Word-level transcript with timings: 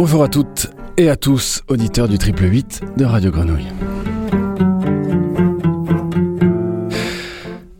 Bonjour 0.00 0.22
à 0.22 0.28
toutes 0.28 0.70
et 0.96 1.10
à 1.10 1.16
tous, 1.16 1.64
auditeurs 1.66 2.06
du 2.06 2.18
triple 2.18 2.44
8 2.44 2.82
de 2.96 3.04
Radio 3.04 3.32
Grenouille. 3.32 3.66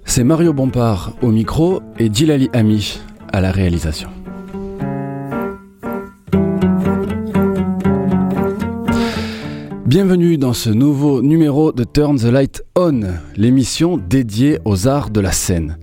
C'est 0.05 0.25
Mario 0.25 0.53
Bompard 0.53 1.13
au 1.23 1.29
micro 1.29 1.81
et 1.97 2.13
Djilali 2.13 2.51
Ami 2.53 2.99
à 3.33 3.41
la 3.41 3.53
réalisation. 3.53 4.11
Bienvenue 9.87 10.39
dans 10.39 10.55
ce 10.55 10.71
nouveau 10.71 11.23
numéro 11.23 11.71
de 11.71 11.85
Turn 11.85 12.19
the 12.19 12.25
Light 12.25 12.65
On, 12.75 13.01
l'émission 13.37 13.97
dédiée 13.97 14.59
aux 14.65 14.89
arts 14.89 15.11
de 15.11 15.21
la 15.21 15.31
scène. 15.31 15.79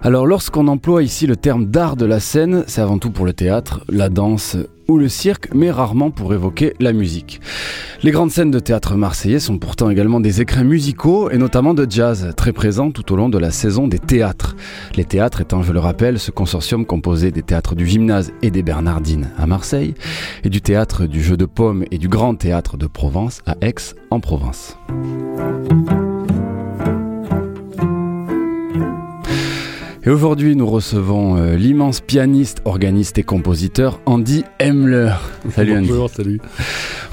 Alors 0.00 0.26
lorsqu'on 0.26 0.68
emploie 0.68 1.02
ici 1.02 1.26
le 1.26 1.36
terme 1.36 1.66
d'art 1.66 1.96
de 1.96 2.06
la 2.06 2.20
scène, 2.20 2.64
c'est 2.68 2.80
avant 2.80 2.98
tout 2.98 3.10
pour 3.10 3.26
le 3.26 3.32
théâtre, 3.32 3.80
la 3.88 4.08
danse 4.08 4.56
ou 4.86 4.96
le 4.96 5.08
cirque, 5.08 5.48
mais 5.54 5.70
rarement 5.70 6.10
pour 6.10 6.32
évoquer 6.32 6.74
la 6.78 6.92
musique. 6.92 7.40
Les 8.04 8.12
grandes 8.12 8.30
scènes 8.30 8.52
de 8.52 8.60
théâtre 8.60 8.94
marseillais 8.94 9.40
sont 9.40 9.58
pourtant 9.58 9.90
également 9.90 10.20
des 10.20 10.40
écrins 10.40 10.62
musicaux 10.62 11.30
et 11.30 11.36
notamment 11.36 11.74
de 11.74 11.86
jazz, 11.88 12.32
très 12.36 12.52
présents 12.52 12.92
tout 12.92 13.12
au 13.12 13.16
long 13.16 13.28
de 13.28 13.38
la 13.38 13.50
saison 13.50 13.88
des 13.88 13.98
théâtres. 13.98 14.56
Les 14.94 15.04
théâtres 15.04 15.40
étant, 15.40 15.62
je 15.62 15.72
le 15.72 15.80
rappelle, 15.80 16.18
ce 16.18 16.30
consortium 16.30 16.86
composé 16.86 17.32
des 17.32 17.42
théâtres 17.42 17.74
du 17.74 17.86
Gymnase 17.86 18.32
et 18.40 18.50
des 18.50 18.62
Bernardines 18.62 19.30
à 19.36 19.46
Marseille, 19.46 19.94
et 20.44 20.48
du 20.48 20.62
théâtre 20.62 21.06
du 21.06 21.22
Jeu 21.22 21.36
de 21.36 21.44
Paume 21.44 21.84
et 21.90 21.98
du 21.98 22.08
Grand 22.08 22.36
Théâtre 22.36 22.76
de 22.76 22.86
Provence 22.86 23.42
à 23.46 23.56
Aix 23.60 23.74
en 24.10 24.20
Provence. 24.20 24.78
Et 30.08 30.10
aujourd'hui, 30.10 30.56
nous 30.56 30.66
recevons 30.66 31.36
euh, 31.36 31.56
l'immense 31.56 32.00
pianiste, 32.00 32.62
organiste 32.64 33.18
et 33.18 33.22
compositeur 33.22 34.00
Andy 34.06 34.42
Hemler. 34.58 35.12
Salut 35.50 35.76
Andy. 35.76 35.88
Bonjour, 35.88 36.08
salut. 36.08 36.40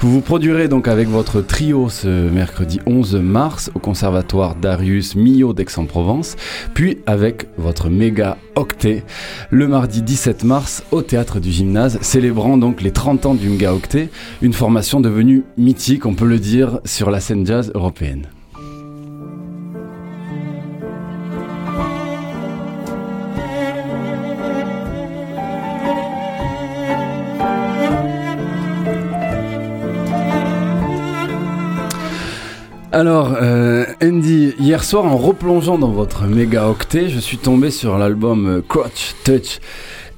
Vous 0.00 0.10
vous 0.10 0.22
produirez 0.22 0.66
donc 0.68 0.88
avec 0.88 1.06
votre 1.06 1.42
trio 1.42 1.90
ce 1.90 2.08
mercredi 2.30 2.80
11 2.86 3.16
mars 3.16 3.70
au 3.74 3.80
conservatoire 3.80 4.54
Darius 4.54 5.14
Milhaud 5.14 5.52
d'Aix-en-Provence, 5.52 6.36
puis 6.72 6.96
avec 7.04 7.48
votre 7.58 7.90
méga 7.90 8.38
octet 8.54 9.04
le 9.50 9.68
mardi 9.68 10.00
17 10.00 10.44
mars 10.44 10.82
au 10.90 11.02
théâtre 11.02 11.38
du 11.38 11.52
gymnase, 11.52 11.98
célébrant 12.00 12.56
donc 12.56 12.80
les 12.80 12.92
30 12.92 13.26
ans 13.26 13.34
du 13.34 13.50
méga 13.50 13.74
octet, 13.74 14.08
une 14.40 14.54
formation 14.54 15.00
devenue 15.00 15.44
mythique, 15.58 16.06
on 16.06 16.14
peut 16.14 16.24
le 16.24 16.38
dire, 16.38 16.80
sur 16.86 17.10
la 17.10 17.20
scène 17.20 17.44
jazz 17.44 17.70
européenne. 17.74 18.26
Alors, 32.98 33.36
euh, 33.42 33.84
Andy, 34.02 34.54
hier 34.58 34.82
soir, 34.82 35.04
en 35.04 35.18
replongeant 35.18 35.76
dans 35.76 35.90
votre 35.90 36.24
méga 36.24 36.66
octet, 36.66 37.10
je 37.10 37.18
suis 37.18 37.36
tombé 37.36 37.70
sur 37.70 37.98
l'album 37.98 38.46
euh, 38.48 38.62
Crotch 38.66 39.14
Touch 39.22 39.60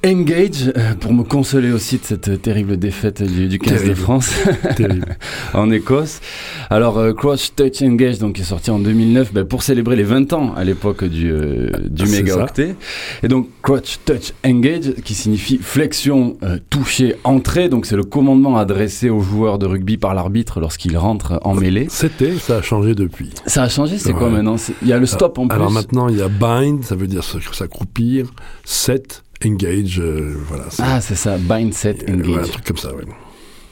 Engage 0.05 0.71
euh, 0.77 0.93
pour 0.95 1.11
me 1.13 1.23
consoler 1.23 1.71
aussi 1.71 1.97
de 1.97 2.03
cette 2.05 2.41
terrible 2.41 2.77
défaite 2.77 3.21
du, 3.21 3.47
du 3.49 3.59
15 3.59 3.83
de. 3.83 3.93
France 3.93 4.31
en 5.53 5.69
Écosse. 5.71 6.21
Alors, 6.69 6.97
euh, 6.97 7.13
Crouch 7.13 7.51
Touch 7.55 7.81
Engage, 7.81 8.19
donc, 8.19 8.35
qui 8.35 8.41
est 8.41 8.45
sorti 8.45 8.71
en 8.71 8.79
2009 8.79 9.33
ben, 9.33 9.43
pour 9.43 9.61
célébrer 9.61 9.97
les 9.97 10.03
20 10.03 10.31
ans 10.31 10.53
à 10.55 10.63
l'époque 10.63 11.03
du, 11.03 11.29
euh, 11.31 11.69
du 11.89 12.03
Ah, 12.03 12.05
c'est 12.05 12.21
méga 12.21 12.33
ça. 12.35 12.43
octet. 12.43 12.75
Et 13.23 13.27
donc, 13.27 13.49
Crouch 13.61 13.99
Touch 14.05 14.31
Engage, 14.45 14.93
qui 15.03 15.13
signifie 15.15 15.57
flexion, 15.57 16.37
euh, 16.43 16.59
toucher, 16.69 17.15
entrée. 17.25 17.67
Donc, 17.67 17.85
c'est 17.85 17.97
le 17.97 18.03
commandement 18.03 18.57
adressé 18.57 19.09
aux 19.09 19.21
joueurs 19.21 19.59
de 19.59 19.65
rugby 19.65 19.97
par 19.97 20.13
l'arbitre 20.13 20.61
lorsqu'il 20.61 20.95
rentre 20.97 21.39
en 21.43 21.55
mêlée. 21.55 21.87
C'était, 21.89 22.37
ça 22.37 22.57
a 22.57 22.61
changé 22.61 22.95
depuis. 22.95 23.31
Ça 23.45 23.63
a 23.63 23.69
changé, 23.69 23.97
c'est 23.97 24.13
quoi 24.13 24.29
maintenant? 24.29 24.55
Il 24.81 24.87
y 24.87 24.93
a 24.93 24.97
le 24.97 25.05
stop 25.05 25.37
en 25.37 25.47
plus. 25.47 25.55
Alors 25.55 25.71
maintenant, 25.71 26.07
il 26.07 26.17
y 26.17 26.21
a 26.21 26.29
bind, 26.29 26.83
ça 26.85 26.95
veut 26.95 27.07
dire 27.07 27.23
s'accroupir. 27.23 28.27
Set, 28.63 29.23
engage, 29.45 29.99
euh, 29.99 30.35
voilà. 30.47 30.65
Ah, 30.79 31.01
c'est 31.01 31.15
ça, 31.15 31.37
bind 31.37 31.73
set 31.73 32.05
engage. 32.09 32.25
voilà, 32.27 32.43
un 32.43 32.47
truc 32.47 32.65
comme 32.65 32.77
ça, 32.77 32.93
ouais. 32.95 33.03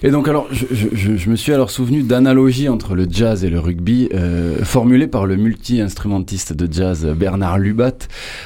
Et 0.03 0.11
donc 0.11 0.28
alors, 0.28 0.47
je, 0.51 0.66
je- 0.72 0.88
je- 0.95 1.17
je 1.17 1.29
me 1.29 1.35
suis 1.35 1.51
alors 1.53 1.72
souvenu 1.72 2.03
d'analogies 2.03 2.69
entre 2.69 2.94
le 2.94 3.07
jazz 3.09 3.44
et 3.44 3.50
le 3.50 3.59
rugby, 3.59 4.09
euh, 4.13 4.63
formulées 4.63 5.07
par 5.07 5.25
le 5.25 5.38
multi-instrumentiste 5.38 6.53
de 6.53 6.72
jazz 6.72 7.06
Bernard 7.17 7.57
Lubat 7.57 7.94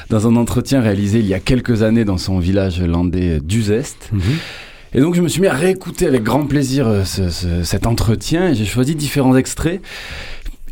dans 0.10 0.28
un 0.28 0.38
entretien 0.38 0.80
réalisé 0.82 1.20
il 1.20 1.26
y 1.28 1.34
a 1.34 1.40
quelques 1.42 1.84
années 1.84 2.06
dans 2.06 2.18
son 2.18 2.40
village 2.40 2.82
landais 2.82 3.40
d'Uzest. 3.42 4.10
Mhm. 4.14 4.22
Et 4.94 5.00
donc 5.02 5.16
je 5.16 5.22
me 5.22 5.28
suis 5.28 5.42
mis 5.42 5.48
à 5.48 5.54
réécouter 5.54 6.06
avec 6.08 6.24
grand 6.24 6.46
plaisir 6.46 6.88
euh, 6.88 7.04
ce- 7.04 7.30
ce- 7.30 7.64
cet 7.64 7.86
entretien 7.86 8.50
et 8.50 8.56
j'ai 8.56 8.66
choisi 8.66 8.96
différents 8.96 9.36
extraits 9.36 9.82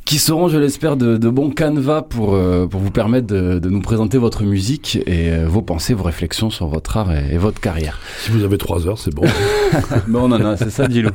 qui 0.10 0.18
seront, 0.18 0.48
je 0.48 0.58
l'espère, 0.58 0.98
de, 0.98 1.18
de 1.18 1.30
bons 1.30 1.52
canevas 1.52 2.02
pour, 2.02 2.34
euh, 2.34 2.66
pour 2.66 2.80
vous 2.82 2.90
permettre 2.90 3.28
de, 3.28 3.60
de 3.60 3.70
nous 3.70 3.80
présenter 3.82 4.18
votre 4.18 4.42
musique 4.44 4.96
et 5.06 5.30
euh, 5.30 5.46
vos 5.48 5.62
pensées, 5.62 5.94
vos 5.94 6.04
réflexions 6.04 6.50
sur 6.50 6.66
votre 6.66 6.98
art 6.98 7.12
et- 7.14 7.36
et 7.36 7.38
votre 7.38 7.62
carrière. 7.62 8.00
Si 8.24 8.32
vous 8.32 8.44
avez 8.44 8.58
trois 8.58 8.88
heures, 8.88 8.98
c'est 8.98 9.14
bon. 9.14 9.22
Bon, 10.08 10.22
on 10.24 10.32
en 10.32 10.44
a, 10.44 10.58
c'est 10.58 10.72
ça, 10.72 10.88
Dilou. 10.88 11.12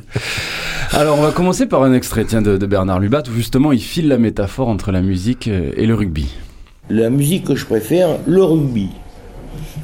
Alors, 0.93 1.19
on 1.19 1.23
va 1.23 1.33
commencer 1.33 1.67
par 1.67 1.83
un 1.83 1.93
extrait 1.93 2.25
tiens, 2.25 2.41
de, 2.41 2.57
de 2.57 2.67
Bernard 2.67 3.01
Lubat 3.01 3.25
où 3.29 3.35
justement 3.35 3.73
il 3.73 3.81
file 3.83 4.07
la 4.07 4.17
métaphore 4.19 4.69
entre 4.69 4.93
la 4.93 5.01
musique 5.03 5.49
euh, 5.49 5.73
et 5.77 5.87
le 5.87 5.95
rugby. 5.97 6.29
La 6.89 7.11
musique 7.11 7.47
que 7.47 7.57
je 7.57 7.67
préfère, 7.67 8.11
le 8.29 8.45
rugby. 8.45 8.91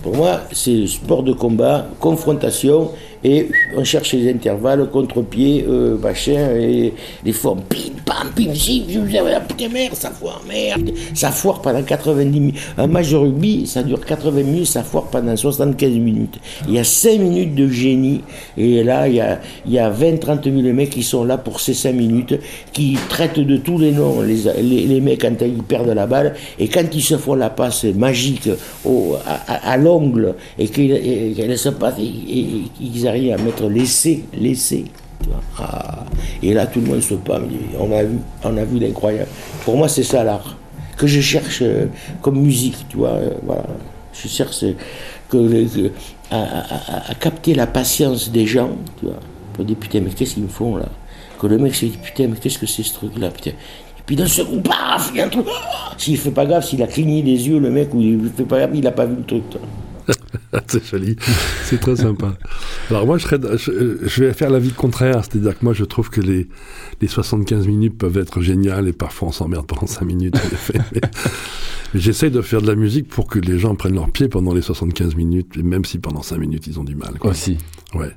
Pour 0.04 0.15
moi, 0.16 0.42
c'est 0.53 0.87
sport 0.87 1.25
de 1.25 1.32
combat, 1.32 1.88
confrontation, 1.98 2.92
et 3.25 3.49
on 3.77 3.85
cherche 3.85 4.13
les 4.15 4.31
intervalles, 4.31 4.89
contre-pied, 4.91 5.65
euh, 5.69 5.97
machin, 5.99 6.51
et 6.59 6.93
les 7.25 7.33
formes, 7.33 7.61
pim, 7.69 7.77
pam, 8.05 8.31
pim, 8.35 8.55
si, 8.55 8.81
putain 9.49 9.69
merde, 9.69 9.95
ça 9.95 10.11
foire, 10.11 10.43
merde. 10.49 10.91
Ça 11.15 11.31
foire 11.31 11.61
pendant 11.61 11.83
90 11.83 12.41
minutes. 12.41 12.57
Un 12.79 12.87
match 12.87 13.11
de 13.11 13.17
rugby, 13.17 13.67
ça 13.67 13.83
dure 13.83 14.05
80 14.05 14.43
minutes, 14.43 14.67
ça 14.67 14.83
foire 14.83 15.05
pendant 15.11 15.37
75 15.37 15.91
minutes. 15.93 16.39
Il 16.69 16.75
y 16.75 16.79
a 16.79 16.85
5 16.85 17.19
minutes 17.19 17.55
de 17.55 17.69
génie, 17.69 18.23
et 18.57 18.83
là, 18.83 19.07
il 19.09 19.15
y 19.17 19.21
a, 19.21 19.41
il 19.67 19.73
y 19.73 19.79
a 19.79 19.91
20, 19.91 20.19
30 20.21 20.45
000 20.45 20.57
mecs 20.75 20.91
qui 20.91 21.03
sont 21.03 21.25
là 21.25 21.37
pour 21.39 21.61
ces 21.61 21.75
5 21.75 21.93
minutes, 21.95 22.39
qui 22.73 22.97
traitent 23.09 23.39
de 23.41 23.57
tous 23.59 23.79
les 23.79 23.93
noms, 23.93 24.23
les, 24.23 24.37
les, 24.63 24.87
les 24.87 25.01
mecs 25.01 25.21
quand 25.21 25.43
ils 25.43 25.63
perdent 25.63 25.89
la 25.91 26.07
balle, 26.07 26.35
et 26.59 26.69
quand 26.69 26.85
ils 26.95 27.03
se 27.03 27.17
font 27.17 27.35
la 27.35 27.51
passe 27.51 27.85
magique 27.85 28.49
au, 28.85 29.15
à, 29.27 29.53
à- 29.53 29.73
à 29.73 29.77
l'ongle, 29.77 30.35
et 30.59 30.69
qu'elle 30.69 31.59
se 31.59 31.69
passe, 31.69 31.95
et, 31.99 32.03
et- 32.05 32.41
et 32.83 32.89
qu'ils 32.89 33.07
à 33.10 33.38
mettre 33.38 33.69
tu 35.22 35.28
vois. 35.28 35.41
Ah. 35.59 36.04
Et 36.43 36.54
là, 36.54 36.66
tout 36.66 36.81
le 36.81 36.87
monde 36.87 37.03
se 37.03 37.15
parle, 37.15 37.44
on 37.78 37.93
a 37.93 38.03
vu, 38.03 38.19
on 38.44 38.56
a 38.56 38.65
vu 38.65 38.78
l'incroyable. 38.78 39.28
Pour 39.65 39.76
moi, 39.76 39.88
c'est 39.88 40.03
ça 40.03 40.25
l'art 40.25 40.56
que 41.00 41.06
je 41.06 41.21
cherche 41.21 41.60
euh, 41.62 41.87
comme 42.21 42.38
musique, 42.41 42.87
tu 42.91 42.98
vois. 42.98 43.10
euh, 43.10 43.31
voilà. 43.43 43.65
Je 44.12 44.28
cherche 44.28 44.65
euh, 44.65 44.75
que, 45.31 45.91
à, 46.31 47.15
capter 47.18 47.54
la 47.54 47.66
patience 47.66 48.30
des 48.30 48.47
gens, 48.47 48.71
tu 48.98 49.07
vois. 49.07 49.18
Pour 49.54 49.65
dire 49.65 49.77
putain, 49.77 50.01
mais 50.01 50.10
qu'est-ce 50.10 50.34
qu'ils 50.34 50.42
me 50.42 50.48
font 50.48 50.77
là? 50.77 50.86
Que 51.39 51.47
le 51.47 51.56
mec 51.56 51.74
se 51.74 51.86
dit 51.86 51.97
putain, 51.97 52.28
mais 52.28 52.36
qu'est-ce 52.36 52.59
que 52.59 52.66
c'est 52.66 52.83
ce 52.83 52.92
truc-là, 52.92 53.30
putain? 53.30 53.51
Et 53.51 54.03
puis 54.04 54.15
d'un 54.15 54.27
seul 54.27 54.47
coup, 54.47 54.60
paf, 54.60 55.10
il 55.15 55.18
y 55.18 55.21
a 55.22 55.27
un 55.27 55.28
truc. 55.30 55.47
Ah 55.48 55.92
S'il 55.97 56.18
fait 56.18 56.30
pas 56.30 56.45
gaffe, 56.45 56.66
s'il 56.66 56.83
a 56.83 56.86
cligné 56.86 57.22
des 57.22 57.48
yeux, 57.48 57.59
le 57.59 57.71
mec, 57.71 57.95
ou 57.95 58.01
il 58.03 58.30
fait 58.36 58.45
pas 58.45 58.59
gaffe, 58.60 58.71
il 58.74 58.86
a 58.86 58.92
pas 58.92 59.06
vu 59.06 59.16
le 59.16 59.24
truc. 59.24 59.45
c'est 60.66 60.84
joli. 60.84 61.16
C'est 61.65 61.80
très 61.80 61.97
sympa. 61.97 62.34
Alors 62.91 63.07
moi, 63.07 63.18
je, 63.18 63.24
serais, 63.27 63.39
je, 63.57 63.98
je 64.07 64.24
vais 64.24 64.33
faire 64.33 64.51
l'avis 64.51 64.71
contraire. 64.71 65.24
C'est-à-dire 65.24 65.59
que 65.59 65.65
moi, 65.65 65.72
je 65.72 65.84
trouve 65.84 66.10
que 66.10 66.21
les, 66.21 66.48
les 67.01 67.09
75 67.09 67.66
minutes 67.66 67.97
peuvent 67.98 68.18
être 68.18 68.41
géniales 68.41 68.89
et 68.89 68.92
parfois 68.92 69.28
on 69.28 69.33
s'emmerde 69.33 69.66
pendant 69.66 69.86
5 69.86 70.04
minutes. 70.04 70.36
en 70.36 70.54
effet. 70.54 70.78
Mais, 70.95 71.01
mais 71.92 72.01
j'essaye 72.01 72.30
de 72.30 72.41
faire 72.41 72.62
de 72.62 72.68
la 72.68 72.77
musique 72.77 73.09
pour 73.09 73.27
que 73.27 73.41
les 73.41 73.59
gens 73.59 73.74
prennent 73.74 73.97
leur 73.97 74.10
pied 74.10 74.28
pendant 74.28 74.54
les 74.54 74.62
75 74.62 75.16
minutes, 75.16 75.57
et 75.57 75.62
même 75.65 75.84
si 75.84 75.98
pendant 75.98 76.22
5 76.22 76.39
minutes 76.39 76.68
ils 76.68 76.78
ont 76.78 76.84
du 76.84 76.95
mal. 76.95 77.18
quoi. 77.18 77.33
Aussi. 77.33 77.59
Ouais. 77.95 78.10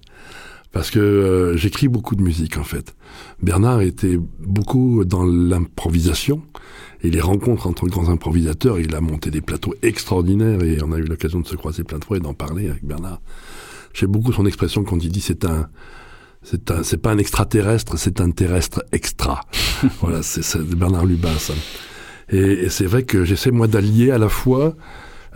Parce 0.72 0.92
que 0.92 1.00
euh, 1.00 1.58
j'écris 1.58 1.88
beaucoup 1.88 2.16
de 2.16 2.22
musique 2.22 2.58
en 2.58 2.64
fait. 2.64 2.96
Bernard 3.42 3.82
était 3.82 4.20
beaucoup 4.40 5.06
dans 5.06 5.24
l'improvisation 5.26 6.42
et 7.04 7.10
les 7.10 7.22
rencontres 7.22 7.68
entre 7.68 7.86
grands 7.88 8.10
improvisateurs. 8.10 8.80
Il 8.80 8.96
a 8.96 9.02
monté 9.02 9.30
des 9.30 9.42
plateaux 9.42 9.76
extraordinaires 9.82 10.64
et 10.64 10.78
on 10.84 10.92
a 10.92 10.98
eu 10.98 11.04
l'occasion 11.04 11.42
de 11.42 11.48
se 11.48 11.56
croiser 11.56 11.84
plein 11.84 12.00
de 12.00 12.06
fois 12.06 12.18
et 12.18 12.22
d'en 12.22 12.34
parler 12.34 12.70
avec 12.70 12.86
Bernard. 12.86 13.22
J'aime 13.94 14.12
beaucoup 14.12 14.34
son 14.34 14.46
expression 14.46 14.84
quand 14.84 15.04
il 15.04 15.12
dit 15.12 15.22
c'est 15.22 15.46
un 15.46 15.70
C'est 16.44 16.72
un, 16.72 16.84
c'est 16.84 16.98
pas 16.98 17.12
un 17.12 17.18
extraterrestre, 17.18 17.98
c'est 17.98 18.20
un 18.20 18.32
terrestre 18.32 18.84
extra. 18.92 19.42
voilà, 20.02 20.22
c'est, 20.24 20.58
Bernard 20.76 21.06
Lubin, 21.06 21.38
ça. 21.38 21.54
Et, 22.30 22.70
c'est 22.70 22.86
vrai 22.86 23.04
que 23.04 23.24
j'essaie 23.24 23.52
moi 23.52 23.68
d'allier 23.68 24.12
à 24.12 24.18
la 24.18 24.28
fois 24.28 24.76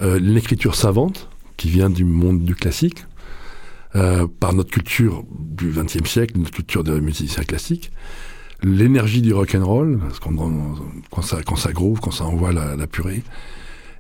euh, 0.02 0.20
l'écriture 0.20 0.76
savante 0.76 1.30
qui 1.56 1.70
vient 1.70 1.90
du 1.90 2.04
monde 2.04 2.44
du 2.44 2.56
classique, 2.56 3.06
euh, 3.96 4.28
par 4.28 4.54
notre 4.54 4.70
culture 4.70 5.24
du 5.40 5.72
XXe 5.72 6.08
siècle, 6.08 6.38
notre 6.38 6.52
culture 6.52 6.84
de 6.84 7.00
musiciens 7.00 7.44
classiques, 7.44 7.92
l'énergie 8.64 9.22
du 9.22 9.34
rock 9.34 9.56
and 9.56 9.66
roll, 9.66 10.00
quand 10.22 11.22
ça, 11.22 11.42
quand 11.44 11.72
groove, 11.72 12.00
quand 12.00 12.12
ça 12.12 12.26
envoie 12.26 12.52
la, 12.52 12.76
la 12.76 12.88
purée, 12.88 13.24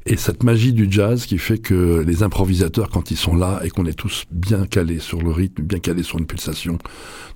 et 0.10 0.16
cette 0.16 0.44
magie 0.44 0.72
du 0.72 0.88
jazz 0.90 1.26
qui 1.26 1.38
fait 1.38 1.58
que 1.58 2.02
les 2.08 2.24
improvisateurs, 2.24 2.90
quand 2.90 3.12
ils 3.12 3.18
sont 3.18 3.36
là 3.36 3.60
et 3.64 3.70
qu'on 3.70 3.86
est 3.86 3.98
tous 3.98 4.24
bien 4.32 4.66
calés 4.66 5.00
sur 5.00 5.22
le 5.22 5.32
rythme, 5.32 5.64
bien 5.64 5.80
calés 5.80 6.04
sur 6.04 6.18
une 6.18 6.26
pulsation, 6.26 6.78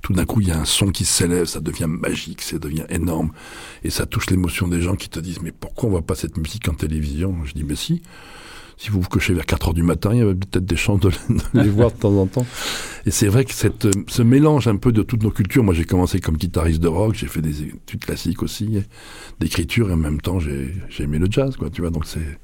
tout 0.01 0.13
d'un 0.13 0.23
coup, 0.23 0.39
il 0.39 0.47
y 0.47 0.51
a 0.51 0.59
un 0.59 0.65
son 0.65 0.89
qui 0.89 1.03
s'élève, 1.03 1.45
ça 1.45 1.59
devient 1.59 1.87
magique, 1.89 2.41
ça 2.41 2.59
devient 2.59 2.85
énorme, 2.89 3.31
et 3.83 3.89
ça 3.89 4.05
touche 4.05 4.29
l'émotion 4.29 4.69
des 4.69 4.81
gens 4.81 4.95
qui 4.95 5.09
te 5.09 5.19
disent, 5.19 5.41
mais 5.41 5.51
pourquoi 5.51 5.89
on 5.89 5.91
voit 5.91 6.01
pas 6.01 6.15
cette 6.15 6.37
musique 6.37 6.69
en 6.69 6.73
télévision? 6.73 7.35
Je 7.43 7.53
dis, 7.53 7.65
mais 7.65 7.75
si, 7.75 8.03
si 8.81 8.89
vous 8.89 8.99
vous 8.99 9.09
cochez 9.09 9.35
vers 9.35 9.45
4 9.45 9.67
heures 9.67 9.73
du 9.75 9.83
matin, 9.83 10.09
il 10.11 10.17
y 10.17 10.21
avait 10.21 10.33
peut-être 10.33 10.65
des 10.65 10.75
chances 10.75 10.99
de, 11.01 11.11
les 11.53 11.69
voir 11.69 11.91
de 11.91 11.97
temps 11.97 12.17
en 12.17 12.25
temps. 12.25 12.47
Et 13.05 13.11
c'est 13.11 13.27
vrai 13.27 13.45
que 13.45 13.53
cette, 13.53 13.87
ce 14.07 14.23
mélange 14.23 14.67
un 14.67 14.75
peu 14.75 14.91
de 14.91 15.03
toutes 15.03 15.21
nos 15.21 15.29
cultures, 15.29 15.63
moi 15.63 15.75
j'ai 15.75 15.85
commencé 15.85 16.19
comme 16.19 16.35
guitariste 16.35 16.81
de 16.81 16.87
rock, 16.87 17.13
j'ai 17.13 17.27
fait 17.27 17.41
des 17.41 17.61
études 17.61 18.03
classiques 18.03 18.41
aussi, 18.41 18.81
d'écriture, 19.39 19.91
et 19.91 19.93
en 19.93 19.97
même 19.97 20.19
temps 20.19 20.39
j'ai 20.39 20.73
aimé 20.99 21.19
le 21.19 21.27
jazz, 21.29 21.57
quoi, 21.57 21.69
tu 21.69 21.81
vois, 21.81 21.91
donc 21.91 22.05
c'est 22.07 22.39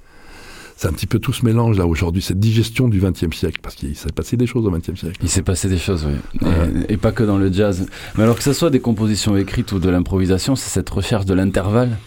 c'est 0.75 0.88
un 0.88 0.92
petit 0.92 1.07
peu 1.07 1.18
tout 1.18 1.34
ce 1.34 1.44
mélange 1.44 1.75
là 1.80 1.88
aujourd'hui, 1.88 2.22
cette 2.22 2.40
digestion 2.40 2.88
du 2.88 3.00
XXe 3.00 3.36
siècle, 3.36 3.57
parce 3.63 3.74
qu'il 3.74 3.95
s'est 3.95 4.12
passé 4.12 4.38
des 4.38 4.45
choses 4.45 4.68
au 4.68 4.69
XXe 4.69 4.94
siècle. 4.94 5.18
Il 5.24 5.30
s'est 5.30 5.42
passé 5.42 5.68
des 5.68 5.80
choses, 5.80 6.06
oui, 6.06 6.48
et, 6.88 6.94
et, 6.94 6.98
pas 6.98 7.12
que 7.12 7.24
dans 7.24 7.40
le 7.40 7.51
jazz. 7.51 7.88
Mais 8.16 8.22
alors 8.22 8.36
que 8.36 8.44
ce 8.44 8.54
soit 8.54 8.69
des 8.69 8.80
compositions 8.80 9.36
écrites 9.38 9.72
ou 9.72 9.80
de 9.80 9.90
l'improvisation, 9.90 10.56
c'est 10.56 10.69
cette 10.69 10.92
recherche 10.92 11.25
de 11.25 11.33
l'intervalle. 11.33 11.98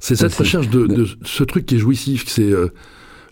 C'est 0.00 0.16
cette 0.16 0.34
recherche 0.34 0.68
de, 0.68 0.88
de, 0.88 1.06
ce 1.22 1.44
truc 1.44 1.64
qui 1.64 1.76
est 1.76 1.78
jouissif, 1.78 2.24
c'est 2.26 2.42
euh, 2.42 2.72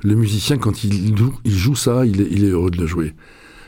le 0.04 0.14
musicien 0.14 0.58
quand 0.58 0.84
il, 0.84 1.14
il 1.44 1.56
joue 1.56 1.74
ça, 1.74 2.04
il 2.06 2.20
est, 2.20 2.28
il 2.30 2.44
est 2.44 2.50
heureux 2.50 2.70
de 2.70 2.78
le 2.78 2.86
jouer. 2.86 3.14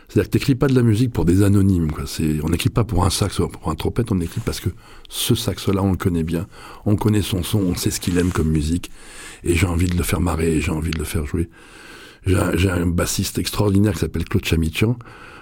C'est-à-dire 0.09 0.31
que 0.31 0.39
t'écris 0.39 0.55
pas 0.55 0.69
de 0.69 0.75
la 0.75 0.83
musique 0.83 1.13
pour 1.13 1.25
des 1.25 1.43
anonymes, 1.43 1.91
quoi. 1.91 2.05
C'est, 2.07 2.37
on 2.45 2.51
n'écrit 2.51 2.69
pas 2.69 2.85
pour 2.85 3.05
un 3.05 3.11
sax 3.11 3.41
ou 3.41 3.49
pour 3.49 3.71
un 3.71 3.75
trompette, 3.75 4.13
on 4.13 4.21
écrit 4.21 4.41
parce 4.45 4.61
que 4.61 4.69
ce 5.09 5.35
sax-là, 5.35 5.83
on 5.83 5.91
le 5.91 5.97
connaît 5.97 6.23
bien, 6.23 6.47
on 6.85 6.95
connaît 6.95 7.23
son 7.23 7.43
son, 7.43 7.59
on 7.59 7.75
sait 7.75 7.91
ce 7.91 7.99
qu'il 7.99 8.17
aime 8.19 8.31
comme 8.31 8.49
musique, 8.49 8.91
et 9.43 9.57
j'ai 9.57 9.67
envie 9.67 9.87
de 9.87 9.97
le 9.97 10.05
faire 10.05 10.21
marrer, 10.21 10.61
j'ai 10.61 10.71
envie 10.71 10.93
de 10.93 10.99
le 10.99 11.05
faire 11.05 11.27
jouer. 11.27 11.49
J'ai 12.25 12.37
un, 12.37 12.57
j'ai 12.57 12.71
un 12.71 12.87
bassiste 12.87 13.39
extraordinaire 13.39 13.95
qui 13.95 14.01
s'appelle 14.01 14.25
Claude 14.25 14.45
Chamichian, 14.45 14.97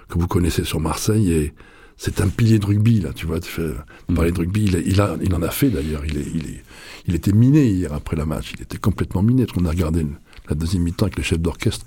que 0.09 0.19
vous 0.19 0.29
connaissez 0.29 0.65
sur 0.65 0.81
Marseille, 0.81 1.31
et 1.33 1.55
c'est 1.97 2.21
un 2.21 2.29
pilier 2.29 2.59
de 2.59 2.67
rugby, 2.67 3.01
là, 3.01 3.13
tu 3.13 3.27
vois, 3.27 3.41
tu 3.41 3.51
fais, 3.51 3.71
parler 4.15 4.33
de 4.33 4.39
rugby, 4.39 4.65
il, 4.65 4.83
il, 4.87 5.01
a, 5.01 5.17
il 5.23 5.35
en 5.35 5.43
a 5.43 5.51
fait 5.51 5.69
d'ailleurs, 5.69 6.05
il 6.07 6.19
est, 6.19 6.27
il 6.35 6.47
est, 6.47 6.63
il 7.07 7.15
était 7.15 7.33
miné 7.33 7.67
hier 7.69 7.93
après 7.93 8.17
la 8.17 8.25
match, 8.25 8.53
il 8.57 8.63
était 8.63 8.79
complètement 8.79 9.23
miné, 9.23 9.45
parce 9.45 9.59
qu'on 9.59 9.67
a 9.67 9.71
regardé 9.71 10.07
la 10.49 10.55
deuxième 10.55 10.83
mi-temps 10.83 11.07
avec 11.07 11.17
le 11.17 11.23
chef 11.23 11.39
d'orchestre, 11.39 11.87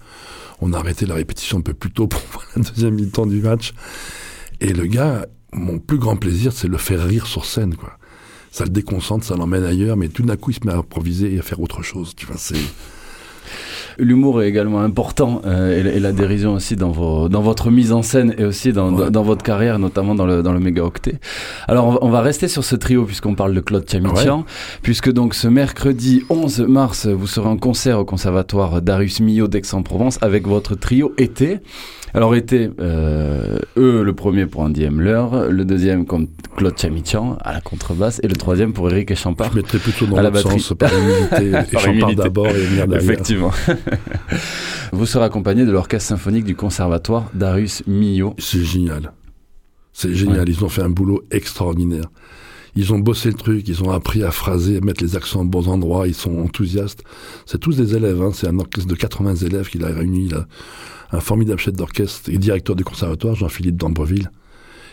on 0.62 0.74
a 0.74 0.77
arrêté 0.77 1.06
la 1.06 1.15
répétition 1.15 1.59
un 1.59 1.62
peu 1.62 1.74
plus 1.74 1.92
tôt 1.92 2.07
pour 2.07 2.21
voir 2.31 2.45
la 2.56 2.63
deuxième 2.63 2.95
mi-temps 2.95 3.25
du 3.25 3.42
match. 3.42 3.74
Et 4.59 4.74
le 4.74 4.86
gars, 4.86 5.27
mon 5.54 5.80
plus 5.80 5.98
grand 5.98 6.15
plaisir, 6.15 6.51
c'est 6.51 6.68
le 6.68 6.77
faire 6.77 7.06
rire 7.06 7.27
sur 7.27 7.45
scène, 7.45 7.75
quoi. 7.75 7.98
Ça 8.51 8.63
le 8.63 8.71
déconcentre, 8.71 9.25
ça 9.25 9.36
l'emmène 9.36 9.63
ailleurs, 9.63 9.98
mais 9.98 10.07
tout 10.09 10.24
d'un 10.24 10.36
coup, 10.36 10.51
il 10.51 10.56
se 10.56 10.65
met 10.65 10.74
à 10.74 10.77
improviser 10.77 11.33
et 11.33 11.39
à 11.39 11.42
faire 11.44 11.59
autre 11.59 11.83
chose. 11.83 12.13
Tu 12.15 12.25
vois, 12.25 12.38
c'est. 12.38 12.56
L'humour 13.98 14.42
est 14.42 14.50
également 14.50 14.82
important 14.82 15.42
euh, 15.46 15.84
et, 15.84 15.98
et, 15.98 16.00
la 16.00 16.12
dérision 16.12 16.54
aussi 16.54 16.76
dans, 16.76 16.92
vos, 16.92 17.30
dans 17.30 17.42
votre 17.42 17.72
mise 17.72 17.92
en 17.92 18.02
scène 18.02 18.34
et 18.38 18.44
aussi 18.44 18.74
dans, 18.74 18.92
ouais. 18.92 19.06
dans, 19.06 19.12
dans, 19.12 19.24
votre 19.24 19.44
carrière, 19.44 19.80
notamment 19.80 20.16
dans 20.16 20.26
le, 20.26 20.44
dans 20.44 20.54
le 20.54 20.60
méga 20.60 20.84
octet. 20.84 21.20
Alors 21.68 21.88
on 21.88 21.92
va, 21.92 22.00
on 22.02 22.10
va 22.10 22.22
rester 22.22 22.48
sur 22.48 22.64
ce 22.64 22.76
trio 22.76 23.06
puisqu'on 23.06 23.36
parle 23.36 23.54
de 23.54 23.60
Claude 23.60 23.90
Chamichian, 23.90 24.40
ouais. 24.40 24.46
puisque 24.82 25.12
donc 25.12 25.34
ce 25.34 25.48
mercredi 25.48 26.24
11 26.30 26.62
mars, 26.62 27.08
vous 27.08 27.28
serez 27.28 27.48
en 27.48 27.58
concert 27.58 28.00
au 28.00 28.06
conservatoire 28.06 28.82
Darius 28.82 29.20
Milhaud 29.20 29.48
d'Aix-en-Provence 29.48 30.20
avec 30.22 30.48
votre 30.48 30.76
trio 30.76 31.14
été. 31.18 31.60
Alors 32.14 32.36
été, 32.36 32.72
euh, 32.80 33.60
eux, 33.78 34.02
le 34.02 34.14
premier 34.14 34.46
pour 34.46 34.62
Andy 34.62 34.86
Hemler, 34.86 35.26
le 35.50 35.66
deuxième 35.66 36.06
comme 36.06 36.28
Claude 36.56 36.78
Chamichian 36.78 37.38
à 37.44 37.54
la 37.54 37.62
contrebasse 37.62 38.20
et 38.24 38.28
le 38.28 38.36
troisième 38.36 38.74
pour 38.74 38.90
Eric 38.90 39.12
Echampard 39.12 39.52
Je 39.52 39.58
mettrais 39.58 39.78
plutôt 39.78 40.06
dans 40.06 40.18
à 40.18 40.24
la 40.24 40.32
batterie. 40.32 40.60
Sens, 40.60 40.76
par 40.78 40.90
humilité, 40.94 41.76
Echampard 41.78 42.16
d'abord 42.16 42.48
et 42.48 42.64
Hemler 42.64 42.88
derrière. 42.88 43.04
Effectivement. 43.04 43.37
Vous 44.92 45.06
serez 45.06 45.25
accompagné 45.25 45.66
de 45.66 45.72
l'orchestre 45.72 46.10
symphonique 46.10 46.45
du 46.45 46.56
conservatoire 46.56 47.30
Darius 47.34 47.84
Milhaud. 47.88 48.36
C'est 48.38 48.63
génial. 48.63 49.13
C'est 49.94 50.13
génial. 50.13 50.48
Ouais. 50.48 50.54
Ils 50.56 50.63
ont 50.63 50.69
fait 50.69 50.81
un 50.81 50.89
boulot 50.89 51.24
extraordinaire. 51.31 52.06
Ils 52.75 52.94
ont 52.94 53.00
bossé 53.00 53.30
le 53.30 53.34
truc, 53.36 53.68
ils 53.68 53.84
ont 53.84 53.89
appris 53.89 54.24
à 54.24 54.30
phraser, 54.30 54.78
à 54.78 54.81
mettre 54.81 55.04
les 55.04 55.16
accents 55.16 55.42
aux 55.42 55.45
bons 55.45 55.68
endroits, 55.68 56.07
ils 56.07 56.13
sont 56.13 56.38
enthousiastes. 56.38 57.04
C'est 57.48 57.57
tous 57.57 57.75
des 57.75 57.95
élèves, 57.95 58.22
hein. 58.22 58.30
c'est 58.31 58.48
un 58.48 58.60
orchestre 58.60 58.88
de 58.88 58.95
80 58.95 59.36
élèves 59.38 59.68
qu'il 59.68 59.84
a 59.84 59.88
réuni, 59.88 60.28
là. 60.28 60.45
un 61.12 61.19
formidable 61.19 61.60
chef 61.60 61.74
d'orchestre 61.74 62.30
et 62.30 62.38
directeur 62.38 62.75
du 62.75 62.84
conservatoire, 62.84 63.34
Jean-Philippe 63.34 63.78
d'Ambreville, 63.78 64.30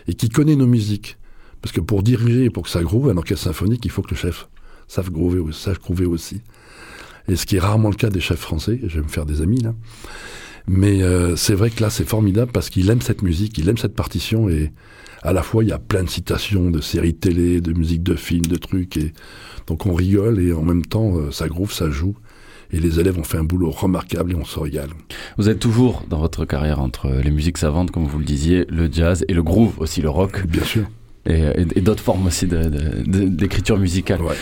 et 0.08 0.14
qui 0.14 0.30
connaît 0.30 0.56
nos 0.56 0.66
musiques. 0.66 1.18
Parce 1.60 1.72
que 1.72 1.82
pour 1.82 2.02
diriger 2.02 2.44
et 2.44 2.50
pour 2.50 2.62
que 2.62 2.70
ça 2.70 2.82
groove, 2.82 3.10
un 3.10 3.18
orchestre 3.18 3.44
symphonique, 3.44 3.84
il 3.84 3.90
faut 3.90 4.00
que 4.00 4.12
le 4.12 4.16
chef 4.16 4.48
sache 4.88 5.10
groover, 5.10 5.52
sache 5.52 5.78
groover 5.78 6.06
aussi. 6.06 6.40
Et 7.28 7.36
ce 7.36 7.46
qui 7.46 7.56
est 7.56 7.60
rarement 7.60 7.90
le 7.90 7.96
cas 7.96 8.10
des 8.10 8.20
chefs 8.20 8.40
français, 8.40 8.80
je 8.86 8.96
vais 8.96 9.02
me 9.02 9.08
faire 9.08 9.26
des 9.26 9.40
amis 9.40 9.60
là. 9.60 9.74
Mais 10.66 11.02
euh, 11.02 11.36
c'est 11.36 11.54
vrai 11.54 11.70
que 11.70 11.82
là, 11.82 11.90
c'est 11.90 12.08
formidable 12.08 12.50
parce 12.52 12.70
qu'il 12.70 12.88
aime 12.90 13.02
cette 13.02 13.22
musique, 13.22 13.58
il 13.58 13.68
aime 13.68 13.76
cette 13.76 13.94
partition 13.94 14.48
et 14.48 14.72
à 15.22 15.32
la 15.32 15.42
fois, 15.42 15.64
il 15.64 15.70
y 15.70 15.72
a 15.72 15.78
plein 15.78 16.02
de 16.02 16.08
citations 16.08 16.70
de 16.70 16.80
séries 16.80 17.14
télé, 17.14 17.60
de 17.60 17.72
musique 17.72 18.02
de 18.02 18.14
films, 18.14 18.46
de 18.46 18.56
trucs. 18.56 18.96
Et 18.96 19.12
donc 19.66 19.86
on 19.86 19.94
rigole 19.94 20.38
et 20.40 20.52
en 20.52 20.62
même 20.62 20.84
temps, 20.84 21.16
euh, 21.16 21.30
ça 21.30 21.48
groove, 21.48 21.72
ça 21.72 21.90
joue. 21.90 22.14
Et 22.72 22.80
les 22.80 22.98
élèves 22.98 23.18
ont 23.18 23.24
fait 23.24 23.38
un 23.38 23.44
boulot 23.44 23.70
remarquable 23.70 24.32
et 24.32 24.34
on 24.34 24.44
se 24.44 24.58
régale. 24.58 24.90
Vous 25.38 25.48
êtes 25.48 25.60
toujours 25.60 26.02
dans 26.08 26.18
votre 26.18 26.44
carrière 26.44 26.80
entre 26.80 27.08
les 27.08 27.30
musiques 27.30 27.58
savantes, 27.58 27.90
comme 27.90 28.06
vous 28.06 28.18
le 28.18 28.24
disiez, 28.24 28.66
le 28.68 28.90
jazz 28.90 29.24
et 29.28 29.34
le 29.34 29.42
groove, 29.42 29.74
aussi 29.78 30.02
le 30.02 30.10
rock. 30.10 30.46
Bien 30.46 30.64
sûr. 30.64 30.86
Et, 31.26 31.80
d'autres 31.80 32.02
formes 32.02 32.26
aussi 32.26 32.46
d'écriture 32.46 33.78
musicale. 33.78 34.20
Ouais. 34.22 34.34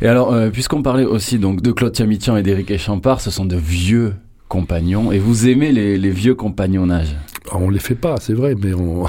Et 0.00 0.06
alors, 0.06 0.32
euh, 0.32 0.50
puisqu'on 0.50 0.82
parlait 0.82 1.04
aussi 1.04 1.38
donc 1.38 1.60
de 1.62 1.72
Claude 1.72 1.96
Chamitian 1.96 2.36
et 2.36 2.42
d'Éric 2.42 2.70
Echampard, 2.70 3.20
ce 3.20 3.30
sont 3.30 3.44
de 3.44 3.56
vieux 3.56 4.14
compagnons. 4.48 5.12
Et 5.12 5.18
vous 5.18 5.48
aimez 5.48 5.72
les, 5.72 5.98
les 5.98 6.10
vieux 6.10 6.34
compagnonnages? 6.34 7.16
Ah, 7.50 7.56
On 7.58 7.70
les 7.70 7.78
fait 7.78 7.94
pas, 7.94 8.16
c'est 8.18 8.32
vrai, 8.32 8.54
mais 8.54 8.72
on 8.74 9.06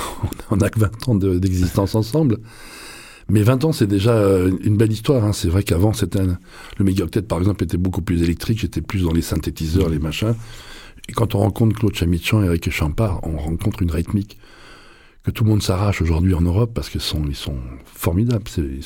n'a 0.55 0.69
que 0.69 0.79
20 0.79 1.09
ans 1.09 1.15
d'existence 1.15 1.93
de, 1.93 1.97
ensemble. 1.97 2.37
Mais 3.29 3.41
20 3.41 3.65
ans, 3.65 3.71
c'est 3.71 3.87
déjà 3.87 4.13
une 4.63 4.77
belle 4.77 4.91
histoire. 4.91 5.25
Hein. 5.25 5.33
C'est 5.33 5.49
vrai 5.49 5.63
qu'avant, 5.63 5.93
c'était 5.93 6.19
un... 6.19 6.37
le 6.77 6.85
mégaoctet, 6.85 7.21
par 7.21 7.39
exemple, 7.39 7.63
était 7.63 7.77
beaucoup 7.77 8.01
plus 8.01 8.23
électrique. 8.23 8.59
J'étais 8.59 8.81
plus 8.81 9.03
dans 9.03 9.11
les 9.11 9.21
synthétiseurs, 9.21 9.89
les 9.89 9.99
machins. 9.99 10.35
Et 11.09 11.13
quand 11.13 11.35
on 11.35 11.39
rencontre 11.39 11.77
Claude 11.77 11.95
Chamitian 11.95 12.43
et 12.43 12.45
Eric 12.45 12.69
Champard, 12.69 13.19
on 13.23 13.37
rencontre 13.37 13.81
une 13.81 13.91
rythmique 13.91 14.37
que 15.27 15.31
tout 15.31 15.43
le 15.43 15.49
monde 15.49 15.61
s'arrache 15.61 16.01
aujourd'hui 16.01 16.33
en 16.33 16.39
Europe 16.39 16.71
parce 16.73 16.89
qu'ils 16.89 17.01
sont, 17.01 17.21
formidables. 17.83 18.45
Ils, 18.57 18.79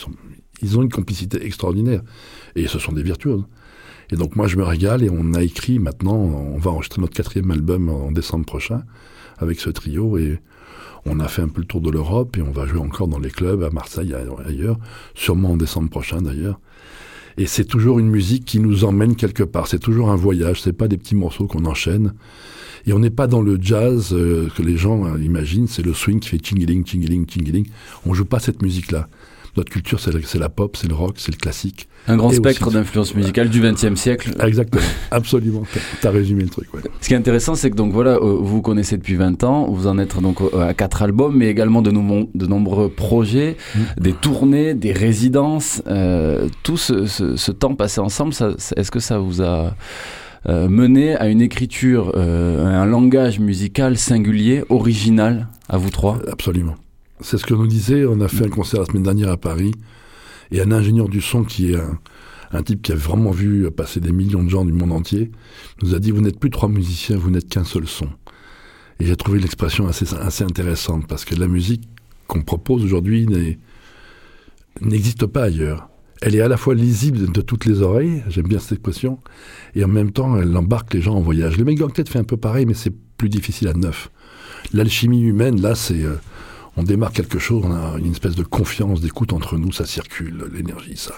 ils 0.63 0.79
ont 0.79 0.81
une 0.81 0.89
complicité 0.89 1.45
extraordinaire. 1.45 2.01
Et 2.55 2.65
ce 2.65 2.79
sont 2.79 2.93
des 2.93 3.03
virtuoses. 3.03 3.43
Et 4.11 4.15
donc 4.15 4.35
moi, 4.35 4.47
je 4.47 4.57
me 4.57 4.63
régale 4.63 5.03
et 5.03 5.09
on 5.11 5.35
a 5.35 5.43
écrit 5.43 5.77
maintenant, 5.77 6.15
on 6.15 6.57
va 6.57 6.71
enregistrer 6.71 6.99
notre 6.99 7.13
quatrième 7.13 7.51
album 7.51 7.89
en 7.89 8.11
décembre 8.11 8.45
prochain 8.45 8.81
avec 9.37 9.59
ce 9.59 9.69
trio 9.69 10.17
et 10.17 10.39
on 11.05 11.19
a 11.19 11.27
fait 11.27 11.43
un 11.43 11.47
peu 11.47 11.61
le 11.61 11.67
tour 11.67 11.79
de 11.79 11.91
l'Europe 11.91 12.35
et 12.37 12.41
on 12.41 12.51
va 12.51 12.65
jouer 12.65 12.79
encore 12.79 13.07
dans 13.07 13.19
les 13.19 13.29
clubs 13.29 13.61
à 13.61 13.69
Marseille 13.69 14.11
et 14.13 14.47
ailleurs, 14.47 14.79
sûrement 15.13 15.51
en 15.51 15.57
décembre 15.57 15.91
prochain 15.91 16.23
d'ailleurs. 16.23 16.59
Et 17.37 17.45
c'est 17.45 17.65
toujours 17.65 17.99
une 17.99 18.09
musique 18.09 18.45
qui 18.45 18.59
nous 18.59 18.83
emmène 18.83 19.15
quelque 19.15 19.43
part. 19.43 19.67
C'est 19.67 19.79
toujours 19.79 20.09
un 20.09 20.15
voyage. 20.15 20.61
C'est 20.61 20.73
pas 20.73 20.87
des 20.87 20.97
petits 20.97 21.15
morceaux 21.15 21.45
qu'on 21.45 21.65
enchaîne. 21.65 22.13
Et 22.85 22.93
on 22.93 22.99
n'est 22.99 23.09
pas 23.09 23.27
dans 23.27 23.41
le 23.41 23.57
jazz 23.61 24.13
euh, 24.13 24.49
que 24.55 24.61
les 24.61 24.77
gens 24.77 25.05
euh, 25.05 25.21
imaginent. 25.21 25.67
C'est 25.67 25.83
le 25.83 25.93
swing 25.93 26.19
qui 26.19 26.29
fait 26.29 26.43
chingiling, 26.43 26.85
chingiling, 26.85 27.25
chingiling. 27.29 27.67
On 28.05 28.13
joue 28.13 28.25
pas 28.25 28.39
cette 28.39 28.61
musique-là. 28.61 29.07
Notre 29.57 29.69
culture, 29.69 29.99
c'est 29.99 30.39
la, 30.39 30.49
pop, 30.49 30.77
c'est 30.77 30.87
le 30.87 30.95
rock, 30.95 31.15
c'est 31.17 31.31
le 31.31 31.37
classique. 31.37 31.89
Un 32.07 32.15
grand 32.15 32.31
spectre 32.31 32.71
d'influence 32.71 33.13
musicale 33.15 33.49
du 33.49 33.59
XXe 33.59 33.95
siècle. 33.95 34.33
Exactement, 34.39 34.83
absolument. 35.11 35.63
Tu 35.99 36.07
as 36.07 36.09
résumé 36.09 36.43
le 36.43 36.49
truc. 36.49 36.73
Ouais. 36.73 36.79
Ce 37.01 37.09
qui 37.09 37.13
est 37.13 37.17
intéressant, 37.17 37.55
c'est 37.55 37.69
que 37.69 37.75
donc 37.75 37.91
voilà, 37.91 38.11
euh, 38.11 38.19
vous 38.19 38.45
vous 38.45 38.61
connaissez 38.61 38.95
depuis 38.95 39.15
20 39.15 39.43
ans, 39.43 39.69
vous 39.69 39.87
en 39.87 39.97
êtes 39.99 40.17
donc 40.21 40.39
euh, 40.39 40.69
à 40.69 40.73
quatre 40.73 41.01
albums, 41.01 41.35
mais 41.35 41.47
également 41.49 41.81
de, 41.81 41.91
no 41.91 42.29
de 42.33 42.47
nombreux 42.47 42.87
projets, 42.87 43.57
mmh. 43.75 43.79
des 43.99 44.13
tournées, 44.13 44.73
des 44.73 44.93
résidences. 44.93 45.83
Euh, 45.87 46.47
tout 46.63 46.77
ce, 46.77 47.05
ce, 47.05 47.35
ce, 47.35 47.51
temps 47.51 47.75
passé 47.75 47.99
ensemble, 47.99 48.33
est-ce 48.77 48.91
que 48.91 49.01
ça 49.01 49.19
vous 49.19 49.41
a 49.41 49.75
euh, 50.49 50.67
mené 50.69 51.15
à 51.15 51.27
une 51.27 51.41
écriture, 51.41 52.13
euh, 52.15 52.65
un 52.65 52.85
langage 52.85 53.39
musical 53.39 53.97
singulier, 53.97 54.63
original, 54.69 55.47
à 55.69 55.77
vous 55.77 55.91
trois? 55.91 56.19
Absolument. 56.31 56.75
C'est 57.19 57.37
ce 57.37 57.45
que 57.45 57.53
nous 57.53 57.67
disait. 57.67 58.05
On 58.05 58.19
a 58.21 58.27
fait 58.27 58.45
un 58.45 58.49
concert 58.49 58.79
la 58.79 58.85
semaine 58.87 59.03
dernière 59.03 59.29
à 59.29 59.37
Paris. 59.37 59.73
Et 60.51 60.59
un 60.61 60.71
ingénieur 60.71 61.07
du 61.07 61.21
son 61.21 61.43
qui 61.43 61.71
est 61.71 61.77
un, 62.51 62.63
type 62.63 62.81
qui 62.81 62.91
a 62.91 62.95
vraiment 62.95 63.31
vu 63.31 63.69
passer 63.71 63.99
des 63.99 64.11
millions 64.11 64.43
de 64.43 64.49
gens 64.49 64.65
du 64.65 64.73
monde 64.73 64.91
entier, 64.91 65.31
nous 65.81 65.95
a 65.95 65.99
dit, 65.99 66.11
vous 66.11 66.21
n'êtes 66.21 66.39
plus 66.39 66.49
trois 66.49 66.67
musiciens, 66.67 67.15
vous 67.15 67.29
n'êtes 67.29 67.47
qu'un 67.47 67.63
seul 67.63 67.87
son. 67.87 68.07
Et 68.99 69.05
j'ai 69.05 69.15
trouvé 69.15 69.39
l'expression 69.39 69.87
assez, 69.87 70.43
intéressante 70.43 71.07
parce 71.07 71.23
que 71.23 71.35
la 71.35 71.47
musique, 71.47 71.83
qu'on 72.27 72.41
propose 72.41 72.83
aujourd'hui 72.83 73.27
n'existe 74.79 75.25
pas 75.25 75.43
ailleurs. 75.43 75.90
Elle 76.21 76.35
est 76.35 76.41
à 76.41 76.47
la 76.47 76.57
fois 76.57 76.75
lisible 76.75 77.31
de 77.31 77.41
toutes 77.41 77.65
les 77.65 77.81
oreilles, 77.81 78.23
j'aime 78.29 78.47
bien 78.47 78.59
cette 78.59 78.73
expression, 78.73 79.19
et 79.73 79.83
en 79.83 79.87
même 79.87 80.11
temps, 80.11 80.37
elle 80.37 80.55
embarque 80.55 80.93
les 80.93 81.01
gens 81.01 81.15
en 81.15 81.21
voyage. 81.21 81.57
Le 81.57 81.65
Meg 81.65 81.81
fait 82.07 82.19
un 82.19 82.23
peu 82.23 82.37
pareil, 82.37 82.65
mais 82.67 82.75
c'est 82.75 82.93
plus 83.17 83.29
difficile 83.29 83.67
à 83.67 83.73
neuf. 83.73 84.11
L'alchimie 84.73 85.21
humaine, 85.21 85.59
là, 85.59 85.75
c'est. 85.75 86.03
euh, 86.03 86.15
on 86.77 86.83
démarre 86.83 87.11
quelque 87.11 87.39
chose, 87.39 87.63
on 87.65 87.71
a 87.71 87.97
une 87.97 88.11
espèce 88.11 88.35
de 88.35 88.43
confiance, 88.43 89.01
d'écoute 89.01 89.33
entre 89.33 89.57
nous, 89.57 89.71
ça 89.71 89.85
circule, 89.85 90.45
l'énergie, 90.53 90.95
ça, 90.95 91.15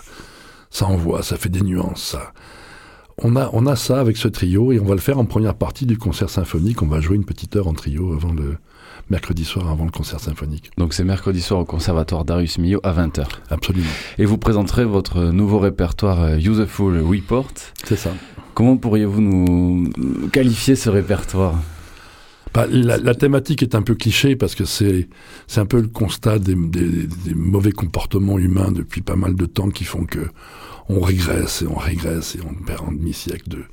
ça 0.69 0.85
envoie, 0.87 1.21
ça 1.21 1.37
fait 1.37 1.49
des 1.49 1.61
nuances, 1.61 2.03
ça. 2.03 2.33
On 3.19 3.35
a, 3.35 3.49
on 3.53 3.67
a 3.67 3.75
ça 3.75 3.99
avec 3.99 4.17
ce 4.17 4.27
trio 4.27 4.71
et 4.71 4.79
on 4.79 4.85
va 4.85 4.95
le 4.95 4.99
faire 4.99 5.19
en 5.19 5.25
première 5.25 5.53
partie 5.53 5.85
du 5.85 5.97
concert 5.99 6.31
symphonique. 6.31 6.81
On 6.81 6.87
va 6.87 6.99
jouer 6.99 7.15
une 7.15 7.25
petite 7.25 7.55
heure 7.55 7.67
en 7.67 7.73
trio 7.73 8.11
avant 8.13 8.33
le 8.33 8.57
mercredi 9.09 9.45
soir, 9.45 9.69
avant 9.69 9.85
le 9.85 9.91
concert 9.91 10.19
symphonique. 10.19 10.71
Donc 10.77 10.93
c'est 10.93 11.03
mercredi 11.03 11.41
soir 11.41 11.59
au 11.59 11.65
Conservatoire 11.65 12.25
Darius 12.25 12.57
Milhaud 12.57 12.79
à 12.83 12.93
20h. 12.93 13.25
Absolument. 13.49 13.85
Et 14.17 14.25
vous 14.25 14.37
présenterez 14.37 14.85
votre 14.85 15.25
nouveau 15.25 15.59
répertoire 15.59 16.21
euh, 16.21 16.37
Useful 16.37 16.99
Report. 17.01 17.47
C'est 17.83 17.95
ça. 17.97 18.11
Comment 18.53 18.77
pourriez-vous 18.77 19.21
nous 19.21 19.91
qualifier 20.31 20.75
ce 20.75 20.89
répertoire? 20.89 21.55
Bah, 22.53 22.67
la, 22.69 22.97
la 22.97 23.15
thématique 23.15 23.63
est 23.63 23.73
un 23.73 23.81
peu 23.81 23.95
cliché 23.95 24.35
parce 24.35 24.53
que 24.53 24.63
c'est 24.63 25.09
c'est 25.47 25.59
un 25.59 25.65
peu 25.65 25.81
le 25.81 25.87
constat 25.87 26.37
des, 26.37 26.53
des- 26.53 27.07
des 27.07 27.33
mauvais 27.33 27.71
comportements 27.71 28.37
humains 28.37 28.71
depuis 28.71 29.01
pas 29.01 29.15
mal 29.15 29.33
de 29.35 29.45
temps 29.47 29.69
qui 29.69 29.85
font 29.85 30.05
que 30.05 30.27
on 30.87 30.99
régresse 30.99 31.63
et 31.63 31.67
on 31.67 31.75
régresse 31.77 32.35
et 32.35 32.41
on 32.47 32.53
perd 32.63 32.81
un 32.87 32.91
demi-siècle 32.91 33.49
de, 33.49 33.63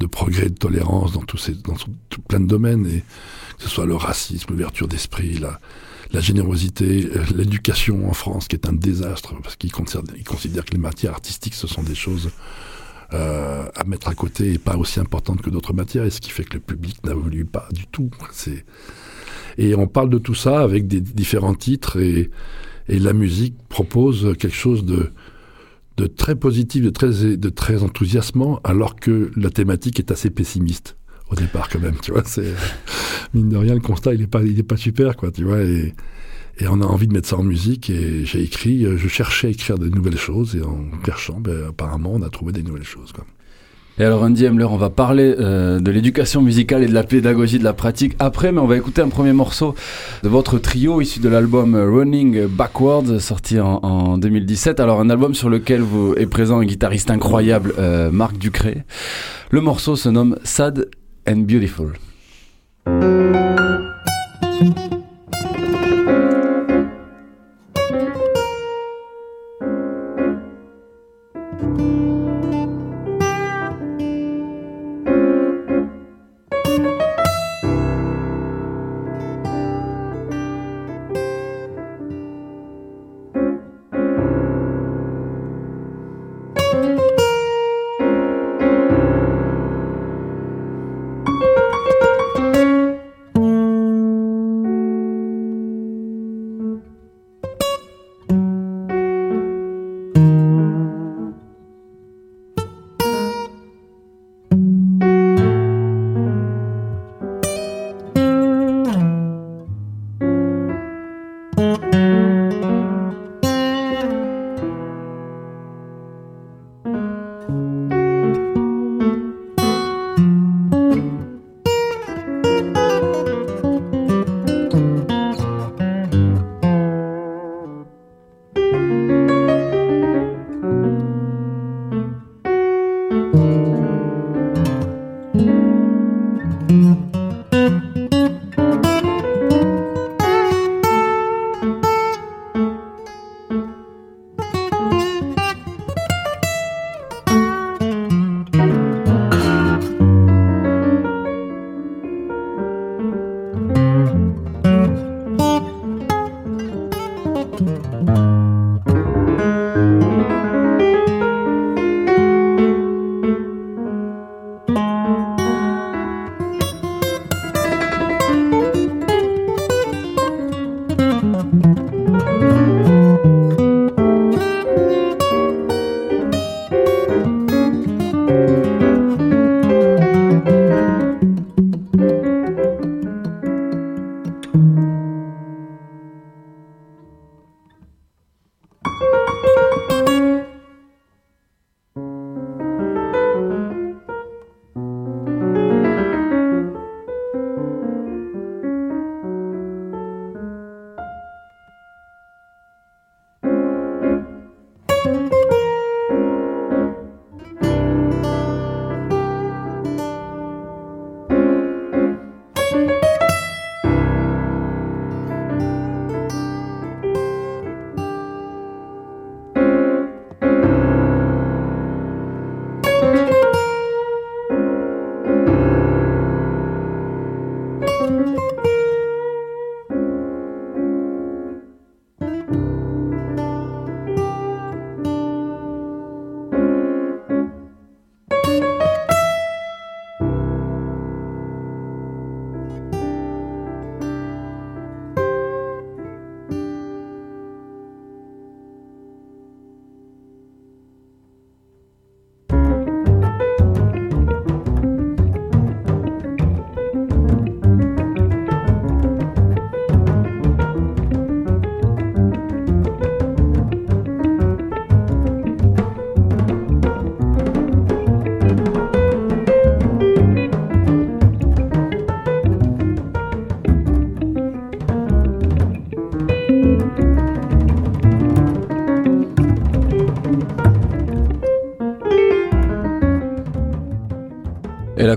de 0.00 0.06
progrès 0.06 0.46
et 0.46 0.50
de 0.50 0.56
tolérance 0.58 1.12
dans 1.12 1.22
tous 1.22 1.38
ces 1.38 1.54
dans 1.54 1.72
tout, 1.74 1.90
tout 2.10 2.20
plein 2.20 2.40
de 2.40 2.46
domaines 2.46 2.86
et 2.86 3.02
que 3.58 3.64
ce 3.64 3.70
soit 3.70 3.86
le 3.86 3.96
racisme, 3.96 4.50
l'ouverture 4.50 4.88
d'esprit, 4.88 5.38
la, 6.12 6.20
générosité, 6.20 7.10
euh, 7.14 7.24
l'éducation 7.34 8.08
en 8.08 8.14
France 8.14 8.48
qui 8.48 8.56
est 8.56 8.66
un 8.68 8.72
désastre 8.72 9.34
parce 9.42 9.56
qu'ils 9.56 9.72
considèrent, 9.72 10.16
ils 10.16 10.24
considèrent 10.24 10.64
que 10.64 10.72
les 10.72 10.78
matières 10.78 11.12
artistiques 11.12 11.54
ce 11.54 11.66
sont 11.66 11.82
des 11.82 11.94
choses 11.94 12.30
euh, 13.12 13.64
à 13.74 13.84
mettre 13.84 14.08
à 14.08 14.14
côté 14.14 14.54
et 14.54 14.58
pas 14.58 14.76
aussi 14.76 15.00
importantes 15.00 15.42
que 15.42 15.50
d'autres 15.50 15.72
matières, 15.72 16.04
et 16.04 16.10
ce 16.10 16.20
qui 16.20 16.30
fait 16.30 16.44
que 16.44 16.54
le 16.54 16.60
public 16.60 17.04
n'a 17.04 17.14
voulu 17.14 17.44
pas 17.44 17.68
du 17.72 17.86
tout. 17.86 18.10
C'est 18.32 18.64
et 19.56 19.74
on 19.74 19.88
parle 19.88 20.10
de 20.10 20.18
tout 20.18 20.36
ça 20.36 20.60
avec 20.60 20.86
des 20.86 21.00
différents 21.00 21.54
titres 21.54 21.98
et, 21.98 22.30
et 22.88 22.98
la 23.00 23.12
musique 23.12 23.56
propose 23.68 24.34
quelque 24.38 24.54
chose 24.54 24.84
de 24.84 25.10
de 25.96 26.06
très 26.06 26.36
positif, 26.36 26.84
de 26.84 26.90
très 26.90 27.36
de 27.36 27.48
très 27.48 27.82
enthousiasmant, 27.82 28.60
alors 28.62 28.94
que 28.94 29.32
la 29.36 29.50
thématique 29.50 29.98
est 29.98 30.12
assez 30.12 30.30
pessimiste 30.30 30.97
au 31.30 31.34
départ 31.34 31.68
quand 31.68 31.80
même. 31.80 31.96
Tu 32.02 32.12
vois, 32.12 32.22
c'est 32.24 32.54
mine 33.34 33.48
de 33.48 33.56
rien 33.56 33.74
le 33.74 33.80
constat 33.80 34.14
il 34.14 34.22
est 34.22 34.26
pas 34.26 34.42
il 34.42 34.58
est 34.58 34.64
pas 34.64 34.76
super 34.76 35.16
quoi. 35.16 35.30
Tu 35.30 35.44
vois 35.44 35.60
et 35.60 35.94
et 36.60 36.66
on 36.66 36.80
a 36.80 36.84
envie 36.84 37.06
de 37.06 37.12
mettre 37.12 37.28
ça 37.28 37.36
en 37.36 37.44
musique 37.44 37.88
et 37.88 38.24
j'ai 38.24 38.42
écrit, 38.42 38.84
euh, 38.84 38.96
je 38.96 39.06
cherchais 39.06 39.46
à 39.46 39.50
écrire 39.50 39.78
de 39.78 39.88
nouvelles 39.88 40.18
choses 40.18 40.56
et 40.56 40.62
en 40.62 40.78
cherchant, 41.06 41.38
ben, 41.38 41.68
apparemment 41.68 42.10
on 42.14 42.22
a 42.22 42.30
trouvé 42.30 42.52
des 42.52 42.64
nouvelles 42.64 42.84
choses. 42.84 43.12
Quoi. 43.12 43.24
Et 44.00 44.04
alors 44.04 44.22
Andy 44.22 44.44
Hemler, 44.44 44.64
on 44.64 44.76
va 44.76 44.90
parler 44.90 45.34
euh, 45.38 45.78
de 45.78 45.90
l'éducation 45.90 46.42
musicale 46.42 46.82
et 46.82 46.86
de 46.86 46.94
la 46.94 47.04
pédagogie 47.04 47.60
de 47.60 47.64
la 47.64 47.74
pratique 47.74 48.14
après, 48.18 48.50
mais 48.50 48.60
on 48.60 48.66
va 48.66 48.76
écouter 48.76 49.02
un 49.02 49.08
premier 49.08 49.32
morceau 49.32 49.74
de 50.24 50.28
votre 50.28 50.58
trio 50.58 51.00
issu 51.00 51.20
de 51.20 51.28
l'album 51.28 51.76
Running 51.76 52.46
Backwards, 52.46 53.20
sorti 53.20 53.60
en, 53.60 53.78
en 53.82 54.18
2017. 54.18 54.80
Alors 54.80 55.00
un 55.00 55.10
album 55.10 55.34
sur 55.34 55.50
lequel 55.50 55.80
vous 55.80 56.14
est 56.14 56.26
présent 56.26 56.58
un 56.60 56.64
guitariste 56.64 57.10
incroyable, 57.10 57.72
euh, 57.78 58.10
Marc 58.10 58.36
Ducré. 58.36 58.84
Le 59.50 59.60
morceau 59.60 59.94
se 59.94 60.08
nomme 60.08 60.38
Sad 60.42 60.88
and 61.28 61.46
Beautiful. 61.46 61.92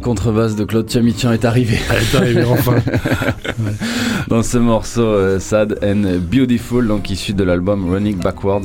Contrebasse 0.02 0.56
de 0.56 0.64
Claude 0.66 0.90
Chamichian 0.90 1.32
est 1.32 1.46
arrivée. 1.46 1.78
Elle 1.90 1.98
est 2.04 2.16
arrivée 2.16 2.44
enfin. 2.44 2.76
Dans 4.28 4.44
ce 4.44 4.58
morceau 4.58 5.02
euh, 5.04 5.40
Sad 5.40 5.80
and 5.84 6.04
Beautiful, 6.32 6.88
donc 6.88 7.10
issu 7.10 7.34
de 7.34 7.44
l'album 7.44 7.90
Running 7.90 8.18
Backwards 8.18 8.62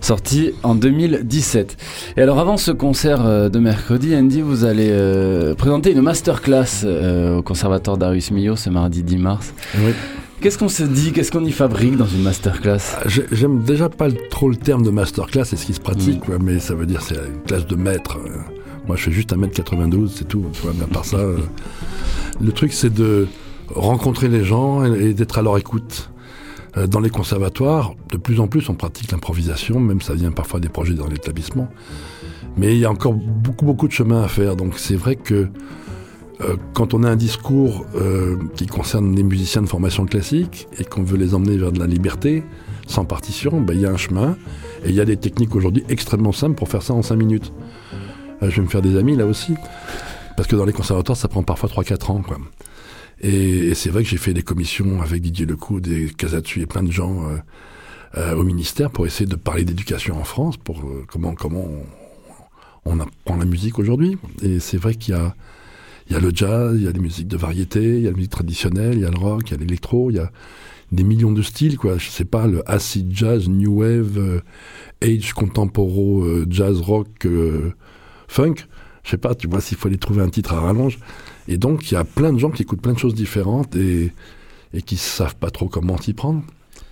sorti 0.00 0.52
en 0.62 0.74
2017. 0.76 1.76
Et 2.16 2.22
alors 2.22 2.38
avant 2.38 2.56
ce 2.56 2.70
concert 2.70 3.26
euh, 3.26 3.48
de 3.48 3.58
mercredi, 3.58 4.14
Andy, 4.14 4.40
vous 4.40 4.64
allez 4.64 4.88
euh, 4.90 5.54
présenter 5.54 5.90
une 5.92 6.02
masterclass 6.02 6.84
euh, 6.84 7.38
au 7.38 7.42
Conservatoire 7.42 7.96
Darius 7.96 8.30
Milhaud 8.30 8.56
ce 8.56 8.70
mardi 8.70 9.02
10 9.02 9.16
mars. 9.18 9.52
Oui. 9.78 9.92
Qu'est-ce 10.40 10.58
qu'on 10.58 10.68
se 10.68 10.82
dit? 10.84 11.12
Qu'est-ce 11.12 11.32
qu'on 11.32 11.44
y 11.44 11.50
fabrique 11.50 11.96
dans 11.96 12.06
une 12.06 12.22
masterclass? 12.22 12.78
Ah, 12.98 13.02
j'ai- 13.06 13.26
J'aime 13.32 13.62
déjà 13.64 13.88
pas 13.88 14.08
trop 14.30 14.48
le 14.50 14.56
terme 14.56 14.82
de 14.84 14.90
masterclass, 14.90 15.44
c'est 15.46 15.56
ce 15.56 15.64
qui 15.66 15.72
se 15.74 15.80
pratique, 15.80 16.20
quoi, 16.20 16.36
mais 16.40 16.58
ça 16.60 16.74
veut 16.74 16.84
dire 16.86 17.00
c'est 17.00 17.14
une 17.14 17.40
classe 17.46 17.66
de 17.66 17.74
maître. 17.74 18.18
Moi, 18.86 18.96
je 18.96 19.02
fais 19.02 19.10
juste 19.10 19.34
1m92, 19.34 20.08
c'est 20.14 20.28
tout. 20.28 20.44
À 20.80 20.86
part 20.86 21.04
ça, 21.04 21.16
euh, 21.16 21.38
le 22.40 22.52
truc, 22.52 22.72
c'est 22.72 22.92
de 22.92 23.26
rencontrer 23.74 24.28
les 24.28 24.44
gens 24.44 24.84
et, 24.84 25.12
d'être 25.12 25.38
à 25.38 25.42
leur 25.42 25.58
écoute. 25.58 26.10
Euh, 26.76 26.86
Dans 26.86 27.00
les 27.00 27.10
conservatoires, 27.10 27.94
de 28.12 28.16
plus 28.16 28.38
en 28.38 28.46
plus, 28.46 28.68
on 28.68 28.74
pratique 28.74 29.10
l'improvisation, 29.10 29.80
même 29.80 30.00
ça 30.00 30.14
vient 30.14 30.30
parfois 30.30 30.60
des 30.60 30.68
projets 30.68 30.94
dans 30.94 31.08
l'établissement. 31.08 31.68
Mais 32.56 32.74
il 32.74 32.78
y 32.78 32.84
a 32.84 32.90
encore 32.90 33.14
beaucoup, 33.14 33.64
beaucoup 33.64 33.88
de 33.88 33.92
chemin 33.92 34.22
à 34.22 34.28
faire. 34.28 34.54
Donc 34.54 34.78
c'est 34.78 34.96
vrai 34.96 35.16
que 35.16 35.48
euh, 36.42 36.56
quand 36.72 36.94
on 36.94 37.02
a 37.02 37.10
un 37.10 37.16
discours 37.16 37.86
qui 38.54 38.66
concerne 38.66 39.16
les 39.16 39.24
musiciens 39.24 39.62
de 39.62 39.68
formation 39.68 40.06
classique 40.06 40.68
et 40.78 40.84
qu'on 40.84 41.02
veut 41.02 41.16
les 41.16 41.34
emmener 41.34 41.56
vers 41.56 41.72
de 41.72 41.80
la 41.80 41.86
liberté, 41.86 42.44
sans 42.86 43.04
partition, 43.04 43.60
ben, 43.60 43.74
il 43.74 43.80
y 43.80 43.86
a 43.86 43.90
un 43.90 43.96
chemin. 43.96 44.36
Et 44.84 44.90
il 44.90 44.94
y 44.94 45.00
a 45.00 45.04
des 45.04 45.16
techniques 45.16 45.56
aujourd'hui 45.56 45.82
extrêmement 45.88 46.32
simples 46.32 46.54
pour 46.54 46.68
faire 46.68 46.82
ça 46.82 46.94
en 46.94 47.02
5 47.02 47.16
minutes. 47.16 47.52
Euh, 48.42 48.50
je 48.50 48.56
vais 48.56 48.62
me 48.62 48.68
faire 48.68 48.82
des 48.82 48.96
amis 48.96 49.16
là 49.16 49.26
aussi. 49.26 49.54
Parce 50.36 50.48
que 50.48 50.56
dans 50.56 50.64
les 50.64 50.72
conservatoires, 50.72 51.16
ça 51.16 51.28
prend 51.28 51.42
parfois 51.42 51.68
3-4 51.68 52.10
ans. 52.10 52.22
Quoi. 52.22 52.38
Et, 53.20 53.74
c'est 53.74 53.90
vrai 53.90 54.02
que 54.02 54.08
j'ai 54.08 54.18
fait 54.18 54.34
des 54.34 54.42
commissions 54.42 55.00
avec 55.00 55.22
Didier 55.22 55.46
Lecoux, 55.46 55.80
des 55.80 56.10
Casatsu 56.10 56.60
et 56.60 56.66
plein 56.66 56.82
de 56.82 56.92
gens 56.92 57.24
euh, 57.24 57.36
euh, 58.18 58.36
au 58.36 58.42
ministère 58.42 58.90
pour 58.90 59.06
essayer 59.06 59.26
de 59.26 59.36
parler 59.36 59.64
d'éducation 59.64 60.18
en 60.18 60.24
France, 60.24 60.56
pour 60.58 60.84
comment, 61.08 61.34
comment 61.34 61.66
on, 62.84 63.00
apprend 63.00 63.36
la 63.36 63.46
musique 63.46 63.78
aujourd'hui. 63.78 64.18
Et 64.42 64.60
c'est 64.60 64.76
vrai 64.76 64.94
qu'il 64.94 65.14
y 65.14 65.16
a, 65.16 65.34
il 66.08 66.12
y 66.12 66.16
a 66.16 66.20
le 66.20 66.30
jazz, 66.34 66.74
il 66.76 66.84
y 66.84 66.88
a 66.88 66.92
les 66.92 67.00
musiques 67.00 67.28
de 67.28 67.36
variété, 67.38 67.82
il 67.82 68.02
y 68.02 68.06
a 68.06 68.10
la 68.10 68.16
musique 68.16 68.32
traditionnelle, 68.32 68.94
il 68.94 69.00
y 69.00 69.06
a 69.06 69.10
le 69.10 69.18
rock, 69.18 69.42
il 69.46 69.52
y 69.52 69.54
a 69.54 69.58
l'électro, 69.58 70.10
il 70.10 70.16
y 70.16 70.20
a 70.20 70.30
des 70.92 71.02
millions 71.02 71.32
de 71.32 71.42
styles, 71.42 71.78
quoi. 71.78 71.96
Je 71.96 72.10
sais 72.10 72.26
pas, 72.26 72.46
le 72.46 72.62
acid 72.70 73.10
jazz, 73.12 73.48
new 73.48 73.80
wave, 73.80 74.42
age 75.02 75.32
contemporain, 75.32 76.44
jazz 76.48 76.78
rock, 76.78 77.26
funk. 78.28 78.54
Je 79.04 79.10
sais 79.10 79.18
pas, 79.18 79.34
tu 79.34 79.46
vois, 79.46 79.60
s'il 79.60 79.76
fallait 79.76 79.98
trouver 79.98 80.22
un 80.22 80.28
titre 80.28 80.52
à 80.54 80.60
rallonge. 80.60 80.98
Et 81.48 81.58
donc, 81.58 81.90
il 81.90 81.94
y 81.94 81.96
a 81.96 82.04
plein 82.04 82.32
de 82.32 82.38
gens 82.38 82.50
qui 82.50 82.62
écoutent 82.62 82.80
plein 82.82 82.92
de 82.92 82.98
choses 82.98 83.14
différentes 83.14 83.76
et, 83.76 84.12
et 84.74 84.82
qui 84.82 84.96
savent 84.96 85.36
pas 85.36 85.50
trop 85.50 85.68
comment 85.68 85.96
s'y 85.96 86.12
prendre. 86.12 86.42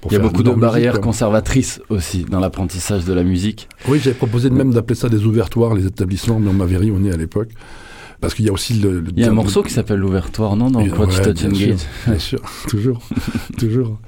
Il 0.07 0.13
y 0.13 0.17
a 0.17 0.19
beaucoup 0.19 0.43
de 0.43 0.53
barrières 0.53 1.01
conservatrices 1.01 1.81
aussi 1.89 2.25
dans 2.25 2.41
l'apprentissage 2.41 3.05
de 3.05 3.13
la 3.13 3.25
musique. 3.25 3.69
Oui, 3.89 3.99
j'avais 4.03 4.17
proposé 4.17 4.51
de 4.51 4.55
même 4.55 4.73
d'appeler 4.73 4.95
ça 4.95 5.09
des 5.09 5.25
ouvertoires, 5.25 5.75
les 5.75 5.87
établissements, 5.87 6.39
mais 6.39 6.51
on 6.51 6.53
m'avait 6.53 6.79
nez 6.79 7.11
à 7.11 7.17
l'époque. 7.17 7.49
Parce 8.21 8.35
qu'il 8.35 8.47
y 8.47 8.49
a 8.49 8.53
aussi 8.53 8.75
le. 8.75 9.01
le 9.01 9.11
Il 9.17 9.21
y 9.21 9.25
a 9.25 9.29
un 9.31 9.35
morceau 9.35 9.63
qui 9.63 9.73
s'appelle 9.73 9.99
l'ouvertoire, 9.99 10.57
non 10.57 10.71
Dans 10.71 10.81
ouais, 10.81 10.89
Touch 10.89 11.21
sûr, 11.55 11.77
Bien 12.07 12.19
sûr, 12.19 12.41
toujours, 12.69 13.03
toujours. 13.59 13.99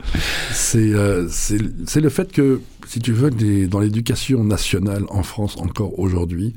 C'est 0.52 0.94
euh, 0.94 1.26
c'est 1.28 2.00
le 2.00 2.08
fait 2.08 2.32
que, 2.32 2.60
si 2.86 3.00
tu 3.00 3.12
veux, 3.12 3.30
des- 3.30 3.66
dans 3.66 3.80
l'éducation 3.80 4.44
nationale 4.44 5.04
en 5.08 5.22
France 5.22 5.56
encore 5.58 5.98
aujourd'hui, 5.98 6.54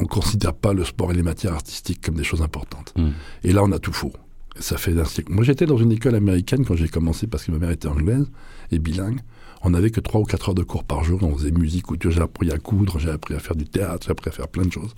on 0.00 0.06
considère 0.06 0.54
pas 0.54 0.72
le 0.72 0.84
sport 0.84 1.12
et 1.12 1.14
les 1.14 1.22
matières 1.22 1.52
artistiques 1.52 2.00
comme 2.00 2.14
des 2.14 2.24
choses 2.24 2.42
importantes. 2.42 2.94
Mm. 2.96 3.08
Et 3.44 3.52
là, 3.52 3.62
on 3.62 3.70
a 3.70 3.78
tout 3.78 3.92
faux. 3.92 4.12
Ça 4.58 4.78
fait 4.78 4.98
un 4.98 5.04
siècle. 5.04 5.32
Moi, 5.32 5.44
j'étais 5.44 5.66
dans 5.66 5.76
une 5.76 5.92
école 5.92 6.14
américaine 6.14 6.64
quand 6.64 6.74
j'ai 6.74 6.88
commencé 6.88 7.26
parce 7.26 7.44
que 7.44 7.52
ma 7.52 7.58
mère 7.58 7.70
était 7.70 7.88
anglaise 7.88 8.26
et 8.72 8.78
bilingue. 8.78 9.20
On 9.62 9.70
n'avait 9.70 9.90
que 9.90 10.00
3 10.00 10.22
ou 10.22 10.24
4 10.24 10.48
heures 10.48 10.54
de 10.54 10.62
cours 10.62 10.84
par 10.84 11.04
jour. 11.04 11.22
On 11.22 11.36
faisait 11.36 11.50
musique, 11.50 11.84
j'ai 12.08 12.20
appris 12.20 12.50
à 12.50 12.58
coudre, 12.58 12.98
j'ai 12.98 13.10
appris 13.10 13.34
à 13.34 13.38
faire 13.38 13.54
du 13.54 13.66
théâtre, 13.66 14.06
j'ai 14.06 14.12
appris 14.12 14.30
à 14.30 14.32
faire 14.32 14.48
plein 14.48 14.64
de 14.64 14.72
choses. 14.72 14.94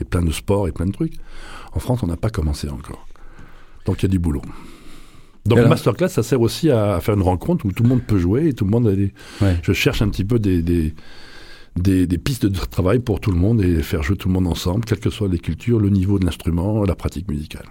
Et 0.00 0.04
plein 0.04 0.22
de 0.22 0.30
sports 0.30 0.68
et 0.68 0.72
plein 0.72 0.86
de 0.86 0.92
trucs. 0.92 1.14
En 1.72 1.80
France, 1.80 2.02
on 2.02 2.06
n'a 2.06 2.16
pas 2.16 2.30
commencé 2.30 2.68
encore. 2.68 3.06
Donc, 3.86 4.02
il 4.02 4.06
y 4.06 4.06
a 4.06 4.08
du 4.08 4.18
boulot. 4.18 4.42
Donc, 5.46 5.58
le 5.58 5.68
masterclass, 5.68 6.08
ça 6.08 6.22
sert 6.22 6.40
aussi 6.40 6.70
à, 6.70 6.96
à 6.96 7.00
faire 7.00 7.14
une 7.14 7.22
rencontre 7.22 7.64
où 7.66 7.72
tout 7.72 7.82
le 7.82 7.88
monde 7.88 8.02
peut 8.02 8.18
jouer 8.18 8.48
et 8.48 8.52
tout 8.54 8.64
le 8.64 8.70
monde 8.70 8.88
a 8.88 8.94
des... 8.94 9.12
Ouais. 9.40 9.58
Je 9.62 9.72
cherche 9.72 10.02
un 10.02 10.08
petit 10.08 10.24
peu 10.24 10.38
des, 10.38 10.62
des, 10.62 10.94
des, 11.76 12.06
des 12.06 12.18
pistes 12.18 12.46
de 12.46 12.58
travail 12.58 12.98
pour 13.00 13.20
tout 13.20 13.30
le 13.32 13.36
monde 13.38 13.60
et 13.62 13.82
faire 13.82 14.02
jouer 14.02 14.16
tout 14.16 14.28
le 14.28 14.34
monde 14.34 14.46
ensemble, 14.46 14.84
quelles 14.84 15.00
que 15.00 15.10
soient 15.10 15.28
les 15.28 15.38
cultures, 15.38 15.78
le 15.80 15.90
niveau 15.90 16.18
de 16.18 16.24
l'instrument, 16.24 16.84
la 16.84 16.94
pratique 16.94 17.28
musicale. 17.28 17.64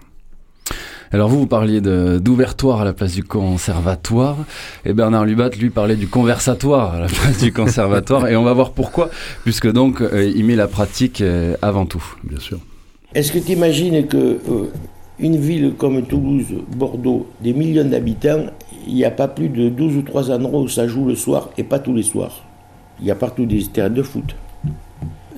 Alors 1.12 1.30
vous, 1.30 1.40
vous 1.40 1.48
parliez 1.48 1.80
de- 1.80 2.18
d'ouvertoire 2.20 2.82
à 2.82 2.86
la 2.86 2.94
place 2.94 3.14
du 3.14 3.24
conservatoire, 3.24 4.38
et 4.84 4.94
Bernard 4.94 5.26
Lubat, 5.26 5.50
lui, 5.60 5.70
parlait 5.70 5.96
du 5.96 6.08
conversatoire 6.08 6.96
à 6.96 7.00
la 7.02 7.06
place 7.08 7.38
du 7.38 7.54
conservatoire, 7.54 8.28
et 8.28 8.36
on 8.36 8.44
va 8.44 8.54
voir 8.54 8.72
pourquoi, 8.72 9.12
puisque 9.44 9.72
donc 9.72 10.02
euh, 10.02 10.32
il 10.36 10.44
met 10.46 10.56
la 10.56 10.68
pratique 10.68 11.22
euh, 11.22 11.56
avant 11.62 11.86
tout. 11.86 12.04
Bien 12.24 12.40
sûr. 12.40 12.58
Est-ce 13.14 13.32
que 13.32 13.38
tu 13.38 13.52
imagines 13.52 14.08
que 14.08 14.18
euh, 14.18 14.40
une 15.20 15.38
ville 15.38 15.74
comme 15.78 16.02
Toulouse, 16.04 16.48
Bordeaux, 16.76 17.28
des 17.44 17.54
millions 17.54 17.86
d'habitants, 17.88 18.48
il 18.88 18.96
n'y 18.96 19.06
a 19.06 19.12
pas 19.12 19.28
plus 19.28 19.50
de 19.50 19.70
12 19.70 19.98
ou 19.98 20.02
3 20.02 20.32
endroits 20.32 20.62
où 20.62 20.68
ça 20.68 20.88
joue 20.88 21.06
le 21.06 21.16
soir 21.16 21.52
et 21.60 21.64
pas 21.64 21.78
tous 21.78 21.94
les 21.94 22.02
soirs? 22.04 22.44
Il 23.00 23.08
y 23.08 23.12
a 23.12 23.16
partout 23.16 23.46
des 23.46 23.66
terrains 23.66 23.90
de 23.90 24.04
foot, 24.04 24.36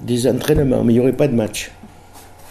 des 0.01 0.27
entraînements, 0.27 0.83
mais 0.83 0.93
il 0.93 0.95
n'y 0.97 1.01
aurait 1.01 1.13
pas 1.13 1.27
de 1.27 1.35
match. 1.35 1.71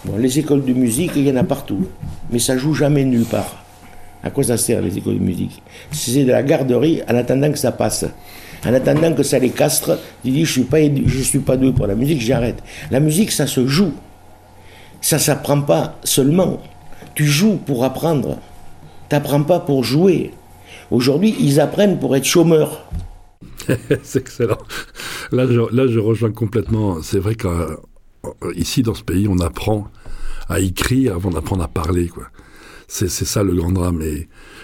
Bon, 0.05 0.17
les 0.17 0.39
écoles 0.39 0.65
de 0.65 0.73
musique, 0.73 1.13
il 1.17 1.27
y 1.27 1.31
en 1.31 1.37
a 1.37 1.45
partout, 1.45 1.87
mais 2.31 2.39
ça 2.39 2.57
joue 2.59 2.75
jamais 2.75 3.05
nulle 3.05 3.25
part. 3.25 3.65
À 4.23 4.31
quoi 4.31 4.43
ça 4.43 4.57
sert 4.57 4.81
les 4.81 4.97
écoles 4.97 5.19
de 5.19 5.25
musique? 5.25 5.63
C'est 5.91 6.25
de 6.25 6.33
la 6.33 6.43
garderie 6.43 7.03
en 7.09 7.15
attendant 7.15 7.53
que 7.53 7.59
ça 7.59 7.73
passe. 7.73 8.07
En 8.67 8.73
attendant 8.73 9.13
que 9.13 9.23
ça 9.23 9.39
les 9.39 9.51
castre, 9.51 9.99
tu 10.23 10.31
dis 10.31 10.45
je 10.47 10.53
suis 10.53 10.67
je 11.07 11.23
suis 11.23 11.39
pas 11.41 11.57
doué 11.57 11.73
pour 11.73 11.87
la 11.87 11.95
musique, 11.95 12.23
j'arrête. 12.23 12.63
La 12.91 13.01
musique 13.01 13.31
ça 13.31 13.47
se 13.47 13.67
joue. 13.67 13.93
Ça 15.03 15.19
s'apprend 15.19 15.61
pas 15.61 15.99
seulement. 16.05 16.63
Tu 17.15 17.27
joues 17.27 17.57
pour 17.57 17.85
apprendre. 17.85 18.39
T'apprends 19.11 19.43
pas 19.43 19.61
pour 19.61 19.85
jouer. 19.85 20.33
Aujourd'hui, 20.91 21.37
ils 21.39 21.61
apprennent 21.61 21.99
pour 21.99 22.17
être 22.17 22.25
chômeurs. 22.25 22.91
C'est 24.03 24.21
excellent. 24.21 24.59
Là 25.33 25.47
je, 25.47 25.99
rejoins 25.99 26.33
complètement. 26.33 27.03
C'est 27.03 27.19
vrai 27.19 27.35
qu'ici, 27.37 28.83
dans 28.83 28.95
ce 28.95 29.03
pays, 29.03 29.27
on 29.29 29.39
apprend 29.39 29.91
à 30.49 30.61
écrire 30.61 31.15
avant 31.15 31.31
d'apprendre 31.31 31.63
à 31.63 31.69
parler. 31.69 32.11
C'est 32.89 33.09
ça 33.09 33.43
le 33.43 33.55
grand 33.55 33.73
drame. 33.73 34.03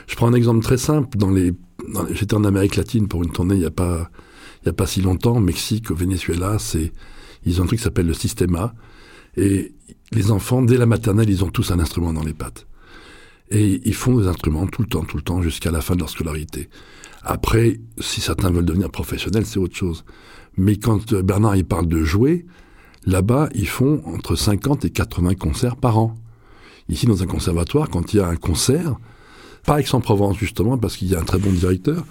Je 0.06 0.16
prends 0.16 0.28
un 0.28 0.34
exemple 0.34 0.62
très 0.62 0.76
simple. 0.76 1.16
J'étais 2.10 2.34
en 2.34 2.44
Amérique 2.44 2.76
latine 2.76 3.08
pour 3.08 3.22
une 3.22 3.32
tournée 3.32 3.54
il 3.54 3.60
n'y 3.60 3.66
a, 3.66 3.70
pas- 3.70 4.10
si 4.86 5.00
longtemps, 5.00 5.40
Mexique, 5.40 5.90
Venezuela. 5.90 6.58
Ils 7.44 7.60
ont 7.60 7.64
un 7.64 7.66
truc 7.66 7.78
qui 7.78 7.84
s'appelle 7.84 8.06
le 8.06 8.14
Systema. 8.14 8.74
Et 9.36 9.72
les 10.12 10.30
enfants, 10.30 10.62
dès 10.62 10.76
la 10.76 10.86
maternelle, 10.86 11.30
ils 11.30 11.44
ont 11.44 11.50
tous 11.50 11.70
un 11.70 11.78
instrument 11.78 12.12
dans 12.12 12.24
les 12.24 12.34
pattes. 12.34 12.66
Et 13.50 13.80
ils 13.84 13.94
font 13.94 14.18
des 14.18 14.28
instruments 14.28 14.66
tout 14.66 14.82
le 14.82 14.88
temps, 14.88 15.04
tout 15.04 15.16
le 15.16 15.22
temps, 15.22 15.42
jusqu'à 15.42 15.70
la 15.70 15.80
fin 15.80 15.94
de 15.94 16.00
leur 16.00 16.10
scolarité. 16.10 16.68
Après, 17.22 17.80
si 17.98 18.20
certains 18.20 18.50
veulent 18.50 18.64
devenir 18.64 18.90
professionnels, 18.90 19.46
c'est 19.46 19.58
autre 19.58 19.76
chose. 19.76 20.04
Mais 20.56 20.76
quand 20.76 21.12
euh, 21.12 21.22
Bernard 21.22 21.56
il 21.56 21.64
parle 21.64 21.86
de 21.86 22.02
jouer, 22.02 22.46
là-bas, 23.06 23.48
ils 23.54 23.68
font 23.68 24.02
entre 24.06 24.36
50 24.36 24.84
et 24.84 24.90
80 24.90 25.34
concerts 25.34 25.76
par 25.76 25.98
an. 25.98 26.14
Ici, 26.88 27.06
dans 27.06 27.22
un 27.22 27.26
conservatoire, 27.26 27.88
quand 27.88 28.12
il 28.12 28.16
y 28.16 28.20
a 28.20 28.26
un 28.26 28.36
concert, 28.36 28.96
pas 29.64 29.80
Aix-en-Provence 29.80 30.38
justement, 30.38 30.78
parce 30.78 30.96
qu'il 30.96 31.08
y 31.08 31.14
a 31.14 31.20
un 31.20 31.24
très 31.24 31.38
bon 31.38 31.52
directeur, 31.52 32.04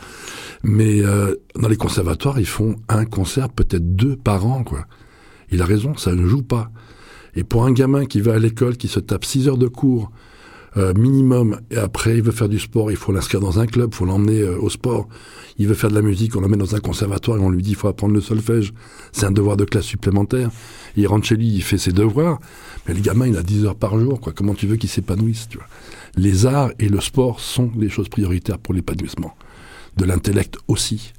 mais 0.63 1.01
euh, 1.01 1.35
dans 1.55 1.67
les 1.67 1.77
conservatoires, 1.77 2.39
ils 2.39 2.45
font 2.45 2.75
un 2.87 3.05
concert, 3.05 3.49
peut-être 3.49 3.95
deux 3.95 4.15
par 4.15 4.45
an, 4.45 4.63
quoi. 4.63 4.85
Il 5.51 5.61
a 5.61 5.65
raison, 5.65 5.97
ça 5.97 6.13
ne 6.13 6.25
joue 6.27 6.43
pas. 6.43 6.69
Et 7.35 7.43
pour 7.43 7.65
un 7.65 7.71
gamin 7.71 8.05
qui 8.05 8.21
va 8.21 8.35
à 8.35 8.39
l'école, 8.39 8.77
qui 8.77 8.87
se 8.87 8.99
tape 8.99 9.25
6 9.25 9.47
heures 9.47 9.57
de 9.57 9.67
cours, 9.67 10.11
euh, 10.77 10.93
minimum, 10.93 11.59
et 11.71 11.77
après 11.77 12.17
il 12.17 12.23
veut 12.23 12.31
faire 12.31 12.49
du 12.49 12.59
sport, 12.59 12.91
il 12.91 12.97
faut 12.97 13.11
l'inscrire 13.11 13.41
dans 13.41 13.59
un 13.59 13.65
club, 13.65 13.89
il 13.93 13.95
faut 13.95 14.05
l'emmener 14.05 14.41
euh, 14.41 14.59
au 14.59 14.69
sport. 14.69 15.07
Il 15.57 15.67
veut 15.67 15.73
faire 15.73 15.89
de 15.89 15.95
la 15.95 16.01
musique, 16.01 16.35
on 16.35 16.41
l'emmène 16.41 16.59
dans 16.59 16.75
un 16.75 16.79
conservatoire 16.79 17.37
et 17.37 17.41
on 17.41 17.49
lui 17.49 17.61
dit 17.61 17.71
il 17.71 17.75
faut 17.75 17.87
apprendre 17.87 18.13
le 18.13 18.21
solfège. 18.21 18.73
C'est 19.11 19.25
un 19.25 19.31
devoir 19.31 19.57
de 19.57 19.65
classe 19.65 19.85
supplémentaire. 19.85 20.51
Il 20.95 21.07
rentre 21.07 21.25
chez 21.25 21.35
lui, 21.35 21.47
il 21.47 21.63
fait 21.63 21.77
ses 21.77 21.91
devoirs, 21.91 22.39
mais 22.87 22.93
le 22.93 23.01
gamin 23.01 23.27
il 23.27 23.35
a 23.35 23.43
10 23.43 23.65
heures 23.65 23.75
par 23.75 23.99
jour, 23.99 24.21
quoi. 24.21 24.31
Comment 24.31 24.53
tu 24.53 24.67
veux 24.67 24.77
qu'il 24.77 24.89
s'épanouisse, 24.89 25.47
tu 25.49 25.57
vois? 25.57 25.67
Les 26.15 26.45
arts 26.45 26.71
et 26.79 26.87
le 26.87 27.01
sport 27.01 27.39
sont 27.39 27.71
les 27.77 27.89
choses 27.89 28.09
prioritaires 28.09 28.59
pour 28.59 28.73
l'épanouissement. 28.73 29.35
De 29.97 30.05
l'intellect 30.05 30.57
aussi. 30.67 31.13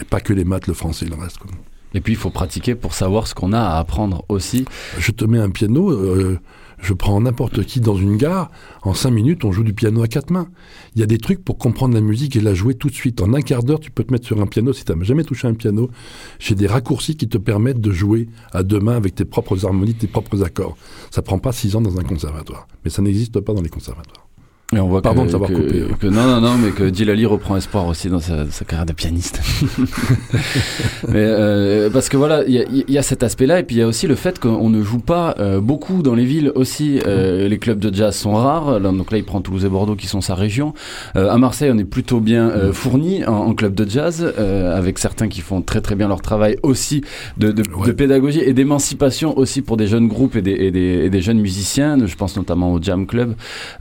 Et 0.00 0.04
pas 0.04 0.20
que 0.20 0.32
les 0.32 0.44
maths, 0.44 0.66
le 0.66 0.74
français 0.74 1.06
et 1.06 1.08
le 1.08 1.16
reste. 1.16 1.38
Quoi. 1.38 1.50
Et 1.94 2.00
puis 2.00 2.12
il 2.12 2.16
faut 2.16 2.30
pratiquer 2.30 2.74
pour 2.74 2.94
savoir 2.94 3.26
ce 3.26 3.34
qu'on 3.34 3.52
a 3.52 3.60
à 3.60 3.78
apprendre 3.78 4.24
aussi. 4.28 4.64
Je 4.98 5.10
te 5.12 5.24
mets 5.24 5.38
un 5.38 5.50
piano, 5.50 5.90
euh, 5.90 6.38
je 6.80 6.92
prends 6.92 7.20
n'importe 7.20 7.64
qui 7.64 7.80
dans 7.80 7.96
une 7.96 8.16
gare, 8.16 8.50
en 8.82 8.94
cinq 8.94 9.10
minutes 9.10 9.44
on 9.44 9.52
joue 9.52 9.64
du 9.64 9.72
piano 9.72 10.02
à 10.02 10.08
quatre 10.08 10.30
mains. 10.30 10.48
Il 10.94 11.00
y 11.00 11.02
a 11.02 11.06
des 11.06 11.18
trucs 11.18 11.44
pour 11.44 11.58
comprendre 11.58 11.94
la 11.94 12.00
musique 12.00 12.36
et 12.36 12.40
la 12.40 12.54
jouer 12.54 12.74
tout 12.74 12.88
de 12.88 12.94
suite. 12.94 13.20
En 13.22 13.32
un 13.34 13.40
quart 13.40 13.62
d'heure 13.62 13.80
tu 13.80 13.90
peux 13.90 14.04
te 14.04 14.12
mettre 14.12 14.26
sur 14.26 14.40
un 14.40 14.46
piano 14.46 14.72
si 14.72 14.84
tu 14.84 14.92
n'as 14.92 15.04
jamais 15.04 15.24
touché 15.24 15.48
un 15.48 15.54
piano. 15.54 15.90
J'ai 16.38 16.54
des 16.54 16.66
raccourcis 16.66 17.16
qui 17.16 17.28
te 17.28 17.38
permettent 17.38 17.80
de 17.80 17.92
jouer 17.92 18.28
à 18.52 18.62
deux 18.62 18.80
mains 18.80 18.96
avec 18.96 19.14
tes 19.14 19.24
propres 19.24 19.64
harmonies, 19.64 19.94
tes 19.94 20.08
propres 20.08 20.44
accords. 20.44 20.76
Ça 21.10 21.22
prend 21.22 21.38
pas 21.38 21.52
six 21.52 21.74
ans 21.74 21.80
dans 21.80 21.98
un 21.98 22.04
conservatoire. 22.04 22.68
Mais 22.84 22.90
ça 22.90 23.02
n'existe 23.02 23.40
pas 23.40 23.54
dans 23.54 23.62
les 23.62 23.70
conservatoires. 23.70 24.27
Et 24.76 24.78
on 24.80 24.86
voit 24.88 25.00
Pardon 25.00 25.22
que, 25.22 25.28
de 25.28 25.32
t'avoir 25.32 25.48
que- 25.48 25.54
coupé, 25.56 25.80
hein. 25.90 25.94
que 25.98 26.06
non, 26.08 26.26
non, 26.26 26.40
non, 26.42 26.58
mais 26.58 26.72
que 26.72 26.84
Dilali 26.84 27.24
reprend 27.24 27.56
espoir 27.56 27.86
aussi 27.86 28.10
dans 28.10 28.20
sa, 28.20 28.50
sa 28.50 28.66
carrière 28.66 28.84
de 28.84 28.92
pianiste. 28.92 29.40
mais 31.08 31.14
euh, 31.24 31.88
parce 31.90 32.10
que 32.10 32.18
voilà, 32.18 32.44
il 32.46 32.84
y 32.86 32.92
y 32.92 32.98
a 32.98 33.02
cet 33.02 33.22
aspect-là, 33.22 33.60
et 33.60 33.62
puis 33.62 33.76
il 33.76 33.78
y 33.78 33.82
a 33.82 33.86
aussi 33.86 34.06
le 34.06 34.14
fait 34.14 34.38
qu'on 34.38 34.68
ne 34.68 34.82
joue 34.82 34.98
pas 34.98 35.34
euh, 35.38 35.60
beaucoup 35.60 36.02
dans 36.02 36.14
les 36.14 36.26
villes 36.26 36.52
aussi. 36.54 37.00
Euh, 37.06 37.48
les 37.48 37.58
clubs 37.58 37.78
de 37.78 37.94
jazz 37.94 38.14
sont 38.14 38.34
rares. 38.34 38.78
Là, 38.78 38.90
donc 38.92 39.10
là, 39.10 39.16
il 39.18 39.24
prend 39.24 39.40
Toulouse 39.40 39.64
et 39.64 39.68
Bordeaux 39.70 39.96
qui 39.96 40.06
sont 40.06 40.20
sa 40.20 40.34
région. 40.34 40.74
Euh, 41.16 41.30
à 41.30 41.38
Marseille, 41.38 41.70
on 41.72 41.78
est 41.78 41.84
plutôt 41.84 42.20
bien 42.20 42.50
euh, 42.50 42.72
fourni 42.74 43.24
en, 43.24 43.32
en 43.36 43.54
club 43.54 43.74
de 43.74 43.88
jazz, 43.88 44.34
euh, 44.38 44.76
avec 44.76 44.98
certains 44.98 45.28
qui 45.28 45.40
font 45.40 45.62
très 45.62 45.80
très 45.80 45.94
bien 45.94 46.08
leur 46.08 46.20
travail 46.20 46.56
aussi 46.62 47.02
de, 47.38 47.52
de, 47.52 47.62
Ouais. 47.74 47.86
de 47.86 47.92
pédagogie 47.92 48.40
et 48.40 48.52
d'émancipation 48.54 49.36
aussi 49.38 49.62
pour 49.62 49.76
des 49.76 49.86
jeunes 49.86 50.08
groupes 50.08 50.36
et 50.36 50.42
des, 50.42 50.52
et 50.52 50.70
des, 50.70 51.04
et 51.04 51.10
des 51.10 51.20
jeunes 51.22 51.40
musiciens. 51.40 51.96
Je 52.04 52.14
pense 52.16 52.36
notamment 52.36 52.72
au 52.72 52.82
Jam 52.82 53.06
Club 53.06 53.34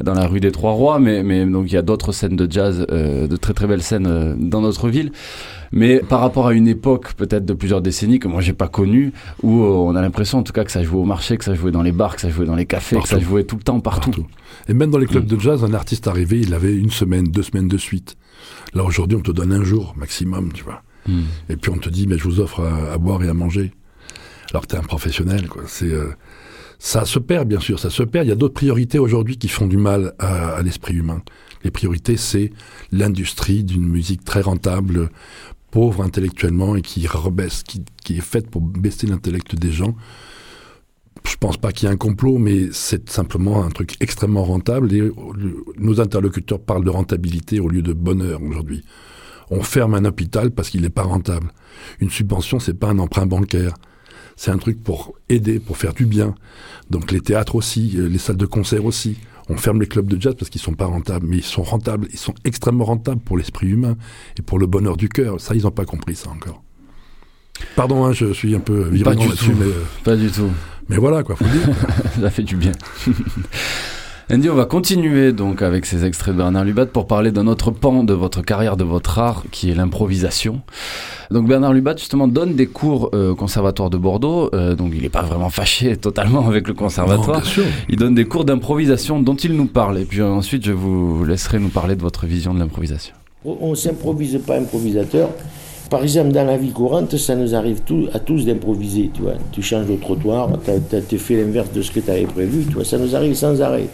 dans 0.04 0.14
la 0.14 0.28
rue 0.28 0.40
des 0.40 0.52
Trois 0.52 0.74
Mais, 1.00 1.24
mais 1.24 1.46
donc 1.46 1.72
il 1.72 1.74
y 1.74 1.78
a 1.78 1.82
d'autres 1.82 2.12
scènes 2.12 2.36
de 2.36 2.52
jazz, 2.52 2.86
euh, 2.92 3.28
de 3.28 3.38
très 3.38 3.54
très 3.54 3.68
belles 3.68 3.82
scènes 3.82 4.08
euh, 4.08 4.36
dans 4.38 4.62
notre 4.62 4.90
ville. 4.90 5.12
Mais 5.72 6.00
par 6.00 6.22
rapport 6.22 6.48
à 6.48 6.54
une 6.54 6.68
époque 6.68 7.14
peut-être 7.14 7.46
de 7.46 7.54
plusieurs 7.54 7.82
décennies 7.82 8.20
que 8.20 8.28
moi 8.28 8.42
j'ai 8.42 8.54
pas 8.54 8.68
connue, 8.68 9.12
où 9.44 9.64
euh, 9.64 9.70
on 9.70 9.96
a 9.96 10.02
l'impression 10.02 10.40
en 10.40 10.44
tout 10.44 10.54
cas 10.54 10.64
que 10.64 10.72
ça 10.72 10.84
jouait 10.84 11.00
au 11.00 11.06
marché, 11.06 11.38
que 11.38 11.44
ça 11.44 11.56
jouait 11.56 11.72
dans 11.72 11.82
les 11.82 11.92
bars, 11.92 12.16
que 12.16 12.22
ça 12.22 12.30
jouait 12.30 12.46
dans 12.46 12.56
les 12.56 12.66
cafés, 12.66 13.00
que 13.00 13.08
ça 13.08 13.20
jouait 13.20 13.44
tout 13.44 13.58
le 13.58 13.64
temps 13.64 13.80
partout. 13.80 14.12
Partout. 14.12 14.28
Et 14.70 14.74
même 14.74 14.92
dans 14.92 15.00
les 15.00 15.08
clubs 15.08 15.26
de 15.26 15.40
jazz, 15.40 15.64
un 15.64 15.74
artiste 15.74 16.08
arrivé, 16.08 16.40
il 16.40 16.54
avait 16.54 16.76
une 16.76 16.92
semaine, 16.92 17.26
deux 17.26 17.44
semaines 17.44 17.68
de 17.68 17.78
suite. 17.78 18.16
Là, 18.74 18.84
aujourd'hui, 18.84 19.18
on 19.18 19.22
te 19.22 19.32
donne 19.32 19.52
un 19.52 19.64
jour 19.64 19.96
maximum, 19.98 20.54
tu 20.54 20.64
vois. 20.64 20.84
Hmm. 21.08 21.24
Et 21.50 21.56
puis 21.56 21.72
on 21.72 21.78
te 21.78 21.90
dit, 21.90 22.06
mais 22.06 22.18
je 22.18 22.24
vous 22.26 22.40
offre 22.40 22.62
à, 22.62 22.94
à 22.94 22.98
boire 22.98 23.24
et 23.24 23.30
à 23.30 23.34
manger. 23.34 23.72
Alors 24.52 24.62
que 24.64 24.68
t'es 24.68 24.78
un 24.78 24.82
professionnel, 24.82 25.48
quoi. 25.48 25.64
C'est, 25.68 25.92
euh, 25.92 26.12
ça 26.80 27.06
se 27.06 27.20
perd, 27.20 27.48
bien 27.48 27.60
sûr, 27.60 27.80
ça 27.80 27.90
se 27.90 28.04
perd. 28.04 28.26
Il 28.26 28.30
y 28.30 28.34
a 28.34 28.36
d'autres 28.36 28.54
priorités 28.54 29.00
aujourd'hui 29.00 29.38
qui 29.38 29.48
font 29.48 29.68
du 29.68 29.78
mal 29.78 30.14
à, 30.20 30.62
l'esprit 30.62 30.96
humain. 30.96 31.22
Les 31.64 31.72
priorités, 31.72 32.18
c'est 32.18 32.52
l'industrie 32.92 33.64
d'une 33.64 33.88
musique 33.88 34.24
très 34.24 34.42
rentable, 34.42 35.10
pauvre 35.72 36.04
intellectuellement 36.04 36.76
et 36.76 36.82
qui 36.82 37.08
rebaisse, 37.08 37.64
qui, 37.64 38.18
est 38.18 38.22
faite 38.22 38.50
pour 38.50 38.62
baisser 38.62 39.08
l'intellect 39.08 39.56
des 39.56 39.72
gens. 39.72 39.96
Je 41.26 41.36
pense 41.36 41.58
pas 41.58 41.72
qu'il 41.72 41.88
y 41.88 41.92
ait 41.92 41.94
un 41.94 41.98
complot, 41.98 42.38
mais 42.38 42.70
c'est 42.72 43.10
simplement 43.10 43.66
un 43.66 43.70
truc 43.70 43.96
extrêmement 44.00 44.44
rentable 44.44 44.94
et 44.94 45.12
nos 45.78 46.00
interlocuteurs 46.00 46.60
parlent 46.60 46.86
de 46.86 46.90
rentabilité 46.90 47.60
au 47.60 47.68
lieu 47.68 47.82
de 47.82 47.92
bonheur 47.92 48.42
aujourd'hui. 48.42 48.84
On 49.50 49.64
ferme 49.64 49.96
un 49.96 50.06
hôpital 50.06 50.52
parce 50.52 50.70
qu'il 50.70 50.82
n'est 50.82 50.90
pas 50.90 51.04
rentable. 51.04 51.52
Une 52.00 52.10
subvention, 52.10 52.60
c'est 52.60 52.74
pas 52.74 52.88
un 52.88 53.00
emprunt 53.00 53.26
bancaire. 53.26 53.74
C'est 54.38 54.52
un 54.52 54.58
truc 54.58 54.82
pour 54.82 55.16
aider, 55.28 55.60
pour 55.60 55.78
faire 55.78 55.94
du 55.94 56.06
bien. 56.06 56.36
Donc 56.90 57.12
les 57.12 57.20
théâtres 57.20 57.56
aussi, 57.56 57.96
euh, 57.98 58.08
les 58.08 58.20
salles 58.20 58.38
de 58.38 58.46
concert 58.46 58.86
aussi. 58.86 59.18
On 59.50 59.58
ferme 59.58 59.80
les 59.80 59.88
clubs 59.88 60.08
de 60.08 60.22
jazz 60.22 60.36
parce 60.38 60.50
qu'ils 60.50 60.62
sont 60.62 60.74
pas 60.74 60.86
rentables, 60.86 61.26
mais 61.28 61.38
ils 61.38 61.44
sont 61.44 61.64
rentables, 61.64 62.08
ils 62.12 62.20
sont 62.20 62.36
extrêmement 62.46 62.86
rentables 62.86 63.22
pour 63.22 63.38
l'esprit 63.38 63.68
humain 63.68 63.98
et 64.38 64.42
pour 64.42 64.60
le 64.60 64.68
bonheur 64.68 64.96
du 64.96 65.10
cœur. 65.10 65.42
Ça, 65.42 65.56
ils 65.56 65.64
n'ont 65.64 65.72
pas 65.72 65.86
compris 65.86 66.16
ça 66.16 66.30
encore. 66.30 66.62
Pardon, 67.76 68.06
hein, 68.06 68.14
je 68.14 68.32
suis 68.34 68.56
un 68.56 68.60
peu 68.60 68.88
virulent 68.90 69.20
là-dessus, 69.26 69.54
mais, 69.58 69.66
euh, 69.66 69.84
Pas 70.04 70.16
du 70.16 70.30
tout. 70.30 70.52
mais 70.90 70.98
voilà, 70.98 71.24
quoi, 71.24 71.36
faut 71.36 71.46
dire. 71.46 71.70
ça 72.22 72.30
fait 72.30 72.44
du 72.44 72.56
bien. 72.56 72.74
Andy, 74.30 74.50
on 74.50 74.56
va 74.56 74.66
continuer 74.66 75.32
donc 75.32 75.62
avec 75.62 75.86
ces 75.86 76.04
extraits 76.04 76.34
de 76.34 76.40
Bernard 76.40 76.66
Lubat 76.66 76.88
pour 76.88 77.08
parler 77.08 77.32
d'un 77.32 77.48
autre 77.48 77.72
pan 77.72 78.04
de 78.04 78.14
votre 78.14 78.42
carrière, 78.42 78.76
de 78.76 78.84
votre 78.84 79.20
art, 79.20 79.44
qui 79.52 79.72
est 79.72 79.74
l'improvisation. 79.74 80.62
Donc 81.32 81.48
Bernard 81.48 81.72
Lubat 81.72 81.96
justement 81.96 82.28
donne 82.28 82.54
des 82.54 82.68
cours 82.68 83.10
euh, 83.14 83.32
au 83.32 83.36
conservatoire 83.36 83.90
de 83.90 83.96
Bordeaux, 83.96 84.50
euh, 84.54 84.76
donc 84.76 84.92
il 84.94 85.02
n'est 85.02 85.08
pas 85.10 85.22
vraiment 85.22 85.50
fâché 85.50 85.96
totalement 86.02 86.46
avec 86.46 86.68
le 86.68 86.74
Non, 86.74 86.80
conservatoire. 86.80 87.40
bien 87.42 87.50
sûr. 87.50 87.64
Il 87.88 87.96
donne 87.96 88.16
des 88.16 88.26
cours 88.26 88.44
d'improvisation 88.44 89.22
dont 89.22 89.36
il 89.36 89.54
nous 89.54 89.66
parle, 89.68 89.98
et 89.98 90.04
puis 90.04 90.20
euh, 90.20 90.28
ensuite 90.28 90.66
je 90.66 90.74
vous 90.74 91.24
laisserai 91.24 91.60
nous 91.60 91.70
parler 91.70 91.96
de 91.96 92.02
votre 92.02 92.26
vision 92.26 92.54
de 92.54 92.60
l'improvisation. 92.60 93.16
On 93.46 93.70
ne 93.70 93.76
s'improvise 93.76 94.38
pas 94.46 94.58
improvisateur. 94.58 95.30
Par 95.90 96.04
exemple, 96.04 96.32
dans 96.32 96.44
la 96.44 96.58
vie 96.58 96.72
courante, 96.72 97.16
ça 97.18 97.36
nous 97.36 97.56
arrive 97.56 97.82
à 98.14 98.20
tous 98.20 98.46
d'improviser, 98.46 99.10
tu 99.52 99.62
changes 99.62 99.86
de 99.86 99.96
trottoir, 99.96 100.50
tu 100.66 100.72
as, 100.72 101.20
fait 101.20 101.38
l'inverse 101.38 101.72
de 101.72 101.82
ce 101.82 101.92
que 101.92 102.02
tu 102.02 102.12
avais 102.12 102.26
prévu. 102.26 102.66
Ça 102.84 102.98
nous 102.98 103.16
arrive 103.16 103.36
sans 103.36 103.62
arrêt. 103.62 103.88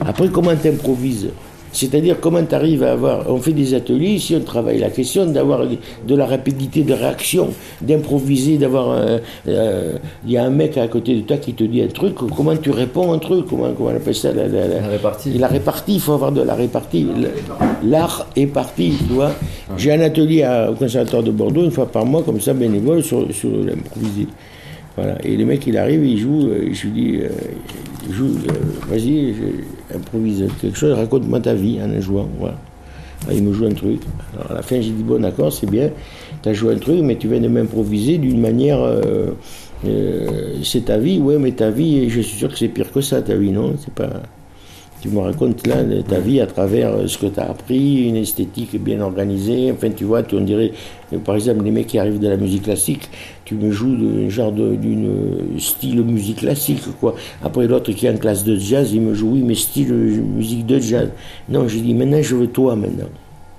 Après, 0.00 0.28
comment 0.28 0.54
tu 0.54 0.68
improvises 0.68 1.28
C'est-à-dire, 1.72 2.18
comment 2.20 2.42
tu 2.44 2.54
arrives 2.54 2.82
à 2.82 2.92
avoir... 2.92 3.30
On 3.30 3.38
fait 3.38 3.52
des 3.52 3.74
ateliers, 3.74 4.10
ici, 4.10 4.34
on 4.36 4.40
travaille 4.44 4.78
la 4.78 4.90
question 4.90 5.26
d'avoir 5.26 5.60
de 5.66 6.14
la 6.16 6.26
rapidité 6.26 6.82
de 6.82 6.92
réaction, 6.92 7.50
d'improviser, 7.80 8.58
d'avoir... 8.58 8.90
euh, 8.90 9.18
euh, 9.48 9.92
Il 10.26 10.32
y 10.32 10.36
a 10.36 10.44
un 10.44 10.50
mec 10.50 10.76
à 10.78 10.88
côté 10.88 11.14
de 11.14 11.20
toi 11.20 11.36
qui 11.36 11.54
te 11.54 11.62
dit 11.64 11.80
un 11.82 11.86
truc, 11.88 12.14
comment 12.36 12.56
tu 12.56 12.70
réponds 12.70 13.12
à 13.12 13.16
un 13.16 13.18
truc 13.18 13.46
Comment, 13.48 13.72
comment 13.72 13.90
on 13.90 13.96
appelle 13.96 14.14
ça 14.14 14.32
la, 14.32 14.48
la- 14.48 14.66
la- 14.66 14.88
répartie. 14.88 15.30
la 15.38 15.46
répartie, 15.48 15.94
il 15.94 16.00
faut 16.00 16.12
avoir 16.12 16.32
de 16.32 16.42
la 16.42 16.54
répartie. 16.54 17.06
L'art 17.84 18.26
est 18.36 18.46
parti, 18.46 18.94
tu 19.06 19.14
vois. 19.14 19.32
J'ai 19.76 19.92
un 19.92 20.00
atelier 20.00 20.42
à- 20.42 20.70
au 20.70 20.74
Conservatoire 20.74 21.22
de 21.22 21.30
Bordeaux, 21.30 21.64
une 21.64 21.70
fois 21.70 21.86
par 21.86 22.04
mois, 22.04 22.22
comme 22.22 22.40
ça, 22.40 22.52
bénévole, 22.52 23.02
sur, 23.04 23.32
sur 23.32 23.50
l'improvisé. 23.50 24.26
Voilà. 24.96 25.16
Et 25.24 25.36
le 25.36 25.44
mec, 25.44 25.66
il 25.66 25.78
arrive, 25.78 26.04
il 26.04 26.18
joue, 26.18 26.48
euh, 26.48 26.68
je 26.72 26.86
lui 26.88 26.90
dis, 26.92 27.16
euh, 27.22 27.28
il 28.08 28.12
joue, 28.14 28.26
euh, 28.26 28.52
vas-y, 28.88 29.34
je- 29.34 29.79
improvise 29.94 30.44
quelque 30.60 30.76
chose, 30.78 30.92
raconte-moi 30.92 31.40
ta 31.40 31.54
vie 31.54 31.78
en 31.82 32.00
jouant. 32.00 32.28
Voilà. 32.38 32.56
Ah, 33.28 33.34
Il 33.34 33.44
me 33.44 33.52
joue 33.52 33.66
un 33.66 33.72
truc. 33.74 34.00
Alors 34.34 34.50
à 34.52 34.54
la 34.54 34.62
fin, 34.62 34.80
j'ai 34.80 34.90
dit, 34.90 35.02
bon, 35.02 35.20
d'accord, 35.20 35.52
c'est 35.52 35.68
bien, 35.70 35.90
tu 36.42 36.48
as 36.48 36.52
joué 36.54 36.74
un 36.74 36.78
truc, 36.78 37.00
mais 37.02 37.16
tu 37.16 37.28
viens 37.28 37.40
de 37.40 37.48
m'improviser 37.48 38.18
d'une 38.18 38.40
manière. 38.40 38.80
euh, 38.80 39.32
euh, 39.86 40.56
c'est 40.62 40.86
ta 40.86 40.98
vie, 40.98 41.18
ouais, 41.18 41.38
mais 41.38 41.52
ta 41.52 41.70
vie, 41.70 42.08
je 42.10 42.20
suis 42.20 42.36
sûr 42.38 42.48
que 42.50 42.58
c'est 42.58 42.68
pire 42.68 42.90
que 42.92 43.00
ça, 43.00 43.22
ta 43.22 43.34
vie, 43.36 43.50
non? 43.50 43.74
C'est 43.78 43.92
pas. 43.94 44.22
Tu 45.00 45.08
me 45.08 45.20
racontes 45.20 45.66
là 45.66 45.76
ta 46.06 46.20
vie 46.20 46.40
à 46.40 46.46
travers 46.46 46.92
euh, 46.92 47.06
ce 47.06 47.16
que 47.16 47.26
tu 47.26 47.40
as 47.40 47.48
appris, 47.48 48.06
une 48.06 48.16
esthétique 48.16 48.78
bien 48.82 49.00
organisée. 49.00 49.72
Enfin, 49.72 49.88
tu 49.88 50.04
vois, 50.04 50.22
tu, 50.22 50.34
on 50.34 50.42
dirait, 50.42 50.72
euh, 51.14 51.18
par 51.18 51.36
exemple, 51.36 51.64
les 51.64 51.70
mecs 51.70 51.86
qui 51.86 51.98
arrivent 51.98 52.18
de 52.18 52.28
la 52.28 52.36
musique 52.36 52.64
classique, 52.64 53.08
tu 53.46 53.54
me 53.54 53.70
joues 53.70 53.96
de, 53.96 54.28
genre 54.28 54.52
d'une 54.52 55.06
euh, 55.06 55.58
style 55.58 56.02
musique 56.04 56.40
classique, 56.40 56.82
quoi. 57.00 57.14
Après, 57.42 57.66
l'autre 57.66 57.92
qui 57.92 58.04
est 58.04 58.10
en 58.10 58.18
classe 58.18 58.44
de 58.44 58.56
jazz, 58.56 58.92
il 58.92 59.00
me 59.00 59.14
joue, 59.14 59.30
oui, 59.32 59.42
mais 59.42 59.54
style 59.54 59.90
musique 59.90 60.66
de 60.66 60.78
jazz. 60.78 61.08
Non, 61.48 61.66
je 61.66 61.78
dis, 61.78 61.94
maintenant, 61.94 62.20
je 62.20 62.36
veux 62.36 62.48
toi, 62.48 62.76
maintenant. 62.76 63.08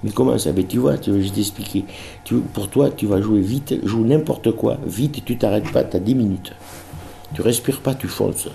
Mais 0.04 0.12
comment 0.12 0.38
ça? 0.38 0.52
Ben, 0.52 0.66
tu 0.68 0.78
vois, 0.78 1.00
tu 1.00 1.10
veux, 1.10 1.22
je 1.22 1.32
t'expliquer. 1.32 1.86
Pour 2.54 2.68
toi, 2.68 2.92
tu 2.92 3.08
vas 3.08 3.20
jouer 3.20 3.42
vite, 3.42 3.76
joue 3.84 4.06
n'importe 4.06 4.52
quoi, 4.52 4.78
vite, 4.86 5.26
tu 5.26 5.38
t'arrêtes 5.38 5.72
pas, 5.72 5.84
tu 5.84 5.98
as 5.98 6.00
10 6.00 6.14
minutes. 6.14 6.54
Tu 7.34 7.42
respires 7.42 7.82
pas, 7.82 7.96
tu 7.96 8.08
fonces. 8.08 8.48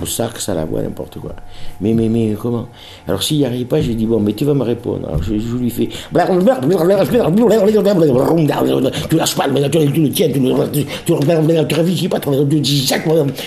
Au 0.00 0.06
sax, 0.06 0.48
à 0.48 0.54
la 0.54 0.64
voix, 0.64 0.80
n'importe 0.80 1.18
quoi. 1.18 1.32
Mais, 1.82 1.92
mais, 1.92 2.08
mais, 2.08 2.34
comment 2.40 2.66
Alors, 3.06 3.22
s'il 3.22 3.36
n'y 3.38 3.44
arrive 3.44 3.66
pas, 3.66 3.82
j'ai 3.82 3.94
dit, 3.94 4.06
bon, 4.06 4.20
mais 4.20 4.32
tu 4.32 4.46
vas 4.46 4.54
me 4.54 4.62
répondre. 4.62 5.06
Alors, 5.06 5.22
je, 5.22 5.38
je 5.38 5.56
lui 5.56 5.68
fais. 5.68 5.90
Tu 9.10 9.16
lâches 9.16 9.34
pas, 9.36 9.44
tu, 9.48 9.78
le 10.00 10.08
tiens, 10.10 10.30
tu 10.32 10.40
le 10.40 10.70
tu, 10.72 10.84
tu, 11.04 11.12
tu 11.68 11.74
réfléchis 11.74 12.08
pas, 12.08 12.20
tu, 12.20 12.30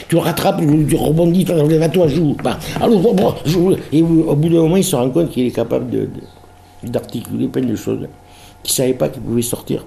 tu 0.08 0.17
rattrapes, 0.17 0.62
tu 0.88 0.95
rebondis, 0.95 1.45
toi, 1.45 2.08
joue. 2.08 2.36
Bah, 2.43 2.60
alors. 2.79 3.38
Et 3.91 4.03
au 4.03 4.36
bout 4.36 4.49
d'un 4.49 4.62
moment, 4.62 4.77
il 4.77 4.84
se 4.84 4.95
rend 4.95 5.10
compte 5.10 5.31
qu'il 5.31 5.47
est 5.47 5.51
capable 5.51 5.89
de- 5.89 6.10
d'articuler 6.84 7.47
plein 7.47 7.63
de 7.63 7.75
choses 7.75 8.08
qu'il 8.63 8.71
ne 8.71 8.75
savait 8.75 8.93
pas 8.93 9.10
qu'il 9.10 9.23
pouvait 9.23 9.41
sortir. 9.41 9.84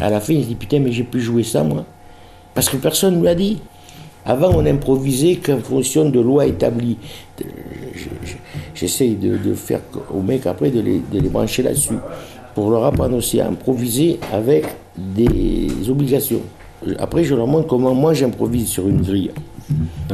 À 0.00 0.10
la 0.10 0.20
fin, 0.20 0.32
il 0.32 0.42
se 0.42 0.48
dit, 0.48 0.54
putain, 0.56 0.80
mais 0.80 0.90
j'ai 0.90 1.04
pu 1.04 1.20
jouer 1.20 1.44
ça, 1.44 1.62
moi. 1.62 1.84
Parce 2.54 2.68
que 2.68 2.76
personne 2.78 3.16
ne 3.16 3.20
lui 3.20 3.28
a 3.28 3.34
dit. 3.36 3.58
Avant, 4.24 4.50
on 4.54 4.64
improvisait 4.66 5.36
qu'en 5.36 5.58
fonction 5.58 6.08
de 6.10 6.20
lois 6.20 6.46
établies. 6.46 6.96
Je- 7.94 8.08
J'essaye 8.74 9.14
de, 9.16 9.36
de 9.36 9.54
faire 9.54 9.80
aux 10.14 10.22
mecs 10.22 10.46
après 10.46 10.70
de 10.70 10.80
les, 10.80 11.00
de 11.12 11.18
les 11.20 11.28
brancher 11.28 11.62
là-dessus. 11.62 11.98
Pour 12.54 12.70
leur 12.70 12.84
apprendre 12.84 13.16
aussi 13.16 13.40
à 13.40 13.48
improviser 13.48 14.18
avec 14.32 14.64
des 14.96 15.68
obligations. 15.88 16.40
Après, 16.98 17.24
je 17.24 17.34
leur 17.34 17.46
montre 17.46 17.66
comment 17.68 17.94
moi 17.94 18.14
j'improvise 18.14 18.68
sur 18.68 18.88
une 18.88 19.02
grille. 19.02 19.30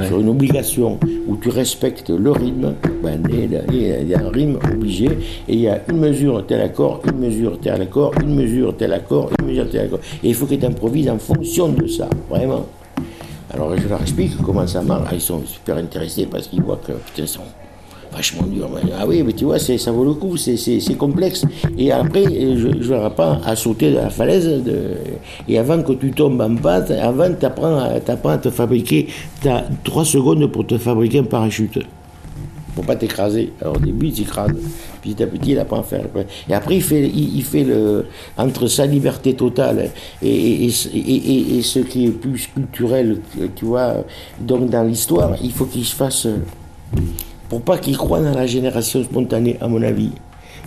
Sur 0.06 0.20
une 0.20 0.28
obligation 0.28 0.98
où 1.26 1.36
tu 1.36 1.48
respectes 1.48 2.10
le 2.10 2.30
rythme, 2.30 2.74
ben, 3.02 3.22
il 3.30 3.52
y 3.52 3.56
a- 3.56 3.62
il 4.02 4.08
y 4.08 4.14
a 4.14 4.18
un 4.20 4.28
rythme 4.28 4.58
obligé, 4.70 5.06
et 5.48 5.54
il 5.54 5.60
y 5.60 5.68
a 5.68 5.80
une 5.88 5.98
mesure 5.98 6.44
tel 6.46 6.60
accord, 6.60 7.00
une 7.10 7.18
mesure 7.20 7.58
tel 7.60 7.80
accord, 7.80 8.12
une 8.22 8.34
mesure 8.34 8.76
tel 8.76 8.92
accord, 8.92 9.30
une 9.40 9.46
mesure 9.46 9.70
tel 9.70 9.86
accord. 9.86 10.00
Et 10.22 10.28
il 10.28 10.34
faut 10.34 10.44
que 10.44 10.56
tu 10.56 10.66
improvises 10.66 11.08
en 11.08 11.18
fonction 11.18 11.68
de 11.70 11.86
ça, 11.86 12.10
vraiment. 12.28 12.66
Alors 13.52 13.76
je 13.76 13.88
leur 13.88 14.00
explique 14.02 14.36
comment 14.42 14.66
ça 14.66 14.82
marche. 14.82 15.10
Ils 15.12 15.20
sont 15.20 15.42
super 15.46 15.76
intéressés 15.76 16.26
parce 16.26 16.48
qu'ils 16.48 16.62
voient 16.62 16.80
que 16.84 16.92
putain, 16.92 17.22
ils 17.22 17.28
sont- 17.28 17.40
vachement 18.12 18.46
dur. 18.46 18.68
Ah 18.98 19.04
oui, 19.06 19.22
mais 19.22 19.32
tu 19.34 19.44
vois, 19.44 19.58
ça 19.58 19.92
vaut 19.92 20.04
le 20.04 20.14
coup, 20.14 20.36
c'est 20.38 20.96
complexe. 20.96 21.44
Et 21.76 21.92
après, 21.92 22.24
je 22.24 22.68
ne 22.68 23.08
pas 23.10 23.40
à 23.44 23.54
sauter 23.56 23.90
de 23.90 23.96
la 23.96 24.08
falaise. 24.10 24.62
Et 25.48 25.58
avant 25.58 25.82
que 25.82 25.92
tu 25.92 26.12
tombes 26.12 26.40
en 26.40 26.54
pâte, 26.56 26.90
avant, 26.92 27.28
tu 27.38 27.44
apprends, 27.44 27.78
à 27.78 28.38
te 28.38 28.48
fabriquer, 28.50 29.08
tu 29.42 29.48
as 29.48 29.64
trois 29.84 30.04
secondes 30.04 30.46
pour 30.50 30.66
te 30.66 30.78
fabriquer 30.78 31.18
un 31.18 31.24
parachute. 31.24 31.78
Pour 32.74 32.84
pas 32.86 32.96
t'écraser. 32.96 33.52
Alors 33.60 33.76
au 33.76 33.80
début, 33.80 34.06
il 34.06 34.16
s'écrase. 34.16 34.52
Petit 35.06 35.22
à 35.22 35.26
petit, 35.28 35.52
il 35.52 35.58
apprend 35.60 35.80
à 35.80 35.82
faire. 35.84 36.04
Et 36.48 36.54
après, 36.54 36.76
il 36.76 36.82
fait, 36.82 37.06
il, 37.06 37.44
fait 37.44 37.62
le, 37.62 38.06
entre 38.36 38.66
sa 38.66 38.86
liberté 38.86 39.34
totale 39.34 39.90
et, 40.20 40.64
et, 40.64 40.66
et, 40.66 41.62
ce 41.62 41.78
qui 41.78 42.06
est 42.06 42.10
plus 42.10 42.48
culturel, 42.48 43.20
tu 43.54 43.66
vois, 43.66 44.04
donc 44.40 44.68
dans 44.68 44.82
l'histoire, 44.82 45.36
il 45.40 45.52
faut 45.52 45.66
qu'il 45.66 45.84
se 45.84 45.94
fasse 45.94 46.26
pour 47.48 47.62
pas 47.62 47.78
qu'il 47.78 47.96
croit 47.96 48.20
dans 48.20 48.34
la 48.34 48.46
génération 48.46 49.04
spontanée, 49.04 49.56
à 49.60 49.68
mon 49.68 49.80
avis. 49.82 50.10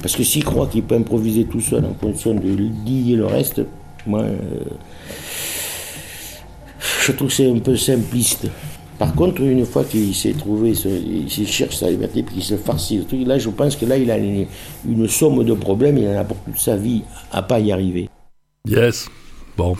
Parce 0.01 0.15
que 0.15 0.23
s'il 0.23 0.45
croit 0.45 0.67
qu'il 0.67 0.83
peut 0.83 0.95
improviser 0.95 1.43
tout 1.43 1.59
seul 1.59 1.83
en 1.83 1.93
fonction 1.93 2.33
de 2.33 2.47
l'idée 2.47 3.11
et 3.11 3.15
le 3.17 3.25
reste, 3.25 3.61
moi, 4.07 4.21
euh, 4.21 4.37
je 7.01 7.11
trouve 7.11 7.27
que 7.27 7.33
c'est 7.33 7.51
un 7.51 7.59
peu 7.59 7.75
simpliste. 7.75 8.47
Par 8.99 9.15
contre, 9.15 9.41
une 9.41 9.65
fois 9.65 9.85
qu'il 9.85 10.13
s'est 10.13 10.33
trouvé, 10.33 10.73
il 10.73 11.47
cherche 11.47 11.77
sa 11.77 11.89
liberté, 11.89 12.21
puis 12.21 12.35
qu'il 12.35 12.43
se 12.43 12.57
farcit, 12.57 13.07
là, 13.25 13.39
je 13.39 13.49
pense 13.49 13.77
que 13.77 13.85
là, 13.85 13.95
il 13.95 14.11
a 14.11 14.17
une, 14.17 15.07
somme 15.07 15.45
de 15.45 15.53
problèmes, 15.53 15.97
il 15.97 16.05
en 16.09 16.19
a 16.19 16.25
pour 16.25 16.35
toute 16.43 16.59
sa 16.59 16.75
vie 16.75 17.03
à 17.31 17.41
pas 17.41 17.61
y 17.61 17.71
arriver. 17.71 18.09
Yes. 18.67 19.07
Bon, 19.55 19.73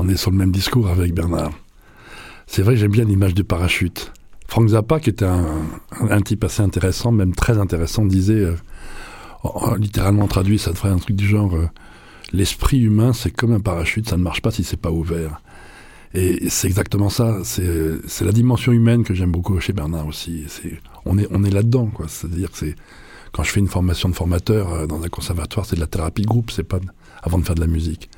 on 0.00 0.08
est 0.08 0.16
sur 0.16 0.32
le 0.32 0.36
même 0.36 0.50
discours 0.50 0.88
avec 0.88 1.14
Bernard. 1.14 1.52
C'est 2.48 2.62
vrai 2.62 2.76
j'aime 2.76 2.90
bien 2.90 3.04
l'image 3.04 3.34
du 3.34 3.44
parachute. 3.44 4.12
Frank 4.48 4.68
Zappa, 4.68 4.98
qui 4.98 5.10
était 5.10 5.26
un, 5.26 6.20
type 6.22 6.42
assez 6.42 6.62
intéressant, 6.62 7.12
même 7.12 7.34
très 7.34 7.58
intéressant, 7.58 8.04
disait, 8.04 8.44
euh, 8.44 8.56
littéralement 9.78 10.26
traduit, 10.26 10.58
ça 10.58 10.74
ferait 10.74 10.88
un 10.88 10.98
truc 10.98 11.14
du 11.14 11.26
genre, 11.26 11.54
euh, 11.54 11.68
l'esprit 12.32 12.80
humain, 12.80 13.12
c'est 13.12 13.30
comme 13.30 13.52
un 13.52 13.60
parachute, 13.60 14.08
ça 14.08 14.16
ne 14.16 14.22
marche 14.22 14.42
pas 14.42 14.50
si 14.50 14.64
c'est 14.64 14.80
pas 14.80 14.90
ouvert. 14.90 15.40
Et 16.14 16.48
c'est 16.48 16.66
exactement 16.66 17.10
ça. 17.10 17.38
C'est 17.44 18.24
la 18.24 18.32
dimension 18.32 18.72
humaine 18.72 19.04
que 19.04 19.14
j'aime 19.14 19.30
beaucoup 19.30 19.58
chez 19.60 19.72
Bernard 19.72 20.06
aussi. 20.06 20.44
on 21.04 21.18
est, 21.18 21.26
on 21.30 21.44
est 21.44 21.50
là-dedans, 21.50 21.86
quoi. 21.86 22.06
C'est-à-dire 22.08 22.50
que 22.50 22.58
c'est 22.58 22.74
quand 23.32 23.42
je 23.42 23.50
fais 23.50 23.60
une 23.60 23.68
formation 23.68 24.08
de 24.08 24.14
formateur 24.14 24.72
euh, 24.72 24.86
dans 24.86 25.02
un 25.02 25.08
conservatoire, 25.08 25.66
c'est 25.66 25.76
de 25.76 25.80
la 25.80 25.86
thérapie 25.86 26.22
de 26.22 26.26
groupe. 26.26 26.50
C'est 26.50 26.62
pas 26.62 26.78
avant 27.22 27.38
de 27.38 27.44
faire 27.44 27.54
de 27.54 27.60
la 27.60 27.66
musique. 27.66 28.08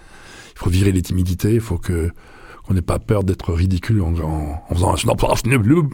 Il 0.55 0.59
faut 0.59 0.71
virer 0.71 0.93
les 0.93 1.03
timidités. 1.03 1.55
Il 1.55 1.61
faut 1.61 1.79
que 1.79 2.11
on 2.69 2.75
n'ait 2.75 2.83
pas 2.83 3.01
peur 3.01 3.25
d'être 3.25 3.53
ridicule 3.53 4.01
en, 4.03 4.15
en, 4.15 4.63
en 4.69 4.75
faisant 4.75 4.93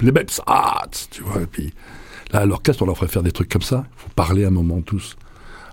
les 0.02 0.12
bêtes, 0.12 0.42
tu 1.11 1.22
vois. 1.22 1.40
Et 1.40 1.46
puis 1.46 1.72
là, 2.32 2.40
à 2.40 2.46
l'orchestre, 2.46 2.82
on 2.82 2.87
leur 2.87 2.98
ferait 2.98 3.09
faire 3.09 3.22
des 3.22 3.32
trucs 3.32 3.48
comme 3.48 3.62
ça. 3.62 3.87
Il 3.96 4.02
faut 4.02 4.11
parler 4.14 4.44
un 4.44 4.50
moment 4.50 4.82
tous. 4.82 5.16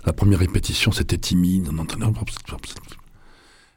La 0.06 0.14
première 0.14 0.38
répétition, 0.38 0.92
c'était 0.92 1.18
timide. 1.18 1.68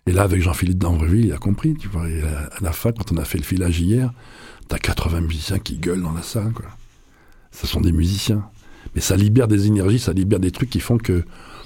Et 0.07 0.11
là, 0.13 0.23
avec 0.23 0.41
Jean-Philippe 0.41 0.79
d'Andreville, 0.79 1.25
il 1.25 1.33
a 1.33 1.37
compris, 1.37 1.75
tu 1.75 1.87
vois. 1.87 2.03
À, 2.03 2.61
la 2.61 2.71
fin, 2.71 2.91
quand 2.91 3.11
on 3.11 3.17
a 3.17 3.25
fait 3.25 3.37
le 3.37 3.43
filage 3.43 3.79
hier, 3.79 4.11
t'as 4.67 4.79
80 4.79 5.21
musiciens 5.21 5.59
qui 5.59 5.77
gueulent 5.77 6.01
dans 6.01 6.13
la 6.13 6.23
salle, 6.23 6.53
quoi. 6.53 6.65
Ce 7.51 7.67
sont 7.67 7.81
des 7.81 7.91
musiciens. 7.91 8.49
Mais 8.95 9.01
ça 9.01 9.15
libère 9.15 9.47
des 9.47 9.67
énergies, 9.67 9.99
ça 9.99 10.13
libère 10.13 10.39
des 10.39 10.51
trucs 10.51 10.69
qui 10.69 10.79
font 10.79 10.97
que 10.97 11.25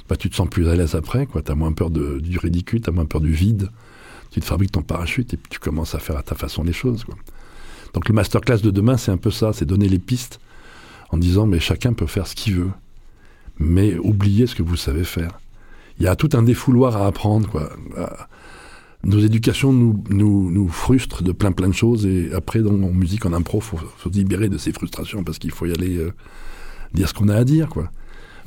bah, 0.09 0.15
tu 0.15 0.29
te 0.29 0.35
sens 0.35 0.49
plus 0.49 0.67
à 0.67 0.75
l'aise 0.75 0.95
après, 0.95 1.27
quoi. 1.27 1.41
T'as 1.41 1.55
moins 1.55 1.71
peur 1.71 1.91
du 1.91 2.37
ridicule, 2.37 2.81
t'as 2.81 2.91
moins 2.91 3.05
peur 3.05 3.21
du 3.21 3.31
vide 3.31 3.69
tu 4.31 4.39
te 4.39 4.45
fabriques 4.45 4.71
ton 4.71 4.81
parachute 4.81 5.33
et 5.33 5.37
puis 5.37 5.49
tu 5.49 5.59
commences 5.59 5.93
à 5.93 5.99
faire 5.99 6.17
à 6.17 6.23
ta 6.23 6.35
façon 6.35 6.63
les 6.63 6.73
choses. 6.73 7.05
Donc 7.93 8.07
le 8.07 8.15
masterclass 8.15 8.59
de 8.59 8.71
demain, 8.71 8.97
c'est 8.97 9.11
un 9.11 9.17
peu 9.17 9.29
ça, 9.29 9.51
c'est 9.53 9.65
donner 9.65 9.89
les 9.89 9.99
pistes 9.99 10.39
en 11.09 11.17
disant 11.17 11.45
mais 11.45 11.59
chacun 11.59 11.93
peut 11.93 12.07
faire 12.07 12.25
ce 12.25 12.35
qu'il 12.35 12.55
veut, 12.55 12.71
mais 13.59 13.97
oubliez 13.97 14.47
ce 14.47 14.55
que 14.55 14.63
vous 14.63 14.77
savez 14.77 15.03
faire. 15.03 15.39
Il 16.01 16.05
y 16.05 16.07
a 16.07 16.15
tout 16.15 16.29
un 16.33 16.41
défouloir 16.41 16.97
à 16.97 17.05
apprendre. 17.05 17.47
Quoi. 17.47 17.69
Nos 19.03 19.19
éducations 19.19 19.71
nous, 19.71 20.03
nous, 20.09 20.49
nous 20.49 20.67
frustrent 20.67 21.21
de 21.21 21.31
plein 21.31 21.51
plein 21.51 21.69
de 21.69 21.75
choses 21.75 22.07
et 22.07 22.33
après 22.33 22.61
dans 22.61 22.73
en 22.73 22.91
musique, 22.91 23.27
en 23.27 23.33
impro, 23.33 23.61
faut, 23.61 23.77
faut 23.77 24.09
se 24.09 24.15
libérer 24.17 24.49
de 24.49 24.57
ces 24.57 24.71
frustrations 24.71 25.23
parce 25.23 25.37
qu'il 25.37 25.51
faut 25.51 25.67
y 25.67 25.71
aller 25.71 25.97
euh, 25.97 26.11
dire 26.95 27.07
ce 27.07 27.13
qu'on 27.13 27.29
a 27.29 27.35
à 27.35 27.43
dire. 27.43 27.69
quoi. 27.69 27.91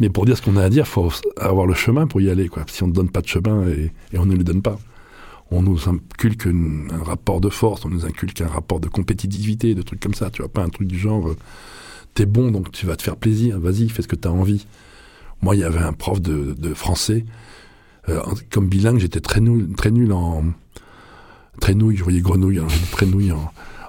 Mais 0.01 0.09
pour 0.11 0.27
dire 0.27 0.37
ce 0.37 0.43
qu'on 0.43 0.57
a 0.57 0.65
à 0.65 0.69
dire, 0.69 0.83
il 0.85 0.91
faut 0.91 1.09
avoir 1.37 1.69
le 1.69 1.75
chemin 1.75 2.09
pour 2.09 2.21
y 2.21 2.29
aller. 2.29 2.49
Quoi. 2.49 2.65
Si 2.67 2.83
on 2.83 2.89
ne 2.89 2.93
donne 2.93 3.09
pas 3.09 3.21
de 3.21 3.29
chemin 3.29 3.69
et, 3.69 3.93
et 4.13 4.19
on 4.19 4.27
ne 4.27 4.35
le 4.35 4.43
donne 4.43 4.61
pas 4.61 4.77
on 5.53 5.63
nous 5.63 5.89
inculque 5.89 6.49
un 6.49 7.05
rapport 7.05 7.41
de 7.41 7.51
force, 7.51 7.85
on 7.85 7.89
nous 7.89 8.05
inculque 8.05 8.41
un 8.41 8.49
rapport 8.49 8.81
de 8.81 8.89
compétitivité, 8.89 9.77
de 9.77 9.83
trucs 9.83 10.01
comme 10.01 10.15
ça. 10.15 10.31
Tu 10.31 10.43
vois, 10.43 10.49
pas 10.51 10.65
un 10.65 10.71
truc 10.71 10.89
du 10.89 10.99
genre, 10.99 11.29
euh, 11.29 11.37
t'es 12.15 12.27
bon 12.27 12.51
donc 12.51 12.73
tu 12.73 12.87
vas 12.87 12.97
te 12.97 13.03
faire 13.03 13.17
plaisir, 13.17 13.61
vas-y, 13.61 13.89
fais 13.89 14.03
ce 14.03 14.09
que 14.09 14.17
t'as 14.17 14.31
envie. 14.31 14.67
Moi, 15.45 15.57
il 15.57 15.61
y 15.61 15.65
avait 15.65 15.81
un 15.81 15.93
prof 15.93 16.23
de, 16.23 16.75
français, 16.75 17.27
euh, 18.09 18.21
comme 18.51 18.69
bilingue, 18.69 18.99
j'étais 18.99 19.21
très 19.21 19.41
nul, 19.41 19.73
très 19.77 19.91
nul 19.91 20.13
en. 20.13 20.45
Très 21.61 21.75
nouille, 21.75 21.97
je 21.97 22.03
voyais 22.03 22.21
grenouille, 22.21 22.59
alors 22.59 22.73
très 22.91 23.07
nouille 23.07 23.33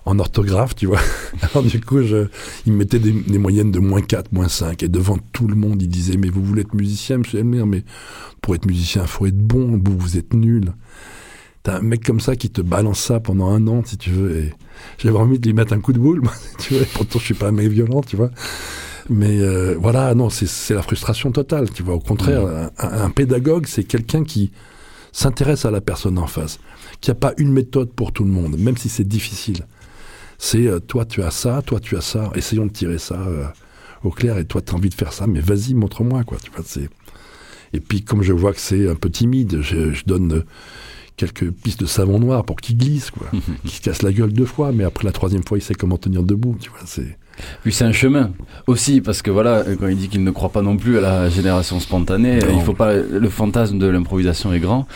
en, 0.06 0.20
orthographe, 0.20 0.76
tu 0.76 0.86
vois. 0.86 1.00
Alors 1.42 1.64
du 1.64 1.82
coup, 1.82 2.04
je, 2.04 2.28
il 2.68 2.74
me 2.74 2.78
mettait 2.78 3.00
des, 3.00 3.40
moyennes 3.40 3.72
de 3.72 3.80
moins 3.80 4.02
4, 4.02 4.32
moins 4.34 4.48
5, 4.48 4.84
et 4.84 4.88
devant 4.88 5.18
tout 5.34 5.48
le 5.48 5.56
monde, 5.56 5.82
il 5.82 5.90
disait, 5.90 6.16
mais 6.16 6.30
vous 6.30 6.44
voulez 6.44 6.62
être 6.62 6.76
musicien, 6.76 7.18
monsieur 7.18 7.40
Elmer, 7.40 7.64
mais 7.66 7.84
pour 8.42 8.54
être 8.54 8.68
musicien, 8.68 9.02
il 9.02 9.08
faut 9.08 9.26
être 9.26 9.38
bon, 9.38 9.82
vous, 9.84 9.98
vous 9.98 10.18
êtes 10.18 10.36
nul. 10.36 10.74
T'as 11.64 11.80
un 11.80 11.82
mec 11.82 12.06
comme 12.06 12.20
ça 12.20 12.36
qui 12.36 12.52
te 12.52 12.62
balance 12.62 13.00
ça 13.00 13.20
pendant 13.20 13.50
un 13.50 13.68
an, 13.68 13.82
si 13.84 13.98
tu 13.98 14.12
veux, 14.12 14.38
et 14.38 14.54
j'avais 15.00 15.18
envie 15.18 15.40
de 15.40 15.48
lui 15.48 15.56
mettre 15.56 15.74
un 15.74 15.80
coup 15.80 15.92
de 15.92 16.00
boule, 16.00 16.22
tu 16.60 16.76
vois, 16.76 16.86
pourtant 16.94 17.18
je 17.18 17.26
suis 17.26 17.34
pas 17.34 17.48
un 17.48 17.52
mec 17.52 17.70
violent, 17.70 18.02
tu 18.02 18.16
vois. 18.16 18.30
Mais 19.10 19.40
euh, 19.40 19.76
voilà, 19.80 20.16
non, 20.16 20.30
c'est 20.30 20.74
la 20.74 20.82
frustration 20.82 21.32
totale, 21.32 21.70
tu 21.72 21.84
vois. 21.84 21.96
Au 21.96 22.00
contraire, 22.00 22.72
un, 22.78 23.10
pédagogue, 23.10 23.68
c'est 23.68 23.84
quelqu'un 23.84 24.24
qui 24.24 24.52
s'intéresse 25.12 25.66
à 25.66 25.72
la 25.72 25.82
personne 25.82 26.18
en 26.18 26.28
face, 26.28 26.60
qui 27.02 27.12
a 27.12 27.16
pas 27.16 27.34
une 27.38 27.52
méthode 27.52 27.92
pour 27.92 28.12
tout 28.12 28.24
le 28.24 28.32
monde, 28.32 28.58
même 28.58 28.78
si 28.78 28.90
c'est 28.90 29.08
difficile. 29.08 29.66
C'est 30.38 30.68
euh, 30.68 30.80
toi 30.80 31.06
tu 31.06 31.24
as 31.24 31.32
ça, 31.32 31.62
toi 31.66 31.80
tu 31.80 31.96
as 31.96 32.02
ça, 32.02 32.32
essayons 32.36 32.66
de 32.66 32.72
tirer 32.72 32.98
ça 32.98 33.16
euh, 33.16 33.46
au 34.04 34.10
clair, 34.10 34.38
et 34.38 34.46
toi 34.46 34.62
tu 34.62 34.74
as 34.74 34.76
envie 34.76 34.90
de 34.90 34.94
faire 34.94 35.14
ça, 35.14 35.28
mais 35.28 35.40
vas-y, 35.40 35.74
montre-moi, 35.74 36.24
quoi. 36.24 36.38
Tu 36.44 36.52
vois, 36.52 36.66
c'est. 36.66 36.90
Et 37.74 37.80
puis 37.80 38.04
comme 38.04 38.24
je 38.24 38.34
vois 38.34 38.54
que 38.54 38.60
c'est 38.60 38.90
un 38.90 38.96
peu 38.96 39.10
timide, 39.10 39.62
je, 39.62 39.94
je 39.94 40.04
donne 40.06 40.44
quelques 41.16 41.50
pistes 41.52 41.80
de 41.80 41.86
savon 41.86 42.20
noir 42.20 42.44
pour 42.44 42.58
qu'il 42.58 42.78
glisse, 42.78 43.12
quoi. 43.12 43.28
qu'il 43.62 43.72
se 43.72 43.82
casse 43.82 44.02
la 44.02 44.12
gueule 44.12 44.34
deux 44.34 44.46
fois, 44.46 44.72
mais 44.72 44.84
après 44.84 45.06
la 45.06 45.14
troisième 45.14 45.44
fois, 45.44 45.58
il 45.58 45.62
sait 45.62 45.76
comment 45.76 45.98
tenir 45.98 46.24
debout, 46.24 46.58
tu 46.60 46.70
vois. 46.72 46.80
C'est. 46.86 47.18
Puis 47.64 47.74
c'est 47.74 47.84
un 47.84 47.92
chemin 47.92 48.32
aussi, 48.68 49.02
parce 49.02 49.22
que 49.22 49.32
voilà, 49.32 49.64
quand 49.80 49.88
il 49.88 49.98
dit 49.98 50.10
qu'il 50.10 50.24
ne 50.24 50.32
croit 50.32 50.50
pas 50.50 50.62
non 50.62 50.78
plus 50.78 50.98
à 50.98 51.02
la 51.02 51.30
génération 51.30 51.80
spontanée, 51.80 52.40
il 52.54 52.62
faut 52.62 52.74
pas. 52.74 52.94
Le 52.96 53.30
fantasme 53.30 53.78
de 53.78 53.88
l'improvisation 53.88 54.54
est 54.54 54.60
grand. 54.60 54.88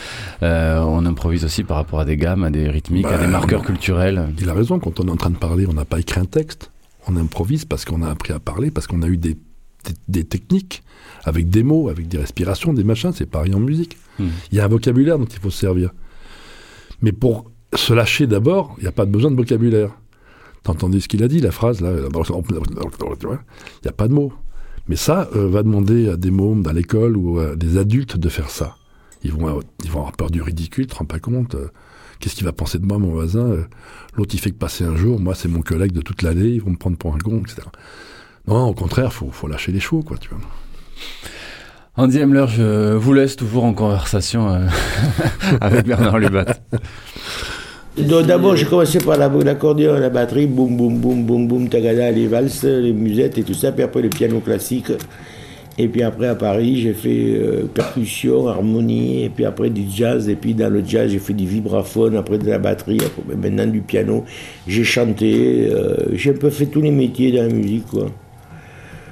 Euh, 0.44 0.80
on 0.80 1.06
improvise 1.06 1.46
aussi 1.46 1.64
par 1.64 1.78
rapport 1.78 2.00
à 2.00 2.06
des 2.06 2.18
gammes, 2.18 2.44
à 2.44 2.50
des 2.50 2.70
rythmiques, 2.70 3.06
à 3.06 3.18
des 3.18 3.26
ben, 3.26 3.32
marqueurs 3.32 3.64
culturels. 3.64 4.30
Il 4.40 4.50
a 4.50 4.54
raison. 4.54 4.80
Quand 4.80 5.00
on 5.00 5.08
est 5.08 5.12
en 5.12 5.18
train 5.18 5.30
de 5.30 5.38
parler, 5.38 5.66
on 5.68 5.74
n'a 5.74 5.86
pas 5.86 6.00
écrit 6.00 6.20
un 6.20 6.26
texte. 6.26 6.72
On 7.08 7.16
improvise 7.16 7.66
parce 7.66 7.86
qu'on 7.86 8.02
a 8.04 8.10
appris 8.10 8.34
à 8.34 8.40
parler, 8.40 8.72
parce 8.72 8.88
qu'on 8.88 9.02
a 9.02 9.08
eu 9.08 9.18
des, 9.18 9.38
des, 10.08 10.24
techniques 10.24 10.84
avec 11.24 11.50
des 11.50 11.64
mots, 11.64 11.90
avec 11.90 12.08
des 12.08 12.18
respirations, 12.18 12.74
des 12.74 12.84
machins. 12.84 13.12
C'est 13.14 13.26
pareil 13.26 13.54
en 13.54 13.60
musique. 13.60 13.98
Hmm. 14.20 14.28
Il 14.52 14.58
y 14.58 14.62
a 14.62 14.66
un 14.66 14.68
vocabulaire 14.68 15.18
dont 15.18 15.26
il 15.26 15.40
faut 15.40 15.50
se 15.50 15.60
servir. 15.60 15.92
Mais 17.02 17.12
pour 17.12 17.50
se 17.74 17.94
lâcher 17.94 18.28
d'abord, 18.28 18.76
il 18.78 18.82
n'y 18.82 18.88
a 18.88 18.92
pas 18.92 19.06
besoin 19.06 19.32
de 19.32 19.36
vocabulaire. 19.36 19.92
T'as 20.64 20.72
entendu 20.72 21.02
ce 21.02 21.08
qu'il 21.08 21.24
a 21.24 21.28
dit, 21.28 21.40
la 21.40 21.52
phrase, 21.52 21.82
là 21.82 21.92
Il 21.94 22.02
n'y 22.02 22.08
a 23.88 23.92
pas 23.92 24.08
de 24.08 24.14
mots. 24.14 24.34
Mais 24.88 24.96
ça, 24.96 25.30
euh, 25.36 25.48
va 25.48 25.64
demander 25.64 26.10
à 26.10 26.18
des 26.18 26.32
mômes 26.32 26.64
dans 26.64 26.72
l'école 26.72 27.16
ou 27.16 27.40
à 27.40 27.56
des 27.56 27.78
adultes 27.78 28.18
de 28.18 28.30
faire 28.30 28.50
ça. 28.50 28.76
Ils 29.24 29.32
vont, 29.34 29.62
ils 29.84 29.92
vont 29.92 30.00
avoir 30.00 30.14
peur 30.14 30.32
du 30.32 30.42
ridicule, 30.42 30.88
tu 30.88 30.94
te 30.94 30.98
rends 30.98 31.06
pas 31.06 31.20
compte. 31.20 31.56
Euh, 31.56 31.68
qu'est-ce 32.20 32.36
qu'il 32.36 32.46
va 32.46 32.54
penser 32.54 32.80
de 32.80 32.86
moi, 32.86 32.98
mon 32.98 33.12
voisin 33.12 33.48
euh, 33.48 33.64
L'autre, 34.16 34.34
il 34.34 34.40
fait 34.40 34.52
que 34.52 34.58
passer 34.58 34.84
un 34.84 34.96
jour, 34.96 35.20
moi, 35.20 35.36
c'est 35.36 35.48
mon 35.48 35.62
collègue 35.62 35.92
de 35.92 36.02
toute 36.02 36.22
l'année, 36.22 36.48
ils 36.48 36.62
vont 36.62 36.72
me 36.72 36.78
prendre 36.78 36.98
pour 36.98 37.14
un 37.14 37.18
con, 37.18 37.40
etc. 37.40 37.68
Non, 38.48 38.66
au 38.66 38.74
contraire, 38.74 39.14
faut, 39.14 39.30
faut 39.32 39.48
lâcher 39.48 39.72
les 39.72 39.80
chevaux, 39.80 40.02
quoi, 40.02 40.18
tu 40.18 40.30
vois. 40.30 40.40
Andy 41.98 42.20
Hemler, 42.20 42.46
je 42.48 42.94
vous 42.94 43.14
laisse 43.14 43.36
toujours 43.36 43.66
en 43.66 43.74
conversation 43.74 44.50
euh, 44.50 44.68
avec 45.62 45.86
Bernard 45.86 46.18
Lubat. 46.18 46.46
D'abord, 48.00 48.56
j'ai 48.56 48.66
commencé 48.66 49.00
par 49.00 49.18
l'accordéon, 49.18 50.00
la, 50.00 50.10
batterie, 50.10 50.48
boum, 50.48 50.78
boum, 50.78 50.98
boum, 51.00 51.24
boum, 51.24 51.48
boum, 51.48 51.70
tagada, 51.70 52.12
les 52.12 52.28
valses, 52.28 52.64
les 52.64 52.94
musettes 52.94 53.38
et 53.38 53.44
tout 53.44 53.54
ça, 53.54 53.72
puis 53.72 53.84
après 53.84 54.02
le 54.02 54.10
piano 54.10 54.40
classique. 54.40 54.92
Et 55.78 55.88
puis 55.88 56.04
après, 56.04 56.28
à 56.28 56.36
Paris, 56.36 56.82
j'ai 56.82 56.94
fait 56.94 57.36
euh, 57.38 57.64
percussion, 57.74 58.48
harmonie, 58.48 59.24
et 59.24 59.30
puis 59.30 59.46
après 59.46 59.70
du 59.70 59.84
jazz. 59.90 60.28
Et 60.28 60.36
puis 60.36 60.54
dans 60.54 60.70
le 60.70 60.84
jazz, 60.86 61.10
j'ai 61.10 61.20
fait 61.20 61.34
du 61.34 61.46
vibraphone, 61.46 62.18
après 62.18 62.38
de 62.38 62.50
la 62.50 62.60
batterie, 62.60 63.00
après, 63.00 63.36
maintenant 63.36 63.66
du 63.66 63.82
piano. 63.82 64.26
J'ai 64.68 64.84
chanté, 64.84 65.70
euh, 65.72 65.96
j'ai 66.14 66.32
un 66.32 66.34
peu 66.34 66.50
fait 66.50 66.66
tous 66.66 66.82
les 66.82 66.92
métiers 66.92 67.32
dans 67.32 67.44
la 67.44 67.54
musique, 67.54 67.88
quoi. 67.88 68.08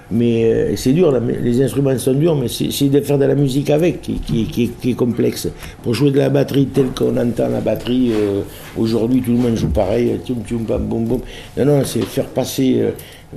Mais 0.09 0.45
euh, 0.45 0.75
c'est 0.77 0.93
dur, 0.93 1.11
les 1.43 1.61
instruments 1.61 1.97
sont 1.97 2.13
durs, 2.13 2.35
mais 2.35 2.47
c'est 2.47 2.89
de 2.89 3.01
faire 3.01 3.17
de 3.17 3.25
la 3.25 3.35
musique 3.35 3.69
avec 3.69 4.01
qui, 4.01 4.13
qui- 4.13 4.45
qui 4.45 4.63
est- 4.63 4.79
qui 4.81 4.91
est 4.91 4.93
complexe. 4.93 5.49
Pour 5.83 5.93
jouer 5.93 6.11
de 6.11 6.17
la 6.19 6.29
batterie 6.29 6.67
telle 6.67 6.91
qu'on 6.95 7.17
entend 7.17 7.49
la 7.49 7.59
batterie, 7.59 8.11
euh, 8.13 8.41
aujourd'hui 8.77 9.21
tout 9.21 9.31
le 9.31 9.37
monde 9.37 9.55
joue 9.57 9.67
pareil, 9.67 10.11
euh, 10.11 10.17
tchoum, 10.25 10.43
tchoum, 10.47 10.63
bam, 10.63 10.85
boum, 10.85 11.03
boum. 11.05 11.19
Non, 11.57 11.65
non, 11.65 11.81
c'est 11.83 12.01
faire 12.05 12.25
passer. 12.27 12.75
euh, 12.79 12.91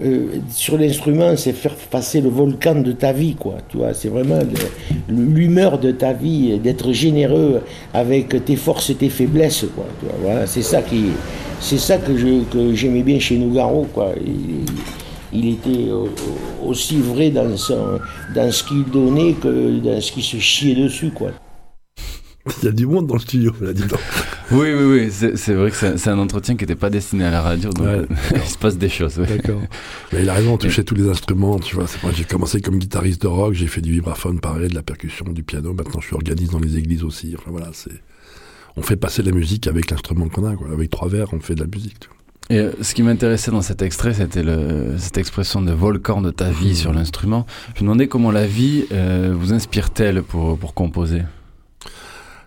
euh, 0.05 0.27
sur 0.51 0.79
l'instrument, 0.79 1.37
c'est 1.37 1.53
faire 1.53 1.75
passer 1.75 2.21
le 2.21 2.29
volcan 2.29 2.77
de 2.81 2.93
ta 2.93 3.13
vie, 3.13 3.35
quoi. 3.35 3.57
Tu 3.69 3.77
vois, 3.79 3.93
c'est 3.93 4.09
vraiment 4.09 4.39
l'humeur 5.09 5.81
de 5.81 5.91
ta 5.91 6.13
vie, 6.13 6.57
d'être 6.61 6.93
généreux 6.93 7.61
avec 7.93 8.45
tes 8.45 8.55
forces 8.55 8.91
et 8.91 8.95
tes 8.95 9.09
faiblesses, 9.09 9.65
quoi. 9.75 9.87
Tu 9.99 10.07
vois, 10.07 10.15
voilà, 10.23 10.47
c'est 10.47 10.63
ça 10.63 10.83
qui, 10.83 11.07
c'est 11.61 11.79
ça 11.79 11.99
que 11.99 12.17
je 12.17 12.45
que 12.53 12.73
j'aimais 12.73 13.03
bien 13.03 13.19
chez 13.19 13.37
Nougaro, 13.37 13.89
quoi. 13.93 14.13
Il 15.33 15.49
était 15.49 15.91
au- 15.91 16.09
aussi 16.65 17.01
vrai 17.01 17.31
dans 17.31 17.57
son, 17.57 18.01
dans 18.35 18.51
ce 18.53 18.65
qu'il 18.65 18.85
donnait 18.85 19.35
que 19.35 19.79
dans 19.81 20.01
ce 20.01 20.13
qu'il 20.13 20.23
se 20.25 20.39
chiait 20.39 20.75
dessus, 20.75 21.11
quoi. 21.11 21.31
Il 22.63 22.65
y 22.65 22.69
a 22.69 22.73
du 22.73 22.87
monde 22.87 23.07
dans 23.07 23.15
le 23.15 23.21
studio, 23.21 23.53
là, 23.61 23.73
dis 23.75 23.83
donc. 23.83 24.01
Oui, 24.51 24.69
oui, 24.73 24.85
oui, 24.85 25.09
c'est 25.13 25.37
c'est 25.37 25.53
vrai 25.55 25.71
que 25.71 25.77
c'est 25.77 25.99
c'est 25.99 26.09
un 26.11 26.19
entretien 26.19 26.57
qui 26.57 26.63
n'était 26.65 26.75
pas 26.75 26.89
destiné 26.91 27.25
à 27.27 27.31
la 27.31 27.43
radio, 27.43 27.71
donc 27.71 27.87
Ouais, 27.87 27.93
euh, 27.99 28.07
il 28.35 28.41
se 28.51 28.57
passe 28.59 28.79
des 28.79 28.89
choses. 28.89 29.19
ouais. 29.19 29.27
D'accord. 29.27 29.61
Mais 30.13 30.23
il 30.23 30.29
a 30.29 30.33
raison, 30.35 30.55
on 30.55 30.57
touchait 30.57 30.83
tous 30.83 30.95
les 30.95 31.07
instruments, 31.09 31.59
tu 31.59 31.77
vois. 31.77 31.85
Moi, 32.03 32.13
j'ai 32.17 32.25
commencé 32.25 32.61
comme 32.63 32.79
guitariste 32.79 33.23
de 33.23 33.27
rock, 33.29 33.53
j'ai 33.53 33.67
fait 33.67 33.83
du 33.83 33.93
vibraphone 33.93 34.41
pareil, 34.41 34.69
de 34.71 34.75
la 34.75 34.83
percussion, 34.83 35.27
du 35.29 35.43
piano. 35.45 35.75
Maintenant, 35.75 36.01
je 36.01 36.07
suis 36.07 36.17
organiste 36.17 36.51
dans 36.51 36.59
les 36.59 36.79
églises 36.79 37.05
aussi. 37.05 37.35
Enfin, 37.39 37.51
voilà, 37.51 37.69
c'est. 37.75 37.93
On 38.77 38.83
fait 38.83 38.97
passer 38.97 39.23
la 39.23 39.33
musique 39.33 39.67
avec 39.67 39.91
l'instrument 39.91 40.29
qu'on 40.29 40.47
a, 40.49 40.57
quoi. 40.57 40.69
Avec 40.73 40.89
trois 40.91 41.09
verres, 41.09 41.29
on 41.35 41.41
fait 41.41 41.55
de 41.55 41.61
la 41.61 41.67
musique. 41.67 42.01
tu 42.01 42.09
vois. 42.09 42.17
Et 42.51 42.59
euh, 42.59 42.73
ce 42.83 42.95
qui 42.95 43.05
m'intéressait 43.05 43.53
dans 43.53 43.63
cet 43.63 43.81
extrait, 43.81 44.13
c'était 44.13 44.43
cette 44.99 45.19
expression 45.19 45.63
de 45.63 45.71
volcan 45.71 46.21
de 46.21 46.33
ta 46.33 46.51
vie 46.51 46.75
sur 46.75 46.93
l'instrument. 46.93 47.47
Je 47.75 47.81
me 47.81 47.87
demandais 47.87 48.09
comment 48.09 48.33
la 48.33 48.47
vie 48.47 48.87
euh, 48.91 49.33
vous 49.39 49.53
inspire-t-elle 49.53 50.25
pour, 50.25 50.75
composer? 50.75 51.23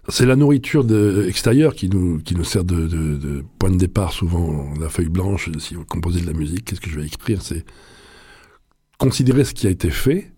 C'est 0.10 0.26
la 0.26 0.36
nourriture 0.36 0.86
extérieure 1.26 1.74
qui 1.74 1.88
nous, 1.88 2.20
qui 2.20 2.36
nous 2.36 2.44
sert 2.44 2.66
de 2.66 3.46
point 3.58 3.72
de 3.72 3.78
départ, 3.78 4.12
souvent, 4.12 4.74
la 4.78 4.90
feuille 4.90 5.08
blanche. 5.08 5.50
Si 5.60 5.76
vous 5.76 5.86
composez 5.86 6.20
de 6.20 6.28
la 6.28 6.34
musique, 6.34 6.66
qu'est-ce 6.66 6.82
que 6.82 6.90
je 6.90 7.00
vais 7.00 7.06
écrire? 7.06 7.42
C'est 7.42 7.64
considérer 8.98 9.46
ce 9.46 9.54
qui 9.54 9.68
a 9.68 9.70
été 9.70 9.90
fait, 9.90 10.34